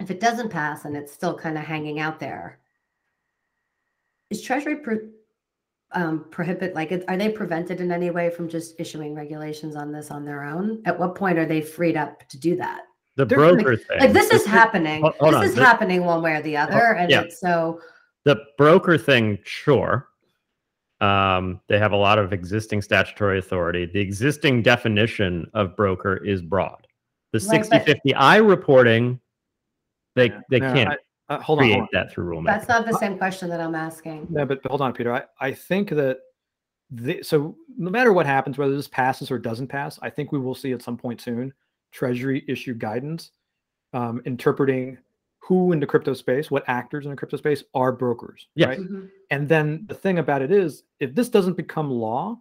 If 0.00 0.10
it 0.10 0.20
doesn't 0.20 0.50
pass 0.50 0.84
and 0.84 0.96
it's 0.96 1.12
still 1.12 1.36
kind 1.36 1.58
of 1.58 1.64
hanging 1.64 2.00
out 2.00 2.18
there, 2.20 2.60
is 4.30 4.42
Treasury 4.42 4.76
um, 5.92 6.26
prohibit 6.30 6.74
like 6.74 6.92
are 7.08 7.16
they 7.16 7.30
prevented 7.30 7.80
in 7.80 7.90
any 7.92 8.10
way 8.10 8.28
from 8.30 8.48
just 8.48 8.78
issuing 8.78 9.14
regulations 9.14 9.74
on 9.76 9.90
this 9.92 10.10
on 10.10 10.24
their 10.24 10.44
own? 10.44 10.82
At 10.84 10.98
what 10.98 11.14
point 11.14 11.38
are 11.38 11.46
they 11.46 11.60
freed 11.60 11.96
up 11.96 12.28
to 12.28 12.38
do 12.38 12.56
that? 12.56 12.82
the 13.16 13.24
They're 13.24 13.38
broker 13.38 13.76
thing. 13.76 13.98
Like 13.98 14.12
this 14.12 14.30
is 14.30 14.44
happening. 14.46 15.00
Hol- 15.02 15.14
hold 15.18 15.32
this 15.34 15.38
on, 15.38 15.44
is 15.44 15.54
this- 15.56 15.64
happening 15.64 16.04
one 16.04 16.22
way 16.22 16.34
or 16.34 16.42
the 16.42 16.56
other, 16.56 16.94
and 16.94 17.10
yeah. 17.10 17.22
it's 17.22 17.40
so 17.40 17.80
the 18.24 18.36
broker 18.56 18.96
thing, 18.98 19.38
sure. 19.44 20.08
Um, 21.00 21.60
they 21.68 21.78
have 21.78 21.92
a 21.92 21.96
lot 21.96 22.18
of 22.18 22.32
existing 22.32 22.82
statutory 22.82 23.38
authority. 23.38 23.86
The 23.86 24.00
existing 24.00 24.62
definition 24.62 25.48
of 25.54 25.76
broker 25.76 26.16
is 26.24 26.42
broad. 26.42 26.86
The 27.32 27.38
Right, 27.38 27.64
60 27.64 27.70
but- 27.78 27.86
50 27.86 28.14
I 28.14 28.36
reporting, 28.36 29.20
they 30.16 30.30
they 30.50 30.60
No, 30.60 30.72
can't 30.72 30.90
I- 30.90 30.96
uh, 31.28 31.40
hold 31.40 31.58
on. 31.58 31.64
create 31.64 31.74
Hold 31.74 31.82
on. 31.82 31.88
that 31.92 32.12
through 32.12 32.24
rulemaking. 32.26 32.46
That's 32.46 32.68
not 32.68 32.86
the 32.86 32.98
same 32.98 33.18
question 33.18 33.48
that 33.50 33.60
I'm 33.60 33.74
asking. 33.74 34.26
No, 34.30 34.46
but 34.46 34.60
hold 34.66 34.80
on, 34.80 34.92
Peter. 34.92 35.12
I, 35.12 35.24
I 35.40 35.52
think 35.52 35.90
that 35.90 36.18
the, 36.90 37.22
so 37.22 37.56
no 37.76 37.90
matter 37.90 38.12
what 38.12 38.26
happens, 38.26 38.56
whether 38.56 38.74
this 38.74 38.88
passes 38.88 39.30
or 39.30 39.38
doesn't 39.38 39.66
pass, 39.68 39.98
I 40.00 40.10
think 40.10 40.32
we 40.32 40.38
will 40.38 40.54
see 40.54 40.72
at 40.72 40.82
some 40.82 40.96
point 40.96 41.20
soon 41.20 41.52
Treasury 41.92 42.44
issue 42.48 42.74
guidance 42.74 43.30
um, 43.92 44.22
interpreting 44.24 44.98
who 45.40 45.72
in 45.72 45.80
the 45.80 45.86
crypto 45.86 46.12
space, 46.12 46.50
what 46.50 46.64
actors 46.66 47.06
in 47.06 47.10
the 47.10 47.16
crypto 47.16 47.38
space 47.38 47.64
are 47.74 47.92
brokers. 47.92 48.48
Yes. 48.54 48.68
Right? 48.68 48.80
Mhm. 48.80 49.10
And 49.30 49.48
then 49.48 49.84
the 49.88 49.94
thing 49.94 50.18
about 50.18 50.42
it 50.42 50.52
is, 50.52 50.82
if 51.00 51.14
this 51.14 51.30
doesn't 51.30 51.56
become 51.56 51.90
law, 51.90 52.38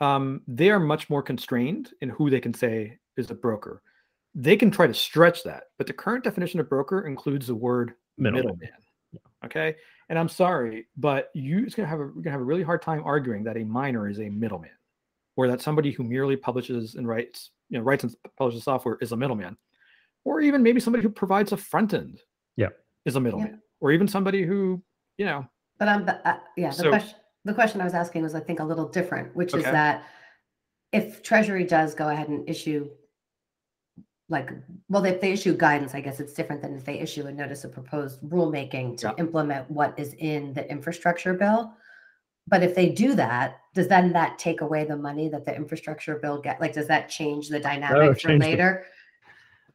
um, 0.00 0.42
they 0.48 0.70
are 0.70 0.80
much 0.80 1.08
more 1.10 1.22
constrained 1.22 1.92
in 2.00 2.08
who 2.08 2.28
they 2.30 2.40
can 2.40 2.54
say 2.54 2.98
is 3.16 3.30
a 3.30 3.34
broker. 3.34 3.82
They 4.34 4.56
can 4.56 4.70
try 4.70 4.86
to 4.86 4.94
stretch 4.94 5.42
that, 5.44 5.64
but 5.78 5.86
the 5.86 5.92
current 5.92 6.24
definition 6.24 6.60
of 6.60 6.68
broker 6.68 7.06
includes 7.06 7.46
the 7.46 7.54
word 7.54 7.94
Middleman. 8.16 8.44
middleman. 8.46 8.70
Okay, 9.44 9.76
and 10.08 10.18
I'm 10.18 10.28
sorry, 10.28 10.86
but 10.96 11.30
you 11.34 11.64
it's 11.64 11.74
gonna 11.74 11.88
have 11.88 12.00
a 12.00 12.04
you're 12.04 12.22
gonna 12.22 12.32
have 12.32 12.40
a 12.40 12.44
really 12.44 12.62
hard 12.62 12.82
time 12.82 13.02
arguing 13.04 13.42
that 13.44 13.56
a 13.56 13.64
miner 13.64 14.08
is 14.08 14.20
a 14.20 14.28
middleman, 14.28 14.70
or 15.36 15.46
that 15.48 15.60
somebody 15.60 15.92
who 15.92 16.02
merely 16.04 16.36
publishes 16.36 16.94
and 16.96 17.06
writes, 17.06 17.50
you 17.70 17.78
know, 17.78 17.84
writes 17.84 18.04
and 18.04 18.14
publishes 18.36 18.64
software 18.64 18.98
is 19.00 19.12
a 19.12 19.16
middleman, 19.16 19.56
or 20.24 20.40
even 20.40 20.62
maybe 20.62 20.80
somebody 20.80 21.02
who 21.02 21.08
provides 21.08 21.52
a 21.52 21.56
front 21.56 21.94
end, 21.94 22.20
Yeah. 22.56 22.68
is 23.06 23.16
a 23.16 23.20
middleman, 23.20 23.62
or 23.80 23.92
even 23.92 24.08
somebody 24.08 24.42
who, 24.42 24.82
you 25.16 25.24
know, 25.24 25.46
But 25.78 25.88
I'm, 25.88 26.04
but, 26.04 26.20
uh, 26.26 26.38
yeah, 26.56 26.70
the 26.70 26.74
So- 26.74 26.88
question, 26.90 27.18
the 27.44 27.54
question 27.54 27.80
I 27.80 27.84
was 27.84 27.94
asking 27.94 28.22
was, 28.22 28.34
I 28.34 28.40
think, 28.40 28.58
a 28.60 28.64
little 28.64 28.88
different, 28.88 29.34
which 29.36 29.54
is 29.54 29.62
that 29.62 30.04
if 30.92 31.22
Treasury 31.22 31.64
does 31.64 31.94
go 31.94 32.08
ahead 32.08 32.28
and 32.28 32.48
issue, 32.48 32.90
like, 34.28 34.50
well, 34.88 35.04
if 35.04 35.20
they 35.20 35.32
issue 35.32 35.56
guidance, 35.56 35.94
I 35.94 36.00
guess 36.00 36.20
it's 36.20 36.34
different 36.34 36.60
than 36.60 36.76
if 36.76 36.84
they 36.84 36.98
issue 36.98 37.26
a 37.26 37.32
notice 37.32 37.64
of 37.64 37.72
proposed 37.72 38.20
rulemaking 38.22 38.98
to 38.98 39.08
Yeah. 39.08 39.14
implement 39.24 39.70
what 39.70 39.98
is 39.98 40.14
in 40.14 40.52
the 40.52 40.70
infrastructure 40.70 41.32
bill. 41.32 41.72
But 42.46 42.62
if 42.62 42.74
they 42.74 42.88
do 42.90 43.14
that, 43.14 43.58
does 43.74 43.88
then 43.88 44.12
that 44.12 44.38
take 44.38 44.60
away 44.60 44.84
the 44.84 44.96
money 44.96 45.28
that 45.28 45.44
the 45.44 45.54
infrastructure 45.54 46.16
bill 46.16 46.40
get? 46.40 46.60
Like, 46.60 46.72
does 46.74 46.86
that 46.88 47.08
change 47.08 47.48
the 47.48 47.60
dynamic 47.60 47.96
oh, 48.02 48.12
for 48.14 48.18
change 48.18 48.42
the- 48.42 48.48
later? 48.48 48.86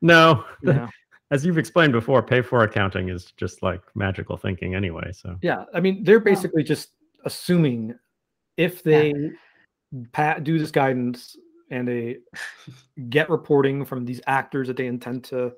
No, 0.02 0.44
you 0.62 0.88
as 1.32 1.44
you've 1.46 1.58
explained 1.58 1.94
before, 1.94 2.22
pay 2.22 2.42
for 2.42 2.64
accounting 2.64 3.10
is 3.10 3.32
just 3.38 3.64
like 3.64 3.82
magical 3.96 4.38
thinking 4.38 4.76
anyway. 4.76 5.12
So 5.14 5.38
yeah. 5.42 5.66
I 5.74 5.80
mean, 5.80 6.04
they're 6.04 6.20
Well- 6.20 6.26
basically 6.26 6.64
just 6.64 6.90
assuming 7.26 7.96
if 8.58 8.84
they 8.84 9.32
pa- 10.12 10.40
do 10.40 10.60
this 10.60 10.70
guidance 10.72 11.38
and 11.74 11.88
they 11.88 12.18
get 13.10 13.30
reporting 13.30 13.84
from 13.84 14.06
these 14.06 14.22
actors 14.28 14.68
that 14.68 14.78
they 14.78 14.86
intend 14.86 15.24
to 15.26 15.52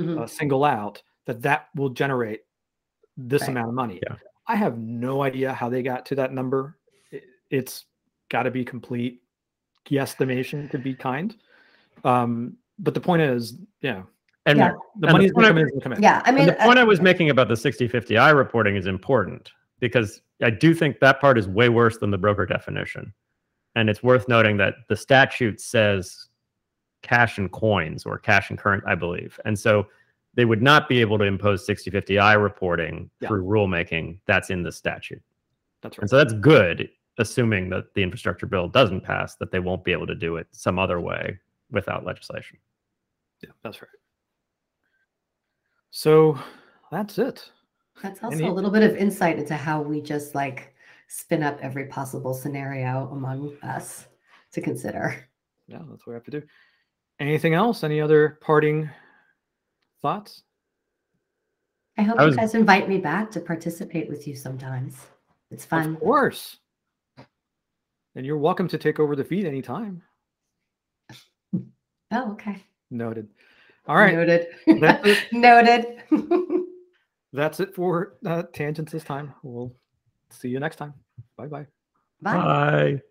Mhm. 0.00 0.20
uh, 0.22 0.26
single 0.26 0.64
out 0.64 1.02
that 1.26 1.42
that 1.42 1.68
will 1.76 1.90
generate 1.90 2.40
this 3.16 3.42
Right. 3.42 3.50
amount 3.50 3.68
of 3.68 3.74
money. 3.74 4.00
Yeah. 4.02 4.16
I 4.46 4.56
have 4.56 4.78
no 4.78 5.22
idea 5.22 5.52
how 5.52 5.68
they 5.68 5.82
got 5.82 6.04
to 6.06 6.14
that 6.16 6.32
number. 6.32 6.76
It, 7.12 7.24
it's 7.50 7.84
got 8.30 8.42
to 8.44 8.50
be 8.50 8.64
complete 8.64 9.22
guesstimation 9.88 10.70
to 10.70 10.78
be 10.78 10.94
kind. 10.94 11.36
Um, 12.02 12.56
but 12.78 12.94
the 12.94 13.00
point 13.00 13.22
is, 13.22 13.58
yeah, 13.82 14.02
and 14.46 14.58
Yeah. 14.58 14.70
the 14.70 14.74
And 14.74 15.02
the 15.02 15.12
money's 15.12 15.32
going 15.32 15.44
to 15.44 15.48
I- 15.48 15.52
come 15.52 15.58
in. 15.58 15.68
gonna 15.68 15.80
come 15.82 15.92
in. 15.92 16.02
Yeah, 16.02 16.22
I 16.24 16.32
mean, 16.32 16.40
and 16.40 16.50
the 16.50 16.64
point 16.64 16.78
uh, 16.78 16.82
I 16.82 16.84
was 16.84 17.00
making 17.00 17.30
about 17.30 17.48
the 17.48 17.54
60-50 17.56 18.16
I 18.18 18.30
reporting 18.30 18.74
is 18.76 18.86
important 18.86 19.52
because 19.80 20.22
I 20.42 20.50
do 20.50 20.74
think 20.74 20.98
that 21.00 21.20
part 21.20 21.38
is 21.38 21.46
way 21.46 21.68
worse 21.68 21.98
than 21.98 22.10
the 22.10 22.18
broker 22.18 22.46
definition. 22.46 23.12
And 23.76 23.90
it's 23.90 24.02
worth 24.02 24.28
noting 24.28 24.56
that 24.58 24.74
the 24.88 24.96
statute 24.96 25.60
says 25.60 26.28
cash 27.02 27.38
and 27.38 27.50
coins 27.50 28.06
or 28.06 28.18
cash 28.18 28.50
and 28.50 28.58
current, 28.58 28.84
I 28.86 28.94
believe. 28.94 29.38
And 29.44 29.58
so 29.58 29.86
they 30.34 30.44
would 30.44 30.62
not 30.62 30.88
be 30.88 31.00
able 31.00 31.18
to 31.18 31.24
impose 31.24 31.66
60-50 31.66 32.20
I 32.20 32.34
reporting 32.34 33.10
Yeah. 33.20 33.28
through 33.28 33.44
rulemaking. 33.44 34.18
That's 34.26 34.50
in 34.50 34.62
the 34.62 34.72
statute. 34.72 35.22
That's 35.82 35.98
right. 35.98 36.02
And 36.02 36.10
so 36.10 36.16
that's 36.16 36.32
good, 36.34 36.88
assuming 37.18 37.68
that 37.70 37.92
the 37.94 38.02
infrastructure 38.02 38.46
bill 38.46 38.68
doesn't 38.68 39.02
pass, 39.02 39.36
that 39.36 39.50
they 39.50 39.60
won't 39.60 39.84
be 39.84 39.92
able 39.92 40.06
to 40.06 40.14
do 40.14 40.36
it 40.36 40.46
some 40.52 40.78
other 40.78 41.00
way 41.00 41.38
without 41.70 42.04
legislation. 42.04 42.58
Yeah, 43.42 43.50
that's 43.62 43.82
right. 43.82 43.90
So 45.90 46.38
that's 46.90 47.18
it. 47.18 47.50
That's 48.02 48.22
also 48.22 48.38
you- 48.38 48.50
a 48.50 48.52
little 48.52 48.70
bit 48.70 48.82
of 48.82 48.96
insight 48.96 49.38
into 49.38 49.54
how 49.56 49.80
we 49.82 50.00
just 50.00 50.34
like 50.34 50.73
spin 51.16 51.44
up 51.44 51.58
every 51.62 51.86
possible 51.86 52.34
scenario 52.34 53.08
among 53.12 53.56
us 53.62 54.06
to 54.52 54.60
consider. 54.60 55.28
Yeah, 55.68 55.78
that's 55.88 56.04
what 56.04 56.08
we 56.08 56.14
have 56.14 56.24
to 56.24 56.30
do. 56.32 56.42
Anything 57.20 57.54
else? 57.54 57.84
Any 57.84 58.00
other 58.00 58.38
parting 58.40 58.90
thoughts? 60.02 60.42
I 61.96 62.02
hope 62.02 62.18
I 62.18 62.26
you 62.26 62.34
guys 62.34 62.56
invite 62.56 62.88
me 62.88 62.98
back 62.98 63.30
to 63.30 63.40
participate 63.40 64.08
with 64.08 64.26
you 64.26 64.34
sometimes. 64.34 64.96
It's 65.52 65.64
fun. 65.64 65.94
Of 65.94 66.00
course. 66.00 66.56
And 68.16 68.26
you're 68.26 68.36
welcome 68.36 68.66
to 68.68 68.78
take 68.78 68.98
over 68.98 69.14
the 69.14 69.24
feed 69.24 69.46
anytime. 69.46 70.02
Oh, 72.12 72.30
okay. 72.32 72.62
Noted. 72.92 73.28
All 73.88 73.96
right. 73.96 74.14
Noted. 74.14 74.46
That's 74.78 75.08
it. 75.08 75.18
Noted. 75.32 76.02
That's 77.32 77.58
it 77.58 77.74
for 77.74 78.18
uh, 78.24 78.44
tangents 78.52 78.92
this 78.92 79.02
time. 79.02 79.34
We'll 79.42 79.74
see 80.30 80.48
you 80.48 80.60
next 80.60 80.76
time. 80.76 80.94
Bye 81.36 81.46
bye. 81.48 81.66
Bye. 82.20 82.32
Bye. 82.32 83.02